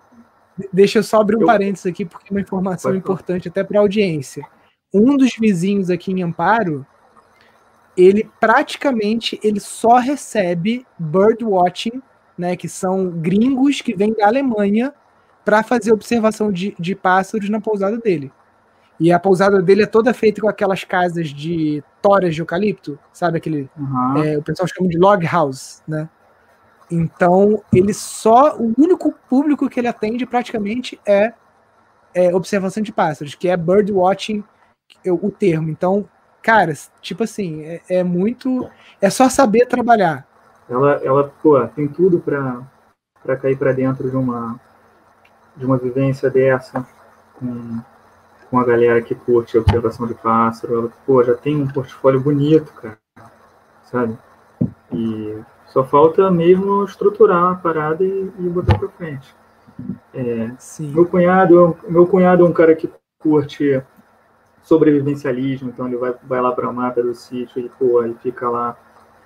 Deixa 0.71 0.99
eu 0.99 1.03
só 1.03 1.21
abrir 1.21 1.37
um 1.37 1.41
eu... 1.41 1.47
parênteses 1.47 1.85
aqui, 1.85 2.05
porque 2.05 2.27
é 2.29 2.31
uma 2.31 2.41
informação 2.41 2.91
Pode 2.91 2.99
importante 2.99 3.49
falar. 3.49 3.51
até 3.51 3.63
para 3.63 3.79
a 3.79 3.81
audiência. 3.81 4.45
Um 4.93 5.17
dos 5.17 5.35
vizinhos 5.37 5.89
aqui 5.89 6.11
em 6.11 6.23
Amparo, 6.23 6.85
ele 7.97 8.29
praticamente 8.39 9.39
ele 9.43 9.59
só 9.59 9.97
recebe 9.97 10.85
birdwatching, 10.99 12.01
né, 12.37 12.55
que 12.55 12.67
são 12.67 13.09
gringos 13.09 13.81
que 13.81 13.95
vêm 13.95 14.13
da 14.13 14.27
Alemanha 14.27 14.93
para 15.45 15.63
fazer 15.63 15.93
observação 15.93 16.51
de, 16.51 16.75
de 16.79 16.95
pássaros 16.95 17.49
na 17.49 17.61
pousada 17.61 17.97
dele. 17.97 18.31
E 18.99 19.11
a 19.11 19.19
pousada 19.19 19.61
dele 19.61 19.83
é 19.83 19.85
toda 19.85 20.13
feita 20.13 20.41
com 20.41 20.47
aquelas 20.47 20.83
casas 20.83 21.29
de 21.29 21.83
toras 22.01 22.33
de 22.33 22.41
eucalipto, 22.41 22.97
sabe? 23.11 23.37
Aquele. 23.37 23.69
Uhum. 23.77 24.23
É, 24.23 24.37
o 24.37 24.41
pessoal 24.41 24.67
chama 24.67 24.89
de 24.89 24.97
log 24.97 25.25
house, 25.25 25.83
né? 25.87 26.09
Então, 26.89 27.61
ele 27.73 27.93
só. 27.93 28.55
O 28.57 28.73
único 28.77 29.13
público 29.29 29.69
que 29.69 29.79
ele 29.79 29.87
atende 29.87 30.25
praticamente 30.25 30.99
é, 31.05 31.33
é 32.13 32.33
observação 32.33 32.81
de 32.81 32.93
pássaros, 32.93 33.35
que 33.35 33.49
é 33.49 33.57
bird 33.57 33.91
watching, 33.91 34.43
o 35.05 35.29
termo. 35.29 35.69
Então, 35.69 36.07
cara, 36.45 36.71
tipo 37.01 37.23
assim, 37.23 37.63
é, 37.63 37.81
é 37.89 38.03
muito. 38.03 38.69
É 39.01 39.09
só 39.09 39.27
saber 39.27 39.65
trabalhar. 39.65 40.27
Ela, 40.69 41.01
ela 41.03 41.33
pô, 41.41 41.59
tem 41.69 41.87
tudo 41.87 42.19
para 42.19 43.35
cair 43.37 43.57
para 43.57 43.71
dentro 43.71 44.09
de 44.09 44.15
uma, 44.15 44.59
de 45.57 45.65
uma 45.65 45.77
vivência 45.77 46.29
dessa, 46.29 46.87
com 47.33 47.81
com 48.49 48.59
a 48.59 48.63
galera 48.63 49.01
que 49.01 49.15
curte 49.15 49.57
a 49.57 49.59
observação 49.59 50.07
de 50.07 50.13
pássaro. 50.13 50.77
Ela, 50.77 50.89
pô, 51.05 51.23
já 51.23 51.33
tem 51.33 51.61
um 51.61 51.67
portfólio 51.67 52.21
bonito, 52.21 52.71
cara, 52.73 52.97
sabe? 53.83 54.17
E 54.93 55.37
só 55.65 55.83
falta 55.83 56.29
mesmo 56.31 56.85
estruturar 56.85 57.53
a 57.53 57.55
parada 57.55 58.03
e, 58.03 58.31
e 58.39 58.49
botar 58.49 58.77
para 58.77 58.87
frente. 58.89 59.35
É, 60.13 60.51
meu 60.79 61.05
cunhado, 61.05 61.75
meu 61.87 62.07
cunhado 62.07 62.45
é 62.45 62.47
um 62.47 62.53
cara 62.53 62.75
que 62.75 62.89
curte 63.19 63.83
sobrevivencialismo, 64.65 65.69
então 65.69 65.87
ele 65.87 65.95
vai, 65.95 66.13
vai 66.23 66.41
lá 66.41 66.51
para 66.51 66.67
a 66.67 66.73
mata 66.73 67.01
do 67.01 67.15
sítio 67.15 67.61
e 67.61 67.69
pô, 67.69 68.03
ele 68.03 68.15
fica 68.21 68.49
lá 68.49 68.75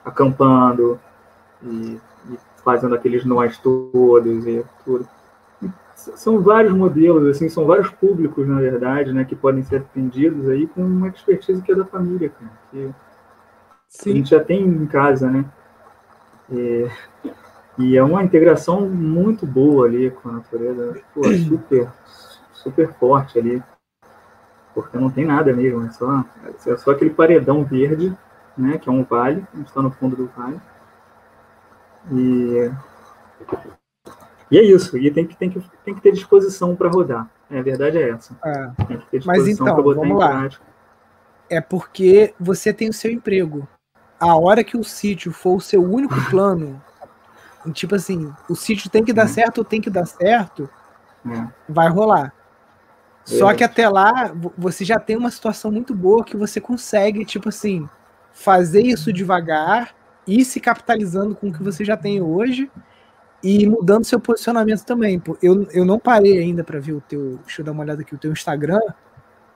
acampando 0.06 1.00
e, 1.64 2.00
e 2.30 2.38
fazendo 2.64 2.94
aqueles 2.94 3.26
nós 3.26 3.58
todos 3.58 4.46
e 4.46 4.64
tudo 4.86 5.08
são 6.16 6.42
vários 6.42 6.74
modelos, 6.74 7.28
assim, 7.28 7.50
são 7.50 7.66
vários 7.66 7.90
públicos, 7.90 8.48
na 8.48 8.60
verdade, 8.60 9.12
né, 9.12 9.26
que 9.26 9.36
podem 9.36 9.64
ser 9.64 9.78
atendidos 9.78 10.48
aí 10.50 10.68
com 10.68 10.82
uma 10.82 11.10
expertise 11.10 11.62
que 11.62 11.72
é 11.72 11.76
da 11.76 11.86
família, 11.86 12.30
cara, 12.30 12.52
que 12.72 12.90
Sim. 13.88 14.12
a 14.12 14.16
gente 14.16 14.30
já 14.30 14.44
tem 14.44 14.62
em 14.62 14.86
casa, 14.86 15.30
né? 15.30 15.46
É, 16.52 16.90
e 17.78 17.98
é 17.98 18.04
uma 18.04 18.24
integração 18.24 18.90
muito 18.90 19.46
boa 19.46 19.86
ali 19.86 20.10
com 20.10 20.30
a 20.30 20.34
natureza, 20.34 21.02
pô, 21.14 21.24
super, 21.24 21.90
super 22.54 22.94
forte 22.94 23.38
ali, 23.38 23.64
porque 24.74 24.98
não 24.98 25.10
tem 25.10 25.26
nada 25.26 25.54
mesmo, 25.54 25.86
é 25.86 25.92
só, 25.92 26.24
é 26.68 26.78
só 26.78 26.92
aquele 26.92 27.12
paredão 27.12 27.64
verde, 27.64 28.16
né, 28.58 28.78
que 28.78 28.90
é 28.90 28.92
um 28.92 29.04
vale, 29.04 29.46
a 29.54 29.58
gente 29.58 29.68
está 29.68 29.82
no 29.82 29.92
fundo 29.92 30.16
do 30.16 30.32
vale, 30.36 30.60
e 32.12 32.72
e 34.52 34.58
é 34.58 34.64
isso, 34.64 34.98
e 34.98 35.12
tem 35.12 35.28
que, 35.28 35.36
tem 35.38 35.50
que, 35.50 35.62
tem 35.86 35.94
que 35.94 36.02
ter 36.02 36.12
disposição 36.12 36.76
para 36.76 36.90
rodar. 36.90 37.30
É, 37.52 37.60
a 37.60 37.62
verdade 37.62 37.98
é 37.98 38.10
essa. 38.10 38.36
É. 38.44 38.72
Tem 38.86 38.98
que 38.98 39.06
ter 39.06 39.20
disposição 39.20 39.66
para 39.66 39.82
botar 39.82 40.02
vamos 40.02 40.20
lá. 40.20 40.30
prática. 40.30 40.64
É 41.50 41.62
porque 41.62 42.34
você 42.40 42.74
tem 42.74 42.90
o 42.90 42.94
seu 42.94 43.12
emprego. 43.12 43.68
A 44.20 44.36
hora 44.36 44.64
que 44.64 44.76
o 44.76 44.84
sítio 44.84 45.32
for 45.32 45.56
o 45.56 45.62
seu 45.62 45.84
único 45.84 46.16
plano, 46.30 46.82
tipo 47.74 47.96
assim, 47.96 48.34
o 48.50 48.56
sítio 48.56 48.90
tem 48.90 49.04
que 49.04 49.14
dar 49.14 49.24
é. 49.24 49.28
certo 49.28 49.60
ou 49.60 49.64
tem 49.64 49.80
que 49.80 49.90
dar 49.90 50.06
certo, 50.06 50.70
é. 51.26 51.48
vai 51.68 51.90
rolar. 51.90 52.34
Só 53.38 53.54
que 53.54 53.64
até 53.64 53.88
lá, 53.88 54.34
você 54.58 54.84
já 54.84 54.98
tem 55.00 55.16
uma 55.16 55.30
situação 55.30 55.72
muito 55.72 55.94
boa 55.94 56.24
que 56.24 56.36
você 56.36 56.60
consegue, 56.60 57.24
tipo 57.24 57.50
assim, 57.50 57.88
fazer 58.32 58.82
isso 58.82 59.14
devagar, 59.14 59.96
ir 60.26 60.44
se 60.44 60.60
capitalizando 60.60 61.36
com 61.36 61.50
o 61.50 61.54
que 61.54 61.62
você 61.62 61.86
já 61.86 61.96
tem 61.96 62.22
hoje 62.22 62.70
e 63.44 63.68
mudando 63.68 64.06
seu 64.06 64.20
posicionamento 64.20 64.84
também. 64.84 65.22
Eu, 65.44 65.68
eu 65.72 65.86
não 65.86 66.00
parei 66.00 66.40
ainda 66.40 66.64
para 66.64 66.80
ver 66.80 66.94
o 66.94 67.02
teu. 67.02 67.40
Deixa 67.46 67.62
eu 67.62 67.66
dar 67.66 67.72
uma 67.72 67.84
olhada 67.84 68.02
aqui, 68.02 68.16
o 68.16 68.18
teu 68.18 68.32
Instagram, 68.32 68.82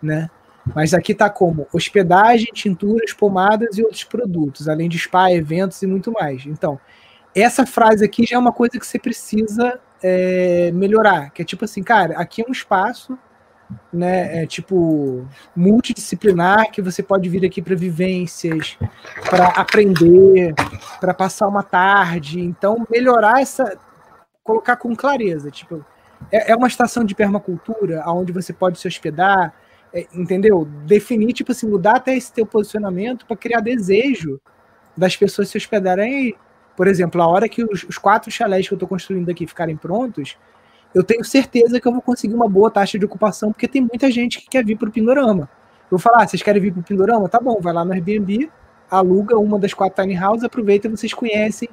né? 0.01 0.29
Mas 0.75 0.93
aqui 0.93 1.13
tá 1.13 1.29
como 1.29 1.67
hospedagem, 1.73 2.47
tinturas, 2.53 3.11
pomadas 3.11 3.77
e 3.77 3.83
outros 3.83 4.03
produtos, 4.03 4.69
além 4.69 4.87
de 4.87 4.97
spa, 4.97 5.31
eventos 5.31 5.81
e 5.81 5.87
muito 5.87 6.11
mais. 6.11 6.45
Então, 6.45 6.79
essa 7.35 7.65
frase 7.65 8.05
aqui 8.05 8.25
já 8.25 8.35
é 8.35 8.39
uma 8.39 8.53
coisa 8.53 8.79
que 8.79 8.85
você 8.85 8.99
precisa 8.99 9.79
é, 10.01 10.71
melhorar, 10.71 11.31
que 11.31 11.41
é 11.41 11.45
tipo 11.45 11.65
assim, 11.65 11.83
cara, 11.83 12.17
aqui 12.17 12.41
é 12.41 12.45
um 12.47 12.51
espaço 12.51 13.17
né, 13.91 14.43
é, 14.43 14.45
tipo 14.45 15.25
multidisciplinar 15.55 16.71
que 16.71 16.81
você 16.81 17.01
pode 17.01 17.29
vir 17.29 17.45
aqui 17.45 17.61
para 17.61 17.75
vivências, 17.75 18.77
para 19.29 19.47
aprender, 19.47 20.53
para 20.99 21.13
passar 21.13 21.47
uma 21.47 21.63
tarde. 21.63 22.39
Então, 22.39 22.85
melhorar 22.89 23.41
essa, 23.41 23.77
colocar 24.43 24.75
com 24.75 24.95
clareza, 24.95 25.49
tipo, 25.49 25.85
é, 26.31 26.51
é 26.51 26.55
uma 26.55 26.67
estação 26.67 27.03
de 27.03 27.15
permacultura 27.15 28.01
aonde 28.03 28.31
você 28.31 28.53
pode 28.53 28.79
se 28.79 28.87
hospedar, 28.87 29.53
é, 29.93 30.07
entendeu? 30.13 30.65
Definir, 30.85 31.33
tipo 31.33 31.51
assim, 31.51 31.67
mudar 31.67 31.97
até 31.97 32.15
esse 32.15 32.31
teu 32.31 32.45
posicionamento 32.45 33.25
para 33.25 33.37
criar 33.37 33.59
desejo 33.59 34.39
das 34.95 35.15
pessoas 35.15 35.49
se 35.49 35.57
hospedarem 35.57 36.15
aí. 36.15 36.35
Por 36.75 36.87
exemplo, 36.87 37.21
a 37.21 37.27
hora 37.27 37.47
que 37.47 37.63
os, 37.63 37.83
os 37.83 37.97
quatro 37.97 38.31
chalés 38.31 38.67
que 38.67 38.73
eu 38.73 38.75
estou 38.75 38.89
construindo 38.89 39.29
aqui 39.29 39.45
ficarem 39.45 39.77
prontos, 39.77 40.37
eu 40.93 41.03
tenho 41.03 41.23
certeza 41.23 41.79
que 41.79 41.87
eu 41.87 41.91
vou 41.91 42.01
conseguir 42.01 42.35
uma 42.35 42.47
boa 42.47 42.69
taxa 42.69 42.99
de 42.99 43.05
ocupação, 43.05 43.51
porque 43.51 43.67
tem 43.67 43.81
muita 43.81 44.11
gente 44.11 44.39
que 44.39 44.47
quer 44.47 44.63
vir 44.63 44.77
para 44.77 44.89
o 44.89 44.91
Pindorama. 44.91 45.49
Eu 45.83 45.97
vou 45.97 45.99
falar, 45.99 46.23
ah, 46.23 46.27
vocês 46.27 46.41
querem 46.41 46.61
vir 46.61 46.71
para 46.71 46.81
o 46.81 46.83
Pindorama? 46.83 47.27
Tá 47.27 47.39
bom, 47.39 47.59
vai 47.59 47.73
lá 47.73 47.83
no 47.83 47.93
Airbnb, 47.93 48.49
aluga 48.89 49.37
uma 49.37 49.57
das 49.57 49.73
quatro 49.73 50.03
tiny 50.03 50.17
houses, 50.17 50.43
aproveita 50.43 50.87
e 50.87 50.91
vocês 50.91 51.13
conhecem 51.13 51.67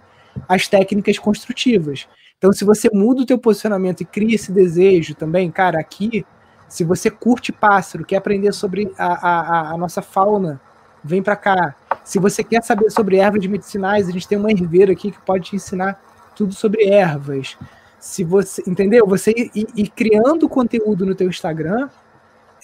as 0.48 0.66
técnicas 0.68 1.18
construtivas. 1.18 2.08
Então, 2.38 2.52
se 2.52 2.64
você 2.64 2.88
muda 2.92 3.22
o 3.22 3.26
teu 3.26 3.38
posicionamento 3.38 4.00
e 4.00 4.04
cria 4.04 4.34
esse 4.34 4.50
desejo 4.50 5.14
também, 5.14 5.50
cara, 5.50 5.78
aqui, 5.78 6.24
se 6.66 6.82
você 6.84 7.10
curte 7.10 7.52
pássaro, 7.52 8.04
quer 8.04 8.16
aprender 8.16 8.52
sobre 8.52 8.90
a, 8.96 9.28
a, 9.28 9.70
a 9.72 9.76
nossa 9.76 10.00
fauna, 10.00 10.58
vem 11.04 11.22
para 11.22 11.36
cá. 11.36 11.74
Se 12.02 12.18
você 12.18 12.42
quer 12.42 12.62
saber 12.62 12.90
sobre 12.90 13.18
ervas 13.18 13.46
medicinais, 13.46 14.08
a 14.08 14.12
gente 14.12 14.26
tem 14.26 14.38
uma 14.38 14.50
herveira 14.50 14.92
aqui 14.92 15.10
que 15.10 15.20
pode 15.20 15.50
te 15.50 15.56
ensinar 15.56 16.00
tudo 16.34 16.54
sobre 16.54 16.84
ervas 16.88 17.58
se 18.00 18.24
você, 18.24 18.62
entendeu? 18.66 19.06
Você 19.06 19.32
ir, 19.54 19.88
criando 19.90 20.48
conteúdo 20.48 21.04
no 21.04 21.14
teu 21.14 21.28
Instagram, 21.28 21.88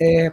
é, 0.00 0.32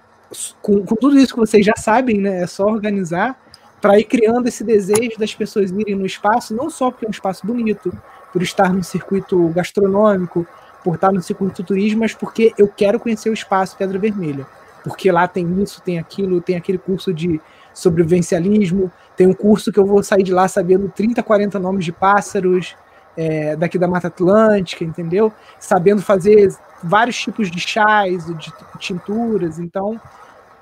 com, 0.61 0.83
com, 0.85 0.95
tudo 0.95 1.19
isso 1.19 1.33
que 1.33 1.39
vocês 1.39 1.65
já 1.65 1.75
sabem, 1.75 2.19
né? 2.19 2.41
É 2.41 2.47
só 2.47 2.65
organizar 2.65 3.39
para 3.81 3.99
ir 3.99 4.05
criando 4.05 4.47
esse 4.47 4.63
desejo 4.63 5.19
das 5.19 5.35
pessoas 5.35 5.69
irem 5.71 5.95
no 5.95 6.05
espaço, 6.05 6.55
não 6.55 6.69
só 6.69 6.89
porque 6.89 7.05
é 7.05 7.09
um 7.09 7.11
espaço 7.11 7.45
bonito, 7.45 7.91
por 8.31 8.41
estar 8.41 8.73
no 8.73 8.83
circuito 8.83 9.49
gastronômico, 9.49 10.47
por 10.83 10.95
estar 10.95 11.11
no 11.11 11.21
circuito 11.21 11.63
turismo, 11.63 11.99
mas 11.99 12.13
porque 12.13 12.53
eu 12.57 12.67
quero 12.67 12.99
conhecer 12.99 13.29
o 13.29 13.33
espaço 13.33 13.77
Pedra 13.77 13.99
Vermelha. 13.99 14.47
Porque 14.83 15.11
lá 15.11 15.27
tem 15.27 15.61
isso, 15.61 15.81
tem 15.81 15.99
aquilo, 15.99 16.41
tem 16.41 16.55
aquele 16.55 16.77
curso 16.77 17.13
de 17.13 17.39
sobrevivencialismo, 17.73 18.91
tem 19.15 19.27
um 19.27 19.33
curso 19.33 19.71
que 19.71 19.79
eu 19.79 19.85
vou 19.85 20.01
sair 20.01 20.23
de 20.23 20.33
lá 20.33 20.47
sabendo 20.47 20.89
30, 20.89 21.21
40 21.21 21.59
nomes 21.59 21.85
de 21.85 21.91
pássaros, 21.91 22.75
é, 23.17 23.55
daqui 23.55 23.77
da 23.77 23.87
Mata 23.87 24.07
Atlântica, 24.07 24.83
entendeu? 24.83 25.31
Sabendo 25.59 26.01
fazer 26.01 26.53
vários 26.81 27.17
tipos 27.17 27.49
de 27.49 27.59
chás, 27.59 28.25
de 28.25 28.53
tinturas, 28.77 29.59
então 29.59 29.99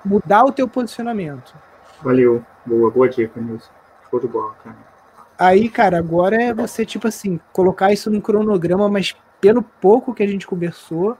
mudar 0.03 0.43
o 0.43 0.51
teu 0.51 0.67
posicionamento. 0.67 1.53
Valeu, 2.01 2.43
boa, 2.65 2.89
boa 2.91 3.09
dica, 3.09 3.39
Nilson. 3.39 3.69
Show 4.09 4.19
de 4.19 4.27
bola, 4.27 4.55
cara. 4.63 4.77
Aí, 5.37 5.69
cara, 5.69 5.97
agora 5.97 6.41
é 6.41 6.53
você, 6.53 6.85
tipo 6.85 7.07
assim, 7.07 7.39
colocar 7.51 7.91
isso 7.91 8.11
no 8.11 8.21
cronograma, 8.21 8.87
mas 8.89 9.15
pelo 9.39 9.63
pouco 9.63 10.13
que 10.13 10.21
a 10.21 10.27
gente 10.27 10.45
conversou, 10.45 11.17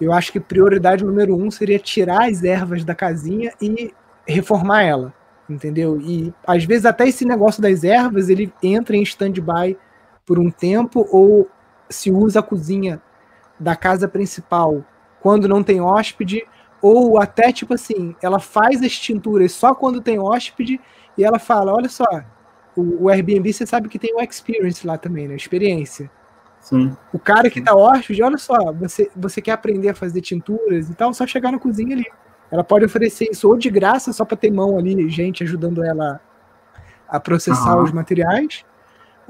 eu 0.00 0.12
acho 0.12 0.32
que 0.32 0.40
prioridade 0.40 1.04
número 1.04 1.36
um 1.36 1.50
seria 1.50 1.78
tirar 1.78 2.30
as 2.30 2.42
ervas 2.42 2.84
da 2.84 2.94
casinha 2.94 3.52
e 3.60 3.92
reformar 4.26 4.82
ela, 4.82 5.12
entendeu? 5.48 6.00
E 6.00 6.32
às 6.46 6.64
vezes 6.64 6.86
até 6.86 7.08
esse 7.08 7.24
negócio 7.24 7.60
das 7.60 7.84
ervas, 7.84 8.28
ele 8.30 8.52
entra 8.62 8.96
em 8.96 9.02
stand-by 9.02 9.76
por 10.30 10.38
um 10.38 10.48
tempo 10.48 11.08
ou 11.10 11.50
se 11.88 12.08
usa 12.08 12.38
a 12.38 12.42
cozinha 12.42 13.02
da 13.58 13.74
casa 13.74 14.06
principal 14.06 14.84
quando 15.20 15.48
não 15.48 15.60
tem 15.60 15.80
hóspede 15.80 16.46
ou 16.80 17.20
até 17.20 17.50
tipo 17.50 17.74
assim, 17.74 18.14
ela 18.22 18.38
faz 18.38 18.80
as 18.80 18.92
tinturas 18.92 19.50
só 19.50 19.74
quando 19.74 20.00
tem 20.00 20.20
hóspede 20.20 20.80
e 21.18 21.24
ela 21.24 21.40
fala, 21.40 21.74
olha 21.74 21.88
só, 21.88 22.04
o, 22.76 23.06
o 23.06 23.08
Airbnb 23.08 23.52
você 23.52 23.66
sabe 23.66 23.88
que 23.88 23.98
tem 23.98 24.14
o 24.14 24.20
experience 24.20 24.86
lá 24.86 24.96
também, 24.96 25.26
né? 25.26 25.34
Experiência. 25.34 26.08
Sim. 26.60 26.96
O 27.12 27.18
cara 27.18 27.50
que 27.50 27.60
tá 27.60 27.74
hóspede, 27.74 28.22
olha 28.22 28.38
só, 28.38 28.72
você, 28.72 29.10
você 29.16 29.42
quer 29.42 29.50
aprender 29.50 29.88
a 29.88 29.96
fazer 29.96 30.20
tinturas 30.20 30.90
e 30.90 30.94
tal, 30.94 31.12
só 31.12 31.26
chegar 31.26 31.50
na 31.50 31.58
cozinha 31.58 31.96
ali. 31.96 32.06
Ela 32.52 32.62
pode 32.62 32.84
oferecer 32.84 33.26
isso 33.32 33.48
ou 33.48 33.58
de 33.58 33.68
graça, 33.68 34.12
só 34.12 34.24
para 34.24 34.36
ter 34.36 34.52
mão 34.52 34.78
ali, 34.78 35.10
gente 35.10 35.42
ajudando 35.42 35.82
ela 35.82 36.20
a 37.08 37.18
processar 37.18 37.76
os 37.82 37.90
materiais, 37.90 38.64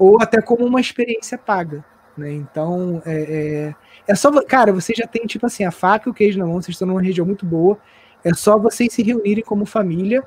ou 0.01 0.17
até 0.19 0.41
como 0.41 0.65
uma 0.65 0.81
experiência 0.81 1.37
paga. 1.37 1.85
Né? 2.17 2.33
Então, 2.33 3.03
é, 3.05 3.21
é, 3.21 3.75
é, 4.07 4.15
só. 4.15 4.31
Cara, 4.43 4.73
você 4.73 4.93
já 4.95 5.05
tem, 5.05 5.27
tipo 5.27 5.45
assim, 5.45 5.63
a 5.63 5.69
faca 5.69 6.09
e 6.09 6.11
o 6.11 6.13
queijo 6.13 6.39
na 6.39 6.45
mão, 6.45 6.55
vocês 6.55 6.69
estão 6.69 6.87
numa 6.87 7.01
região 7.01 7.23
muito 7.23 7.45
boa. 7.45 7.77
É 8.23 8.33
só 8.33 8.57
vocês 8.57 8.91
se 8.91 9.03
reunirem 9.03 9.43
como 9.43 9.63
família, 9.63 10.23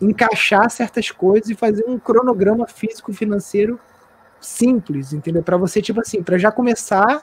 encaixar 0.00 0.70
certas 0.70 1.10
coisas 1.10 1.50
e 1.50 1.54
fazer 1.54 1.84
um 1.86 1.98
cronograma 1.98 2.66
físico-financeiro 2.66 3.78
simples, 4.40 5.12
entendeu? 5.12 5.42
Para 5.42 5.58
você, 5.58 5.82
tipo 5.82 6.00
assim, 6.00 6.22
para 6.22 6.38
já 6.38 6.50
começar 6.50 7.22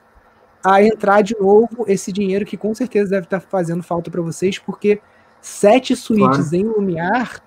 a 0.64 0.84
entrar 0.84 1.24
de 1.24 1.36
novo 1.40 1.86
esse 1.88 2.12
dinheiro 2.12 2.46
que 2.46 2.58
com 2.58 2.74
certeza 2.76 3.10
deve 3.10 3.26
estar 3.26 3.40
tá 3.40 3.48
fazendo 3.48 3.82
falta 3.82 4.12
para 4.12 4.22
vocês, 4.22 4.60
porque 4.60 5.02
sete 5.42 5.96
suítes 5.96 6.50
claro. 6.50 6.56
em 6.56 6.64
Lumiar 6.66 7.42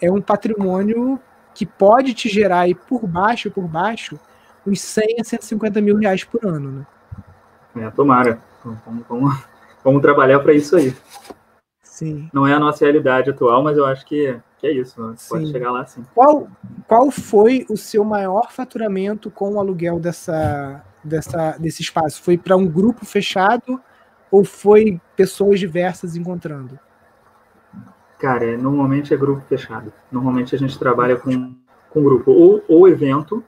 é 0.00 0.10
um 0.10 0.20
patrimônio 0.20 1.20
que 1.60 1.66
pode 1.66 2.14
te 2.14 2.26
gerar 2.26 2.60
aí 2.60 2.74
por 2.74 3.06
baixo, 3.06 3.50
por 3.50 3.68
baixo, 3.68 4.18
uns 4.66 4.80
100 4.80 5.16
a 5.20 5.24
150 5.24 5.78
mil 5.82 5.98
reais 5.98 6.24
por 6.24 6.42
ano, 6.46 6.72
né? 6.72 6.86
É, 7.84 7.90
tomara. 7.90 8.40
Vamos, 8.64 9.04
vamos, 9.06 9.44
vamos 9.84 10.00
trabalhar 10.00 10.40
para 10.40 10.54
isso 10.54 10.74
aí. 10.74 10.96
Sim. 11.82 12.30
Não 12.32 12.46
é 12.46 12.54
a 12.54 12.58
nossa 12.58 12.82
realidade 12.82 13.28
atual, 13.28 13.62
mas 13.62 13.76
eu 13.76 13.84
acho 13.84 14.06
que 14.06 14.40
que 14.56 14.66
é 14.66 14.72
isso, 14.72 15.02
né? 15.06 15.14
pode 15.28 15.50
chegar 15.50 15.70
lá 15.70 15.84
sim. 15.86 16.02
Qual, 16.14 16.48
qual 16.88 17.10
foi 17.10 17.66
o 17.68 17.76
seu 17.76 18.04
maior 18.04 18.50
faturamento 18.50 19.30
com 19.30 19.52
o 19.52 19.58
aluguel 19.58 20.00
dessa, 20.00 20.82
dessa, 21.04 21.58
desse 21.58 21.82
espaço? 21.82 22.22
Foi 22.22 22.38
para 22.38 22.56
um 22.56 22.66
grupo 22.66 23.04
fechado 23.04 23.78
ou 24.30 24.44
foi 24.44 24.98
pessoas 25.14 25.60
diversas 25.60 26.16
encontrando? 26.16 26.78
Cara, 28.20 28.44
é, 28.44 28.56
normalmente 28.56 29.14
é 29.14 29.16
grupo 29.16 29.40
fechado. 29.48 29.90
Normalmente 30.12 30.54
a 30.54 30.58
gente 30.58 30.78
trabalha 30.78 31.16
com, 31.16 31.54
com 31.88 32.04
grupo. 32.04 32.30
Ou, 32.30 32.62
ou 32.68 32.86
evento, 32.86 33.42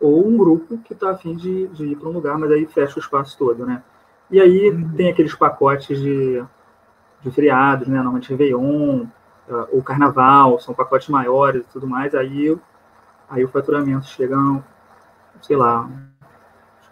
ou 0.00 0.26
um 0.26 0.36
grupo 0.36 0.78
que 0.78 0.92
está 0.92 1.10
afim 1.10 1.34
de, 1.34 1.66
de 1.68 1.86
ir 1.86 1.96
para 1.96 2.08
um 2.08 2.12
lugar, 2.12 2.38
mas 2.38 2.50
aí 2.52 2.64
fecha 2.64 2.96
o 2.96 3.00
espaço 3.02 3.36
todo, 3.36 3.66
né? 3.66 3.82
E 4.30 4.40
aí 4.40 4.70
uhum. 4.70 4.94
tem 4.94 5.10
aqueles 5.10 5.34
pacotes 5.34 6.00
de, 6.00 6.42
de 7.22 7.30
feriados, 7.32 7.88
né? 7.88 7.96
Normalmente 7.96 8.30
Réveillon, 8.30 9.04
uh, 9.48 9.68
o 9.72 9.82
carnaval, 9.82 10.60
são 10.60 10.72
pacotes 10.72 11.08
maiores 11.08 11.62
e 11.62 11.68
tudo 11.72 11.86
mais, 11.86 12.14
aí, 12.14 12.56
aí 13.28 13.44
o 13.44 13.48
faturamento 13.48 14.06
chega, 14.06 14.36
sei 15.42 15.56
lá, 15.56 15.90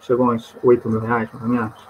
chegou 0.00 0.32
uns 0.32 0.56
8 0.62 0.88
mil 0.88 1.00
reais, 1.00 1.28
mais 1.32 1.44
ou 1.44 1.50
menos. 1.50 1.88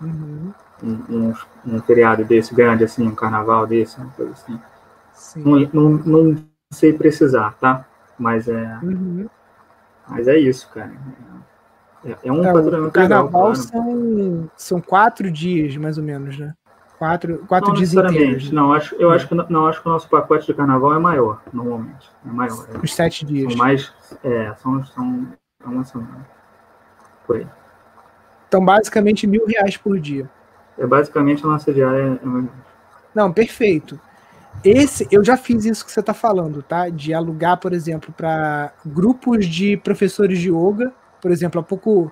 Uhum. 0.00 0.54
Um, 0.84 1.02
um, 1.08 1.34
um, 1.66 1.82
feriado 1.82 2.24
desse 2.24 2.54
grande, 2.54 2.84
assim, 2.84 3.06
um 3.06 3.14
carnaval 3.14 3.66
desse, 3.66 3.98
uma 3.98 4.10
coisa 4.10 4.32
assim. 4.32 4.60
Não, 5.36 5.70
não, 5.72 5.90
não, 6.04 6.44
sei 6.70 6.92
precisar, 6.92 7.54
tá? 7.58 7.86
Mas 8.18 8.48
é, 8.48 8.78
uhum. 8.82 9.26
mas 10.06 10.28
é 10.28 10.36
isso, 10.36 10.68
cara. 10.74 10.92
É, 12.04 12.16
é 12.24 12.32
um 12.32 12.44
é, 12.44 12.52
o 12.52 12.90
carnaval 12.90 13.26
legal, 13.26 13.28
claro. 13.28 13.56
são, 13.56 14.50
são 14.56 14.80
quatro 14.80 15.30
dias, 15.30 15.76
mais 15.76 15.96
ou 15.96 16.04
menos, 16.04 16.38
né? 16.38 16.52
Quatro, 16.98 17.38
quatro 17.48 17.68
não 17.68 17.76
dias 17.76 17.92
inteiros. 17.92 18.50
Não, 18.50 18.72
acho, 18.72 18.94
eu 18.96 19.10
acho 19.10 19.28
que, 19.28 19.34
não, 19.34 19.66
acho 19.66 19.82
que 19.82 19.88
o 19.88 19.92
nosso 19.92 20.08
pacote 20.08 20.46
de 20.46 20.54
carnaval 20.54 20.94
é 20.94 20.98
maior, 20.98 21.42
normalmente. 21.52 22.10
É 22.24 22.30
maior. 22.30 22.66
É, 22.72 22.78
Os 22.78 22.94
sete 22.94 23.24
dias. 23.24 23.52
São 23.52 23.58
mais. 23.58 23.92
É, 24.22 24.54
são, 24.56 24.84
são 24.84 25.26
é 25.64 25.68
uma 25.68 25.84
semana. 25.84 26.26
Por 27.26 27.36
aí. 27.36 27.46
Então, 28.46 28.64
basicamente, 28.64 29.26
mil 29.26 29.44
reais 29.46 29.76
por 29.76 29.98
dia. 29.98 30.30
É 30.78 30.86
basicamente 30.86 31.44
a 31.44 31.48
nossa 31.48 31.72
diária. 31.72 32.20
É 32.22 32.64
não, 33.14 33.32
perfeito. 33.32 33.98
Esse, 34.64 35.06
eu 35.10 35.24
já 35.24 35.36
fiz 35.36 35.64
isso 35.64 35.84
que 35.84 35.92
você 35.92 36.00
está 36.00 36.14
falando, 36.14 36.62
tá? 36.62 36.88
De 36.88 37.12
alugar, 37.14 37.58
por 37.58 37.72
exemplo, 37.72 38.12
para 38.16 38.72
grupos 38.84 39.46
de 39.46 39.76
professores 39.76 40.38
de 40.38 40.50
yoga, 40.50 40.92
por 41.20 41.30
exemplo, 41.30 41.60
há 41.60 41.62
pouco, 41.62 42.10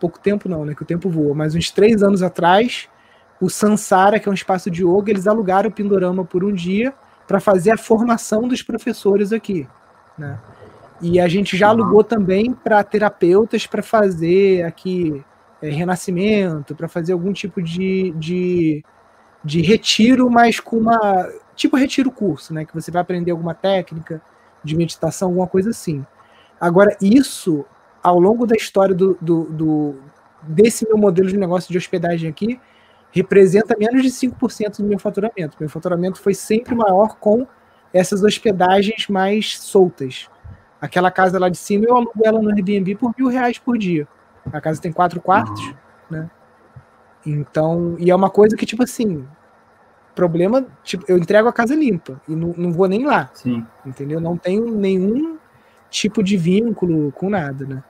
pouco 0.00 0.18
tempo 0.18 0.48
não, 0.48 0.64
né? 0.64 0.74
Que 0.74 0.82
o 0.82 0.86
tempo 0.86 1.08
voa, 1.08 1.34
mas 1.34 1.54
uns 1.54 1.70
três 1.70 2.02
anos 2.02 2.22
atrás, 2.22 2.88
o 3.40 3.48
Sansara, 3.48 4.18
que 4.18 4.28
é 4.28 4.32
um 4.32 4.34
espaço 4.34 4.70
de 4.70 4.84
yoga, 4.84 5.10
eles 5.10 5.26
alugaram 5.26 5.68
o 5.68 5.72
Pindorama 5.72 6.24
por 6.24 6.44
um 6.44 6.52
dia 6.52 6.92
para 7.26 7.38
fazer 7.38 7.70
a 7.70 7.76
formação 7.76 8.48
dos 8.48 8.62
professores 8.62 9.32
aqui, 9.32 9.68
né? 10.18 10.38
E 11.02 11.18
a 11.18 11.28
gente 11.28 11.56
já 11.56 11.68
alugou 11.68 12.04
também 12.04 12.52
para 12.52 12.82
terapeutas 12.84 13.66
para 13.66 13.82
fazer 13.82 14.64
aqui 14.64 15.24
é, 15.62 15.68
renascimento, 15.68 16.74
para 16.74 16.88
fazer 16.88 17.12
algum 17.12 17.32
tipo 17.32 17.62
de, 17.62 18.12
de, 18.12 18.84
de 19.44 19.60
retiro, 19.62 20.30
mas 20.30 20.60
com 20.60 20.76
uma. 20.76 21.28
Tipo 21.54 21.76
retiro 21.76 22.10
curso, 22.10 22.54
né? 22.54 22.64
Que 22.64 22.74
você 22.74 22.90
vai 22.90 23.02
aprender 23.02 23.30
alguma 23.30 23.54
técnica 23.54 24.22
de 24.64 24.76
meditação, 24.76 25.28
alguma 25.28 25.46
coisa 25.46 25.70
assim. 25.70 26.04
Agora, 26.60 26.96
isso, 27.00 27.64
ao 28.02 28.18
longo 28.18 28.46
da 28.46 28.56
história 28.56 28.94
do, 28.94 29.16
do, 29.20 29.44
do 29.44 29.94
desse 30.42 30.86
meu 30.86 30.96
modelo 30.96 31.28
de 31.28 31.36
negócio 31.36 31.70
de 31.70 31.76
hospedagem 31.76 32.28
aqui, 32.30 32.58
representa 33.10 33.76
menos 33.78 34.02
de 34.02 34.08
5% 34.08 34.78
do 34.78 34.84
meu 34.84 34.98
faturamento. 34.98 35.56
Meu 35.58 35.68
faturamento 35.68 36.20
foi 36.20 36.34
sempre 36.34 36.74
maior 36.74 37.16
com 37.16 37.46
essas 37.92 38.22
hospedagens 38.22 39.08
mais 39.08 39.58
soltas. 39.58 40.28
Aquela 40.80 41.10
casa 41.10 41.38
lá 41.38 41.48
de 41.48 41.58
cima, 41.58 41.84
eu 41.86 41.96
alugo 41.96 42.20
ela 42.24 42.40
no 42.40 42.48
Airbnb 42.50 42.94
por 42.94 43.14
mil 43.18 43.28
reais 43.28 43.58
por 43.58 43.76
dia. 43.76 44.08
A 44.52 44.60
casa 44.60 44.80
tem 44.80 44.92
quatro 44.92 45.20
quartos, 45.20 45.60
uhum. 45.60 45.74
né? 46.10 46.30
Então, 47.24 47.96
e 47.98 48.10
é 48.10 48.14
uma 48.14 48.30
coisa 48.30 48.56
que, 48.56 48.64
tipo 48.64 48.82
assim, 48.82 49.26
problema, 50.14 50.66
tipo, 50.82 51.04
eu 51.08 51.18
entrego 51.18 51.48
a 51.48 51.52
casa 51.52 51.74
limpa 51.74 52.20
e 52.28 52.34
não, 52.34 52.54
não 52.56 52.72
vou 52.72 52.88
nem 52.88 53.04
lá. 53.04 53.30
Sim. 53.34 53.66
Entendeu? 53.84 54.20
Não 54.20 54.36
tenho 54.36 54.70
nenhum 54.70 55.38
tipo 55.90 56.22
de 56.22 56.36
vínculo 56.36 57.12
com 57.12 57.28
nada, 57.28 57.66
né? 57.66 57.82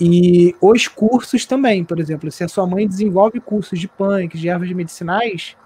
E 0.00 0.54
os 0.60 0.86
cursos 0.86 1.44
também, 1.44 1.84
por 1.84 1.98
exemplo, 1.98 2.30
se 2.30 2.44
a 2.44 2.48
sua 2.48 2.66
mãe 2.66 2.86
desenvolve 2.86 3.40
cursos 3.40 3.78
de 3.78 3.88
punk, 3.88 4.38
de 4.38 4.48
ervas 4.48 4.70
medicinais, 4.70 5.56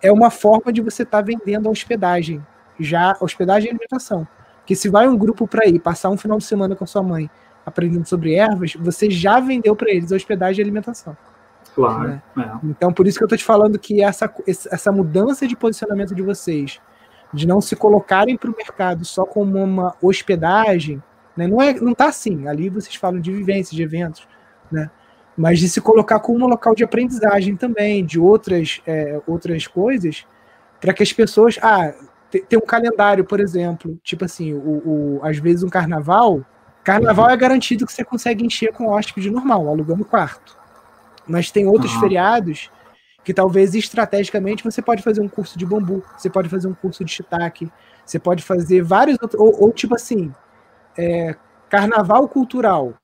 é 0.00 0.12
uma 0.12 0.30
forma 0.30 0.72
de 0.72 0.80
você 0.80 1.02
estar 1.02 1.18
tá 1.18 1.24
vendendo 1.24 1.68
a 1.68 1.72
hospedagem, 1.72 2.44
já 2.78 3.16
hospedagem 3.20 3.68
e 3.68 3.70
alimentação. 3.70 4.26
Que 4.64 4.76
se 4.76 4.88
vai 4.88 5.08
um 5.08 5.16
grupo 5.16 5.46
para 5.48 5.66
ir 5.66 5.80
passar 5.80 6.10
um 6.10 6.16
final 6.16 6.38
de 6.38 6.44
semana 6.44 6.76
com 6.76 6.84
a 6.84 6.86
sua 6.86 7.02
mãe 7.02 7.30
aprendendo 7.66 8.06
sobre 8.06 8.34
ervas, 8.34 8.74
você 8.78 9.10
já 9.10 9.40
vendeu 9.40 9.76
para 9.76 9.90
eles 9.90 10.12
a 10.12 10.16
hospedagem 10.16 10.60
e 10.60 10.62
alimentação. 10.62 11.16
Claro. 11.74 12.08
Né? 12.08 12.22
É. 12.38 12.66
Então, 12.66 12.92
por 12.92 13.06
isso 13.06 13.18
que 13.18 13.24
eu 13.24 13.26
estou 13.26 13.36
te 13.36 13.44
falando 13.44 13.78
que 13.78 14.02
essa, 14.02 14.32
essa 14.46 14.92
mudança 14.92 15.46
de 15.46 15.56
posicionamento 15.56 16.14
de 16.14 16.22
vocês, 16.22 16.80
de 17.34 17.46
não 17.46 17.60
se 17.60 17.74
colocarem 17.76 18.36
para 18.36 18.50
o 18.50 18.56
mercado 18.56 19.04
só 19.04 19.26
como 19.26 19.62
uma 19.62 19.94
hospedagem, 20.00 21.02
né? 21.36 21.46
Não, 21.46 21.60
é, 21.60 21.74
não 21.74 21.92
tá 21.92 22.06
assim. 22.06 22.48
Ali 22.48 22.70
vocês 22.70 22.94
falam 22.94 23.20
de 23.20 23.30
vivências, 23.30 23.76
de 23.76 23.82
eventos, 23.82 24.26
né? 24.72 24.90
mas 25.36 25.58
de 25.58 25.68
se 25.68 25.80
colocar 25.80 26.18
como 26.20 26.44
um 26.46 26.48
local 26.48 26.74
de 26.74 26.82
aprendizagem 26.82 27.56
também, 27.56 28.04
de 28.04 28.18
outras, 28.18 28.80
é, 28.86 29.20
outras 29.26 29.66
coisas, 29.66 30.24
para 30.80 30.94
que 30.94 31.02
as 31.02 31.12
pessoas. 31.12 31.58
Ah, 31.60 31.92
tem 32.30 32.58
um 32.58 32.66
calendário, 32.66 33.24
por 33.24 33.38
exemplo, 33.38 33.98
tipo 34.02 34.24
assim, 34.24 34.52
o, 34.52 34.58
o, 34.58 35.20
às 35.22 35.38
vezes 35.38 35.62
um 35.62 35.68
carnaval. 35.68 36.44
Carnaval 36.86 37.30
é 37.30 37.36
garantido 37.36 37.84
que 37.84 37.92
você 37.92 38.04
consegue 38.04 38.46
encher 38.46 38.72
com 38.72 38.86
hóspede 38.86 39.28
normal, 39.28 39.68
alugando 39.68 40.04
quarto. 40.04 40.56
Mas 41.26 41.50
tem 41.50 41.66
outros 41.66 41.92
uhum. 41.94 42.00
feriados 42.00 42.70
que 43.24 43.34
talvez 43.34 43.74
estrategicamente 43.74 44.62
você 44.62 44.80
pode 44.80 45.02
fazer 45.02 45.20
um 45.20 45.28
curso 45.28 45.58
de 45.58 45.66
bambu, 45.66 46.04
você 46.16 46.30
pode 46.30 46.48
fazer 46.48 46.68
um 46.68 46.74
curso 46.74 47.04
de 47.04 47.10
shiitake, 47.10 47.68
você 48.04 48.20
pode 48.20 48.44
fazer 48.44 48.84
vários 48.84 49.18
outros. 49.20 49.40
Ou, 49.40 49.64
ou 49.64 49.72
tipo 49.72 49.96
assim, 49.96 50.32
é, 50.96 51.34
carnaval 51.68 52.28
cultural. 52.28 52.94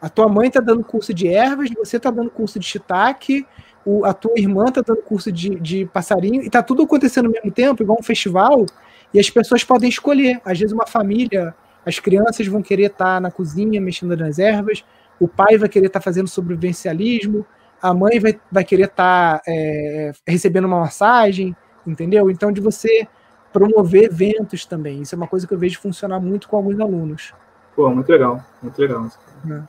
A 0.00 0.08
tua 0.08 0.26
mãe 0.26 0.48
está 0.48 0.60
dando 0.60 0.82
curso 0.82 1.12
de 1.12 1.28
ervas, 1.28 1.68
você 1.76 1.98
está 1.98 2.10
dando 2.10 2.30
curso 2.30 2.58
de 2.58 2.64
shiitake, 2.64 3.46
o, 3.84 4.02
a 4.06 4.14
tua 4.14 4.32
irmã 4.38 4.64
está 4.68 4.80
dando 4.80 5.02
curso 5.02 5.30
de, 5.30 5.56
de 5.56 5.84
passarinho, 5.84 6.40
e 6.40 6.46
está 6.46 6.62
tudo 6.62 6.84
acontecendo 6.84 7.26
ao 7.26 7.32
mesmo 7.32 7.50
tempo, 7.50 7.82
igual 7.82 7.98
um 8.00 8.02
festival, 8.02 8.64
e 9.12 9.20
as 9.20 9.28
pessoas 9.28 9.62
podem 9.62 9.90
escolher. 9.90 10.40
Às 10.42 10.58
vezes, 10.58 10.72
uma 10.72 10.86
família, 10.86 11.54
as 11.84 11.98
crianças 11.98 12.46
vão 12.46 12.62
querer 12.62 12.86
estar 12.86 13.04
tá 13.04 13.20
na 13.20 13.30
cozinha 13.30 13.80
mexendo 13.80 14.16
nas 14.16 14.38
ervas, 14.38 14.84
o 15.18 15.28
pai 15.28 15.58
vai 15.58 15.68
querer 15.68 15.86
estar 15.86 16.00
tá 16.00 16.04
fazendo 16.04 16.28
sobrevivencialismo, 16.28 17.44
a 17.82 17.94
mãe 17.94 18.18
vai, 18.18 18.38
vai 18.50 18.64
querer 18.64 18.84
estar 18.84 19.38
tá, 19.38 19.42
é, 19.46 20.12
recebendo 20.26 20.66
uma 20.66 20.80
massagem, 20.80 21.56
entendeu? 21.86 22.30
Então, 22.30 22.52
de 22.52 22.60
você 22.60 23.08
promover 23.52 24.04
eventos 24.04 24.64
também. 24.64 25.02
Isso 25.02 25.14
é 25.14 25.16
uma 25.16 25.26
coisa 25.26 25.46
que 25.46 25.52
eu 25.52 25.58
vejo 25.58 25.80
funcionar 25.80 26.20
muito 26.20 26.48
com 26.48 26.56
alguns 26.56 26.78
alunos. 26.78 27.34
Pô, 27.74 27.88
muito 27.90 28.08
legal, 28.10 28.44
muito 28.62 28.78
legal. 28.78 29.08
É. 29.50 29.62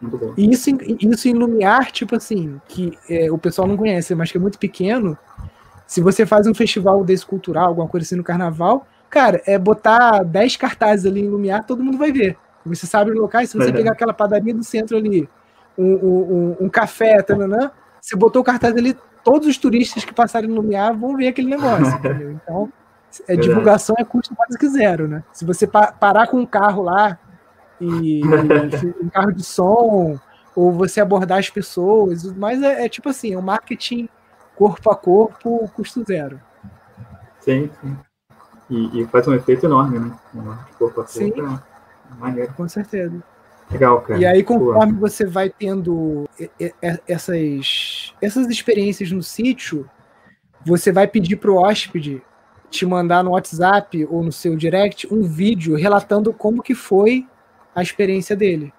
Muito 0.00 0.18
bom. 0.18 0.34
E 0.36 0.50
isso, 0.50 0.70
em- 0.70 0.98
isso 1.00 1.28
em 1.28 1.34
Lumiar, 1.34 1.90
tipo 1.90 2.16
assim, 2.16 2.60
que 2.68 2.98
é, 3.08 3.30
o 3.30 3.38
pessoal 3.38 3.66
não 3.66 3.76
conhece, 3.76 4.14
mas 4.14 4.30
que 4.30 4.36
é 4.36 4.40
muito 4.40 4.58
pequeno. 4.58 5.16
Se 5.86 6.00
você 6.00 6.26
faz 6.26 6.46
um 6.46 6.54
festival 6.54 7.04
desse 7.04 7.24
cultural, 7.24 7.68
alguma 7.68 7.88
coisa 7.88 8.04
assim 8.04 8.16
no 8.16 8.24
carnaval, 8.24 8.86
cara, 9.14 9.40
é 9.46 9.56
botar 9.56 10.24
10 10.24 10.56
cartazes 10.56 11.06
ali 11.06 11.20
em 11.20 11.28
Lumiar, 11.28 11.64
todo 11.64 11.84
mundo 11.84 11.96
vai 11.96 12.10
ver. 12.10 12.36
Você 12.66 12.84
sabe 12.84 13.12
os 13.12 13.16
locais, 13.16 13.48
se 13.48 13.56
você 13.56 13.70
É. 13.70 13.72
pegar 13.72 13.92
aquela 13.92 14.12
padaria 14.12 14.52
do 14.52 14.64
centro 14.64 14.96
ali, 14.96 15.28
um, 15.78 15.84
um, 15.94 16.56
um- 16.62 16.68
café, 16.68 17.22
tananã, 17.22 17.70
você 18.00 18.16
botou 18.16 18.42
o 18.42 18.44
cartaz 18.44 18.76
ali, 18.76 18.96
todos 19.22 19.46
os 19.46 19.56
turistas 19.56 20.04
que 20.04 20.12
passarem 20.12 20.48
no 20.48 20.56
Lumiar 20.56 20.96
vão 20.96 21.16
ver 21.16 21.28
aquele 21.28 21.48
negócio, 21.48 21.94
entendeu? 21.96 22.32
Então, 22.32 22.72
é, 23.28 23.36
divulgação 23.36 23.94
é 23.98 24.04
custo 24.04 24.34
quase 24.34 24.58
que 24.58 24.68
zero, 24.68 25.06
né? 25.06 25.22
Se 25.32 25.44
você 25.44 25.66
pa- 25.66 25.92
parar 25.92 26.26
com 26.26 26.38
um 26.38 26.46
carro 26.46 26.82
lá 26.82 27.16
e, 27.80 28.20
e 28.82 29.04
um 29.04 29.08
carro 29.08 29.32
de 29.32 29.44
som, 29.44 30.18
ou 30.56 30.72
você 30.72 31.00
abordar 31.00 31.38
as 31.38 31.50
pessoas, 31.50 32.24
mas 32.32 32.60
é, 32.62 32.84
é 32.86 32.88
tipo 32.88 33.08
assim, 33.08 33.32
é 33.32 33.38
um 33.38 33.42
marketing 33.42 34.08
corpo 34.56 34.90
a 34.90 34.96
corpo, 34.96 35.70
custo 35.74 36.02
zero. 36.04 36.40
Sim, 37.40 37.70
sim. 37.80 37.96
E, 38.70 39.02
e 39.02 39.06
faz 39.06 39.26
um 39.28 39.34
efeito 39.34 39.66
enorme, 39.66 39.98
né? 39.98 40.12
Um 40.34 40.54
corpo 40.78 41.00
a 41.00 41.06
Sim. 41.06 41.30
corpo. 41.30 41.62
É 42.10 42.18
maneiro. 42.18 42.52
Com 42.54 42.68
certeza. 42.68 43.22
Legal, 43.70 44.00
cara. 44.02 44.20
E 44.20 44.26
aí, 44.26 44.42
Pô, 44.42 44.58
conforme 44.58 44.92
você 44.94 45.24
vai 45.26 45.50
tendo 45.50 46.28
essas, 47.08 48.14
essas 48.20 48.48
experiências 48.48 49.10
no 49.10 49.22
sítio, 49.22 49.88
você 50.64 50.92
vai 50.92 51.06
pedir 51.06 51.36
para 51.36 51.50
o 51.50 51.56
hóspede 51.56 52.22
te 52.70 52.84
mandar 52.84 53.22
no 53.22 53.30
WhatsApp 53.32 54.04
ou 54.10 54.22
no 54.22 54.32
seu 54.32 54.56
direct 54.56 55.12
um 55.12 55.22
vídeo 55.22 55.76
relatando 55.76 56.32
como 56.32 56.62
que 56.62 56.74
foi 56.74 57.26
a 57.74 57.82
experiência 57.82 58.34
dele. 58.34 58.72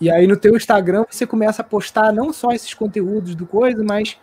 E 0.00 0.10
aí 0.10 0.26
no 0.26 0.36
teu 0.36 0.56
Instagram 0.56 1.04
você 1.10 1.26
começa 1.26 1.62
a 1.62 1.64
postar 1.64 2.12
não 2.12 2.32
só 2.32 2.52
esses 2.52 2.72
conteúdos 2.74 3.34
do 3.34 3.46
coisa, 3.46 3.82
mas 3.82 4.18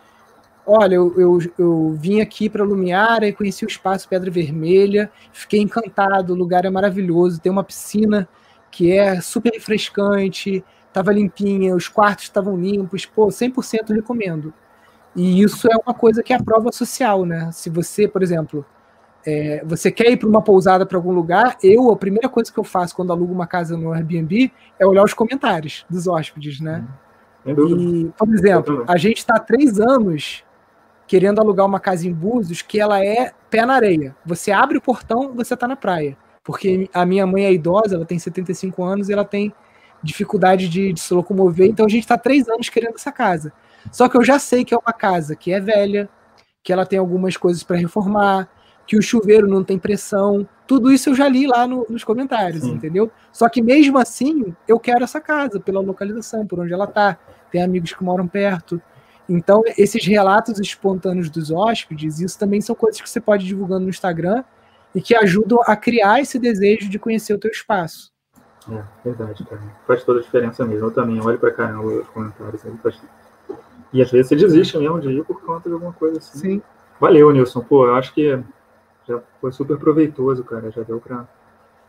olha, 0.68 0.96
eu, 0.96 1.18
eu, 1.18 1.38
eu 1.58 1.96
vim 1.98 2.20
aqui 2.20 2.48
para 2.48 2.62
Lumiara 2.62 3.26
e 3.26 3.32
conheci 3.32 3.64
o 3.64 3.68
espaço 3.68 4.08
Pedra 4.08 4.30
Vermelha, 4.30 5.10
fiquei 5.32 5.60
encantado, 5.60 6.34
o 6.34 6.36
lugar 6.36 6.66
é 6.66 6.70
maravilhoso, 6.70 7.40
tem 7.40 7.50
uma 7.50 7.64
piscina 7.64 8.28
que 8.70 8.92
é 8.92 9.18
super 9.20 9.50
refrescante, 9.54 10.62
estava 10.86 11.10
limpinha, 11.10 11.74
os 11.74 11.88
quartos 11.88 12.24
estavam 12.24 12.56
limpos, 12.56 13.06
pô, 13.06 13.28
100% 13.28 13.94
recomendo. 13.94 14.52
E 15.16 15.42
isso 15.42 15.66
é 15.72 15.76
uma 15.76 15.94
coisa 15.94 16.22
que 16.22 16.34
é 16.34 16.36
a 16.36 16.42
prova 16.42 16.70
social, 16.70 17.24
né? 17.24 17.50
Se 17.50 17.70
você, 17.70 18.06
por 18.06 18.22
exemplo, 18.22 18.64
é, 19.26 19.62
você 19.64 19.90
quer 19.90 20.10
ir 20.12 20.18
para 20.18 20.28
uma 20.28 20.42
pousada 20.42 20.84
para 20.84 20.98
algum 20.98 21.12
lugar, 21.12 21.56
eu, 21.62 21.90
a 21.90 21.96
primeira 21.96 22.28
coisa 22.28 22.52
que 22.52 22.58
eu 22.58 22.64
faço 22.64 22.94
quando 22.94 23.10
alugo 23.10 23.32
uma 23.32 23.46
casa 23.46 23.76
no 23.76 23.92
Airbnb 23.92 24.52
é 24.78 24.86
olhar 24.86 25.02
os 25.02 25.14
comentários 25.14 25.86
dos 25.88 26.06
hóspedes, 26.06 26.60
né? 26.60 26.84
Sem 27.42 27.54
dúvida. 27.54 27.80
E, 27.80 28.12
por 28.16 28.28
exemplo, 28.28 28.84
a 28.86 28.98
gente 28.98 29.18
está 29.18 29.36
há 29.36 29.40
três 29.40 29.80
anos 29.80 30.44
querendo 31.08 31.40
alugar 31.40 31.66
uma 31.66 31.80
casa 31.80 32.06
em 32.06 32.12
Búzios 32.12 32.62
que 32.62 32.78
ela 32.78 33.04
é 33.04 33.32
pé 33.50 33.66
na 33.66 33.74
areia. 33.74 34.14
Você 34.24 34.52
abre 34.52 34.78
o 34.78 34.80
portão, 34.80 35.32
você 35.34 35.54
está 35.54 35.66
na 35.66 35.74
praia. 35.74 36.16
Porque 36.44 36.88
a 36.94 37.04
minha 37.04 37.26
mãe 37.26 37.44
é 37.46 37.52
idosa, 37.52 37.96
ela 37.96 38.04
tem 38.04 38.18
75 38.18 38.84
anos 38.84 39.08
e 39.08 39.12
ela 39.12 39.24
tem 39.24 39.52
dificuldade 40.02 40.68
de, 40.68 40.92
de 40.92 41.00
se 41.00 41.12
locomover, 41.12 41.68
então 41.68 41.84
a 41.84 41.88
gente 41.88 42.04
está 42.04 42.16
três 42.16 42.48
anos 42.48 42.68
querendo 42.68 42.94
essa 42.94 43.10
casa. 43.10 43.52
Só 43.90 44.08
que 44.08 44.16
eu 44.16 44.22
já 44.22 44.38
sei 44.38 44.64
que 44.64 44.72
é 44.72 44.76
uma 44.78 44.92
casa 44.92 45.34
que 45.34 45.52
é 45.52 45.58
velha, 45.60 46.08
que 46.62 46.72
ela 46.72 46.86
tem 46.86 46.98
algumas 46.98 47.36
coisas 47.36 47.62
para 47.64 47.76
reformar, 47.76 48.48
que 48.86 48.96
o 48.96 49.02
chuveiro 49.02 49.48
não 49.48 49.64
tem 49.64 49.78
pressão. 49.78 50.48
Tudo 50.66 50.92
isso 50.92 51.10
eu 51.10 51.14
já 51.14 51.28
li 51.28 51.46
lá 51.46 51.66
no- 51.66 51.84
nos 51.88 52.04
comentários, 52.04 52.62
Sim. 52.62 52.72
entendeu? 52.72 53.10
Só 53.32 53.48
que 53.48 53.60
mesmo 53.60 53.98
assim, 53.98 54.54
eu 54.68 54.78
quero 54.78 55.02
essa 55.04 55.20
casa 55.20 55.58
pela 55.58 55.80
localização, 55.80 56.46
por 56.46 56.60
onde 56.60 56.72
ela 56.72 56.86
tá. 56.86 57.18
Tem 57.50 57.62
amigos 57.62 57.92
que 57.92 58.04
moram 58.04 58.26
perto. 58.28 58.80
Então, 59.28 59.62
esses 59.76 60.04
relatos 60.06 60.58
espontâneos 60.58 61.28
dos 61.28 61.50
hóspedes, 61.50 62.18
isso 62.20 62.38
também 62.38 62.60
são 62.60 62.74
coisas 62.74 63.00
que 63.00 63.08
você 63.08 63.20
pode 63.20 63.44
ir 63.44 63.48
divulgando 63.48 63.82
no 63.84 63.90
Instagram 63.90 64.42
e 64.94 65.02
que 65.02 65.14
ajudam 65.14 65.60
a 65.66 65.76
criar 65.76 66.20
esse 66.20 66.38
desejo 66.38 66.88
de 66.88 66.98
conhecer 66.98 67.34
o 67.34 67.38
teu 67.38 67.50
espaço. 67.50 68.10
É, 68.70 68.82
verdade, 69.04 69.44
cara. 69.44 69.62
Faz 69.86 70.02
toda 70.02 70.20
a 70.20 70.22
diferença 70.22 70.64
mesmo. 70.64 70.86
Eu 70.86 70.90
também 70.90 71.20
olho 71.20 71.38
pra 71.38 71.50
caramba 71.50 71.86
os 71.86 72.08
comentários 72.08 72.64
aí. 72.64 72.72
Faz... 72.82 73.00
E 73.92 74.02
às 74.02 74.10
vezes 74.10 74.28
você 74.28 74.36
desiste 74.36 74.78
mesmo 74.78 75.00
de 75.00 75.10
ir 75.10 75.24
por 75.24 75.42
conta 75.42 75.68
de 75.68 75.74
alguma 75.74 75.92
coisa 75.92 76.18
assim. 76.18 76.38
Sim, 76.38 76.62
Valeu, 77.00 77.30
Nilson. 77.30 77.60
Pô, 77.60 77.86
eu 77.86 77.94
acho 77.94 78.12
que 78.12 78.42
já 79.06 79.20
foi 79.40 79.52
super 79.52 79.78
proveitoso, 79.78 80.42
cara. 80.42 80.70
Já 80.70 80.82
deu 80.82 81.00
pra 81.00 81.26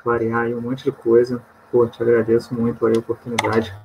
clarear 0.03 0.41
aí 0.41 0.53
um 0.53 0.61
monte 0.61 0.83
de 0.83 0.91
coisa. 0.91 1.41
Pô, 1.71 1.85
te 1.87 2.01
agradeço 2.01 2.53
muito 2.53 2.85
aí 2.85 2.95
a 2.95 2.99
oportunidade. 2.99 3.75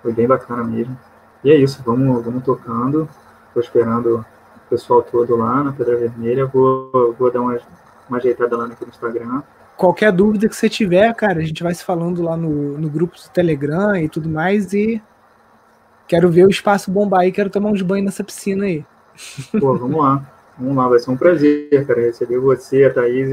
Foi 0.00 0.12
bem 0.12 0.26
bacana 0.26 0.64
mesmo. 0.64 0.98
E 1.44 1.50
é 1.50 1.56
isso, 1.56 1.82
vamos, 1.84 2.24
vamos 2.24 2.44
tocando. 2.44 3.08
Tô 3.52 3.60
esperando 3.60 4.18
o 4.18 4.70
pessoal 4.70 5.02
todo 5.02 5.36
lá 5.36 5.62
na 5.64 5.72
Pedra 5.72 5.96
Vermelha. 5.96 6.46
Vou, 6.46 7.14
vou 7.18 7.30
dar 7.30 7.40
uma, 7.40 7.58
uma 8.08 8.18
ajeitada 8.18 8.56
lá 8.56 8.66
naquele 8.66 8.90
Instagram. 8.90 9.42
qualquer 9.76 10.12
dúvida 10.12 10.48
que 10.48 10.54
você 10.54 10.68
tiver, 10.68 11.12
cara, 11.14 11.40
a 11.40 11.44
gente 11.44 11.62
vai 11.62 11.74
se 11.74 11.84
falando 11.84 12.22
lá 12.22 12.36
no, 12.36 12.78
no 12.78 12.88
grupo 12.88 13.16
do 13.16 13.30
Telegram 13.30 13.96
e 13.96 14.08
tudo 14.08 14.28
mais. 14.28 14.72
E 14.72 15.02
quero 16.06 16.30
ver 16.30 16.46
o 16.46 16.50
espaço 16.50 16.90
bombar 16.90 17.20
aí, 17.20 17.32
quero 17.32 17.50
tomar 17.50 17.70
uns 17.70 17.82
banhos 17.82 18.06
nessa 18.06 18.22
piscina 18.22 18.64
aí. 18.64 18.84
Pô, 19.58 19.76
vamos 19.76 20.00
lá. 20.00 20.24
Vamos 20.58 20.76
lá, 20.76 20.86
vai 20.86 20.98
ser 20.98 21.10
um 21.10 21.16
prazer, 21.16 21.86
cara, 21.86 22.00
receber 22.02 22.38
você, 22.38 22.84
a 22.84 22.92
Thaís 22.92 23.28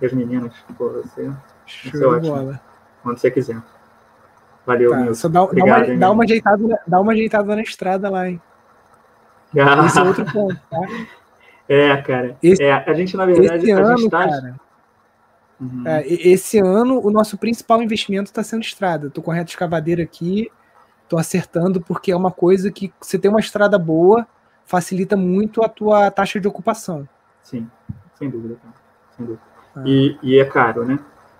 e 0.00 0.06
as 0.06 0.12
meninas. 0.12 0.54
Pô, 0.78 0.88
você, 0.88 1.30
Show 1.66 2.18
de 2.18 2.28
bola. 2.28 2.60
quando 3.02 3.18
você 3.18 3.30
quiser. 3.30 3.60
Valeu, 4.72 4.90
Tá, 4.90 4.96
Nilson. 4.98 5.14
só 5.14 5.28
dá, 5.28 5.40
dá 5.46 5.64
uma, 5.64 5.96
dá, 5.96 6.10
uma 6.10 6.24
ajeitada, 6.24 6.66
na- 6.68 6.78
dá 6.86 7.00
uma 7.00 7.12
ajeitada 7.12 7.56
na 7.56 7.62
estrada 7.62 8.08
lá, 8.10 8.28
hein? 8.28 8.40
Esse 9.86 9.98
é 9.98 10.02
outro 10.02 10.24
ponto, 10.32 10.58
tá? 10.70 10.78
É, 11.68 11.96
cara. 11.98 12.36
Esse- 12.42 12.62
é, 12.64 12.72
a 12.72 12.92
gente, 12.94 13.16
na 13.16 13.24
verdade, 13.24 13.62
Esse 13.62 13.72
a 13.72 13.76
gente 13.76 14.00
ano, 14.02 14.10
tá. 14.10 14.24
cara, 14.28 14.54
Uhum. 15.60 15.82
é, 15.86 16.04
esse 16.06 16.58
ano 16.58 17.00
o 17.00 17.10
nosso 17.12 17.38
principal 17.38 17.80
investimento 17.82 18.24
está 18.30 18.42
sendo 18.42 18.62
estrada. 18.62 19.08
Tô 19.08 19.22
com 19.22 19.30
a 19.30 19.34
reta 19.34 19.50
escavadeira 19.50 20.02
aqui, 20.02 20.50
tô 21.08 21.16
acertando 21.16 21.80
porque 21.80 22.10
é 22.10 22.16
uma 22.16 22.32
coisa 22.32 22.72
que 22.72 22.92
você 23.00 23.16
tem 23.18 23.30
uma 23.30 23.38
estrada 23.38 23.78
boa, 23.78 24.26
facilita 24.66 25.16
muito 25.16 25.62
a 25.62 25.68
tua 25.68 26.10
taxa 26.10 26.40
de 26.40 26.48
ocupação. 26.48 27.08
Sim, 27.42 27.68
sem 28.14 28.28
dúvida, 28.28 28.56
cara. 28.60 28.74
Sem 29.16 29.26
dúvida. 29.26 29.42
Ah. 29.76 29.82
E, 29.86 30.18
e 30.24 30.38
é 30.40 30.44
caro, 30.44 30.84
né? 30.84 30.98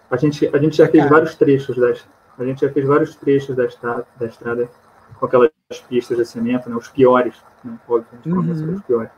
A 0.08 0.16
gente, 0.16 0.48
a 0.54 0.58
gente 0.58 0.76
já 0.76 0.84
É 0.84 0.88
fez 0.88 1.02
caro. 1.02 1.14
vários 1.16 1.34
trechos 1.34 1.76
das, 1.76 2.06
a 2.42 2.46
gente 2.46 2.60
já 2.60 2.72
fez 2.72 2.86
vários 2.86 3.14
trechos 3.16 3.54
da 3.56 3.64
estrada, 3.64 4.06
da 4.16 4.26
estrada 4.26 4.68
com 5.18 5.26
aquelas 5.26 5.50
pistas 5.88 6.16
de 6.16 6.24
cimento, 6.24 6.68
né? 6.70 6.76
Os 6.76 6.88
piores, 6.88 7.34
né? 7.64 7.78
Óbvio, 7.88 8.06
a 8.12 8.16
gente 8.16 8.28
Uhum. 8.28 8.36
começa 8.36 8.64
pelos 8.64 8.82
piores. 8.82 9.10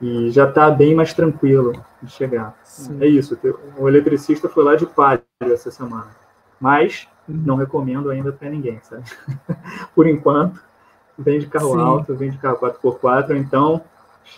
E 0.00 0.30
já 0.30 0.48
está 0.48 0.70
bem 0.70 0.94
mais 0.94 1.12
tranquilo 1.12 1.72
de 2.02 2.10
chegar. 2.10 2.56
Sim. 2.62 2.98
É 3.02 3.06
isso. 3.06 3.38
O 3.76 3.88
eletricista 3.88 4.48
foi 4.48 4.62
lá 4.64 4.76
de 4.76 4.86
palio 4.86 5.22
essa 5.42 5.70
semana. 5.70 6.06
Mas 6.60 7.08
Uhum. 7.28 7.42
não 7.44 7.56
recomendo 7.56 8.10
ainda 8.10 8.32
para 8.32 8.48
ninguém, 8.48 8.80
sabe? 8.82 9.02
Por 9.94 10.06
enquanto, 10.06 10.60
vem 11.18 11.38
de 11.38 11.46
carro 11.46 11.72
Sim. 11.72 11.80
alto, 11.80 12.14
vem 12.14 12.30
de 12.30 12.38
carro 12.38 12.56
4x4, 12.58 13.36
então 13.36 13.82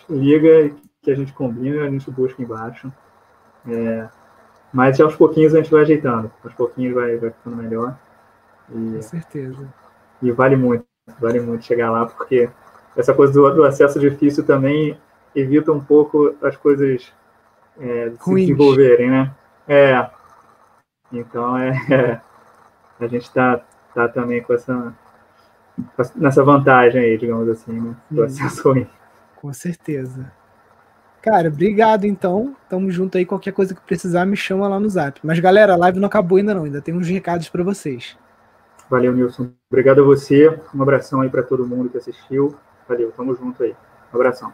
liga 0.09 0.71
que 1.01 1.11
a 1.11 1.15
gente 1.15 1.31
combina, 1.33 1.83
a 1.83 1.89
gente 1.89 2.09
busca 2.11 2.41
embaixo. 2.41 2.91
É, 3.67 4.09
mas 4.73 4.99
aos 4.99 5.15
pouquinhos 5.15 5.53
a 5.53 5.57
gente 5.57 5.71
vai 5.71 5.81
ajeitando, 5.81 6.31
aos 6.43 6.53
pouquinhos 6.53 6.93
vai, 6.95 7.17
vai 7.17 7.29
ficando 7.31 7.55
melhor. 7.57 7.97
E, 8.69 8.95
Com 8.95 9.01
certeza. 9.01 9.67
e 10.21 10.31
vale 10.31 10.55
muito, 10.55 10.85
vale 11.19 11.39
muito 11.39 11.65
chegar 11.65 11.91
lá, 11.91 12.05
porque 12.05 12.49
essa 12.95 13.13
coisa 13.13 13.33
do, 13.33 13.49
do 13.53 13.63
acesso 13.65 13.99
difícil 13.99 14.45
também 14.45 14.97
evita 15.35 15.71
um 15.71 15.83
pouco 15.83 16.35
as 16.41 16.55
coisas 16.57 17.11
é, 17.79 18.11
se 18.19 18.33
desenvolverem, 18.35 19.09
né? 19.09 19.31
É. 19.67 20.09
Então 21.11 21.57
é, 21.57 22.21
a 22.99 23.07
gente 23.07 23.23
está 23.23 23.61
tá 23.93 24.07
também 24.07 24.41
com 24.41 24.53
essa, 24.53 24.93
com 25.95 26.01
essa- 26.01 26.13
nessa 26.17 26.43
vantagem 26.43 27.01
aí, 27.01 27.17
digamos 27.17 27.49
assim, 27.49 27.73
né? 27.79 27.95
Do 28.09 28.21
Hum. 28.21 28.25
acesso 28.25 28.69
ruim. 28.69 28.87
Com 29.35 29.51
certeza. 29.53 30.31
Cara, 31.21 31.49
obrigado 31.49 32.05
então. 32.05 32.55
Tamo 32.67 32.89
junto 32.89 33.17
aí. 33.17 33.25
Qualquer 33.25 33.53
coisa 33.53 33.75
que 33.75 33.81
precisar, 33.81 34.25
me 34.25 34.35
chama 34.35 34.67
lá 34.67 34.79
no 34.79 34.89
zap. 34.89 35.19
Mas 35.23 35.39
galera, 35.39 35.73
a 35.73 35.77
live 35.77 35.99
não 35.99 36.07
acabou 36.07 36.37
ainda 36.37 36.53
não. 36.53 36.63
Ainda 36.63 36.81
tem 36.81 36.95
uns 36.95 37.07
recados 37.07 37.47
para 37.47 37.63
vocês. 37.63 38.17
Valeu, 38.89 39.13
Nilson. 39.13 39.51
Obrigado 39.69 40.01
a 40.01 40.03
você. 40.03 40.49
Um 40.73 40.81
abração 40.81 41.21
aí 41.21 41.29
para 41.29 41.43
todo 41.43 41.67
mundo 41.67 41.89
que 41.89 41.97
assistiu. 41.97 42.55
Valeu, 42.89 43.11
tamo 43.11 43.35
junto 43.35 43.63
aí. 43.63 43.75
Um 44.11 44.15
abração. 44.15 44.51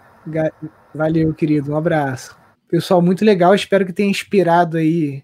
Valeu, 0.94 1.34
querido. 1.34 1.72
Um 1.72 1.78
abraço. 1.78 2.38
Pessoal, 2.68 3.02
muito 3.02 3.24
legal. 3.24 3.56
Espero 3.56 3.86
que 3.86 3.94
tenha 3.94 4.10
inspirado 4.10 4.78
aí 4.78 5.24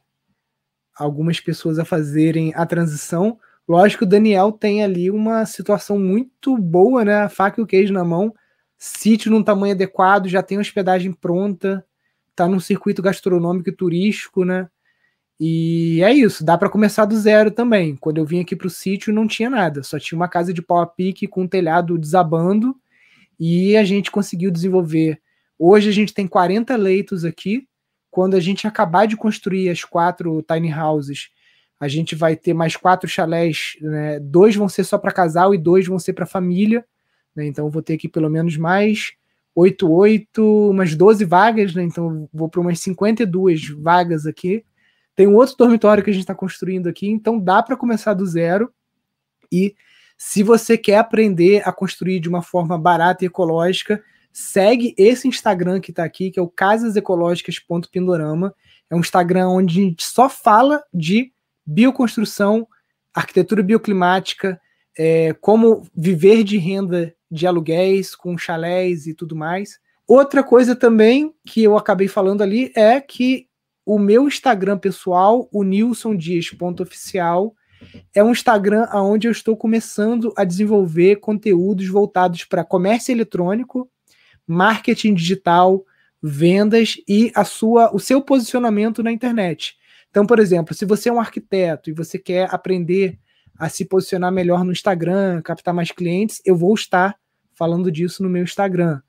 algumas 0.98 1.40
pessoas 1.40 1.78
a 1.78 1.86
fazerem 1.86 2.54
a 2.56 2.66
transição. 2.66 3.38
Lógico 3.68 4.00
que 4.00 4.06
o 4.06 4.10
Daniel 4.10 4.52
tem 4.52 4.84
ali 4.84 5.12
uma 5.12 5.46
situação 5.46 6.00
muito 6.00 6.58
boa, 6.58 7.04
né? 7.04 7.24
A 7.24 7.30
faca 7.30 7.60
e 7.60 7.64
o 7.64 7.68
queijo 7.68 7.94
na 7.94 8.04
mão. 8.04 8.34
Sítio 8.86 9.32
num 9.32 9.42
tamanho 9.42 9.74
adequado, 9.74 10.28
já 10.28 10.44
tem 10.44 10.60
hospedagem 10.60 11.14
pronta, 11.14 11.86
tá 12.36 12.50
num 12.50 12.60
circuito 12.60 13.02
gastronômico 13.02 13.70
e 13.70 13.72
turístico, 13.72 14.44
né? 14.44 14.68
E 15.40 16.04
é 16.04 16.12
isso, 16.12 16.44
dá 16.44 16.58
para 16.58 16.70
começar 16.70 17.06
do 17.06 17.16
zero 17.16 17.50
também. 17.50 17.96
Quando 17.96 18.18
eu 18.18 18.26
vim 18.26 18.42
aqui 18.42 18.58
para 18.58 18.68
o 18.68 18.70
sítio 18.70 19.14
não 19.14 19.26
tinha 19.26 19.50
nada, 19.50 19.84
só 19.84 19.98
tinha 19.98 20.20
uma 20.20 20.28
casa 20.28 20.54
de 20.54 20.62
pau 20.62 20.82
a 20.82 20.86
pique 20.86 21.28
com 21.28 21.44
um 21.44 21.48
telhado 21.48 21.98
desabando 21.98 22.76
e 23.40 23.78
a 23.78 23.86
gente 23.86 24.12
conseguiu 24.12 24.52
desenvolver. 24.52 25.18
Hoje 25.58 25.88
a 25.88 25.94
gente 25.94 26.14
tem 26.14 26.28
40 26.28 26.76
leitos 26.76 27.24
aqui. 27.24 27.66
Quando 28.12 28.36
a 28.36 28.42
gente 28.42 28.68
acabar 28.68 29.06
de 29.08 29.16
construir 29.16 29.70
as 29.70 29.86
quatro 29.86 30.44
tiny 30.44 30.74
houses, 30.74 31.30
a 31.80 31.88
gente 31.88 32.16
vai 32.16 32.36
ter 32.36 32.54
mais 32.54 32.76
quatro 32.76 33.08
chalés, 33.08 33.78
né? 33.80 34.20
dois 34.20 34.58
vão 34.58 34.68
ser 34.68 34.84
só 34.84 34.98
para 34.98 35.14
casal 35.14 35.56
e 35.56 35.58
dois 35.58 35.88
vão 35.88 35.98
ser 35.98 36.12
para 36.12 36.26
família. 36.26 36.86
Né? 37.36 37.46
Então 37.46 37.70
vou 37.70 37.82
ter 37.82 37.96
aqui 37.96 38.08
pelo 38.08 38.30
menos 38.30 38.58
mais 38.58 39.14
8, 39.56 39.92
8, 39.92 40.72
umas 40.72 40.96
12 40.96 41.26
vagas, 41.26 41.74
né? 41.74 41.84
Então 41.84 42.28
vou 42.34 42.50
para 42.50 42.62
umas 42.62 42.80
52 42.80 43.70
vagas 43.70 44.26
aqui 44.26 44.64
tem 45.16 45.28
um 45.28 45.36
outro 45.36 45.56
dormitório 45.58 46.04
que 46.04 46.10
a 46.10 46.14
gente 46.14 46.24
está 46.24 46.34
construindo 46.34 46.88
aqui, 46.88 47.08
então 47.08 47.40
dá 47.40 47.62
para 47.62 47.78
começar 47.78 48.16
do 48.16 48.26
zero. 48.26 48.74
E 49.52 49.76
se 50.18 50.42
você 50.42 50.76
quer 50.78 50.98
aprender 50.98 51.62
a 51.68 51.72
construir 51.72 52.20
de 52.20 52.28
uma 52.28 52.42
forma 52.42 52.76
barata 52.78 53.24
e 53.24 53.28
ecológica, 53.28 54.04
segue 54.32 54.96
esse 54.98 55.28
Instagram 55.28 55.80
que 55.80 55.92
está 55.92 56.04
aqui, 56.04 56.32
que 56.32 56.40
é 56.40 56.42
o 56.42 56.50
casasecológicas.pindorama. 56.50 58.56
É 58.90 58.96
um 58.96 59.02
Instagram 59.02 59.50
onde 59.50 59.80
a 59.80 59.84
gente 59.84 60.04
só 60.04 60.28
fala 60.28 60.84
de 60.92 61.32
bioconstrução, 61.66 62.68
arquitetura 63.14 63.62
bioclimática, 63.62 64.60
é, 64.98 65.34
como 65.34 65.88
viver 65.96 66.44
de 66.44 66.58
renda 66.58 67.16
de 67.34 67.48
aluguéis 67.48 68.16
com 68.16 68.38
chalés 68.38 69.08
e 69.08 69.14
tudo 69.14 69.36
mais. 69.36 69.80
Outra 70.08 70.44
coisa 70.44 70.76
também 70.76 71.34
que 71.46 71.64
eu 71.64 71.76
acabei 71.76 72.08
falando 72.08 72.44
ali 72.44 72.72
é 72.76 73.02
que 73.02 73.48
o 73.86 73.98
meu 73.98 74.28
Instagram 74.28 74.78
pessoal, 74.78 75.50
o 75.52 75.64
Nilson 75.64 76.16
Dias.oficial, 76.16 77.56
é 78.14 78.24
um 78.24 78.32
Instagram 78.32 78.88
onde 78.94 79.28
eu 79.28 79.32
estou 79.32 79.58
começando 79.58 80.32
a 80.38 80.44
desenvolver 80.44 81.18
conteúdos 81.18 81.88
voltados 81.88 82.46
para 82.46 82.64
comércio 82.64 83.12
eletrônico, 83.12 83.90
marketing 84.48 85.14
digital, 85.16 85.84
vendas 86.22 86.96
e 87.08 87.32
a 87.36 87.44
sua, 87.44 87.94
o 87.94 88.00
seu 88.00 88.22
posicionamento 88.22 89.04
na 89.04 89.12
internet. 89.12 89.76
Então, 90.10 90.26
por 90.26 90.40
exemplo, 90.40 90.74
se 90.74 90.86
você 90.86 91.10
é 91.10 91.14
um 91.14 91.20
arquiteto 91.20 91.90
e 91.90 91.94
você 91.94 92.20
quer 92.20 92.48
aprender 92.54 93.20
a 93.58 93.68
se 93.68 93.86
posicionar 93.86 94.32
melhor 94.32 94.64
no 94.64 94.72
Instagram, 94.72 95.42
captar 95.42 95.74
mais 95.74 95.92
clientes, 95.92 96.42
eu 96.46 96.56
vou 96.56 96.74
estar 96.74 97.16
falando 97.56 97.92
disso 97.92 98.24
no 98.24 98.30
meu 98.30 98.44
Instagram. 98.44 99.02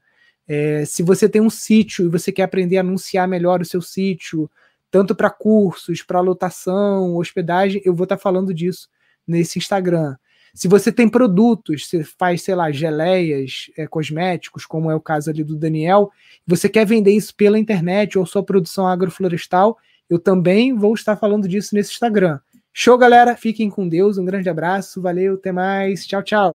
É, 0.46 0.84
se 0.84 1.02
você 1.02 1.28
tem 1.28 1.40
um 1.40 1.50
sítio 1.50 2.06
e 2.06 2.08
você 2.08 2.30
quer 2.30 2.42
aprender 2.42 2.76
a 2.76 2.80
anunciar 2.80 3.26
melhor 3.26 3.60
o 3.60 3.64
seu 3.64 3.80
sítio, 3.80 4.50
tanto 4.90 5.14
para 5.14 5.30
cursos, 5.30 6.02
para 6.02 6.20
lotação, 6.20 7.16
hospedagem, 7.16 7.82
eu 7.84 7.94
vou 7.94 8.04
estar 8.04 8.16
tá 8.16 8.22
falando 8.22 8.52
disso 8.52 8.88
nesse 9.26 9.58
Instagram. 9.58 10.16
Se 10.54 10.68
você 10.68 10.92
tem 10.92 11.08
produtos, 11.08 11.88
você 11.88 12.04
faz, 12.04 12.42
sei 12.42 12.54
lá, 12.54 12.70
geleias, 12.70 13.70
é, 13.76 13.88
cosméticos, 13.88 14.64
como 14.64 14.88
é 14.88 14.94
o 14.94 15.00
caso 15.00 15.28
ali 15.28 15.42
do 15.42 15.56
Daniel, 15.56 16.12
você 16.46 16.68
quer 16.68 16.86
vender 16.86 17.10
isso 17.10 17.34
pela 17.34 17.58
internet 17.58 18.16
ou 18.16 18.24
sua 18.24 18.44
produção 18.44 18.86
agroflorestal, 18.86 19.76
eu 20.08 20.18
também 20.18 20.72
vou 20.72 20.94
estar 20.94 21.16
falando 21.16 21.48
disso 21.48 21.74
nesse 21.74 21.90
Instagram. 21.90 22.38
Show, 22.72 22.96
galera? 22.96 23.36
Fiquem 23.36 23.68
com 23.68 23.88
Deus, 23.88 24.16
um 24.16 24.24
grande 24.24 24.48
abraço, 24.48 25.02
valeu, 25.02 25.34
até 25.34 25.50
mais, 25.50 26.06
tchau, 26.06 26.22
tchau. 26.22 26.52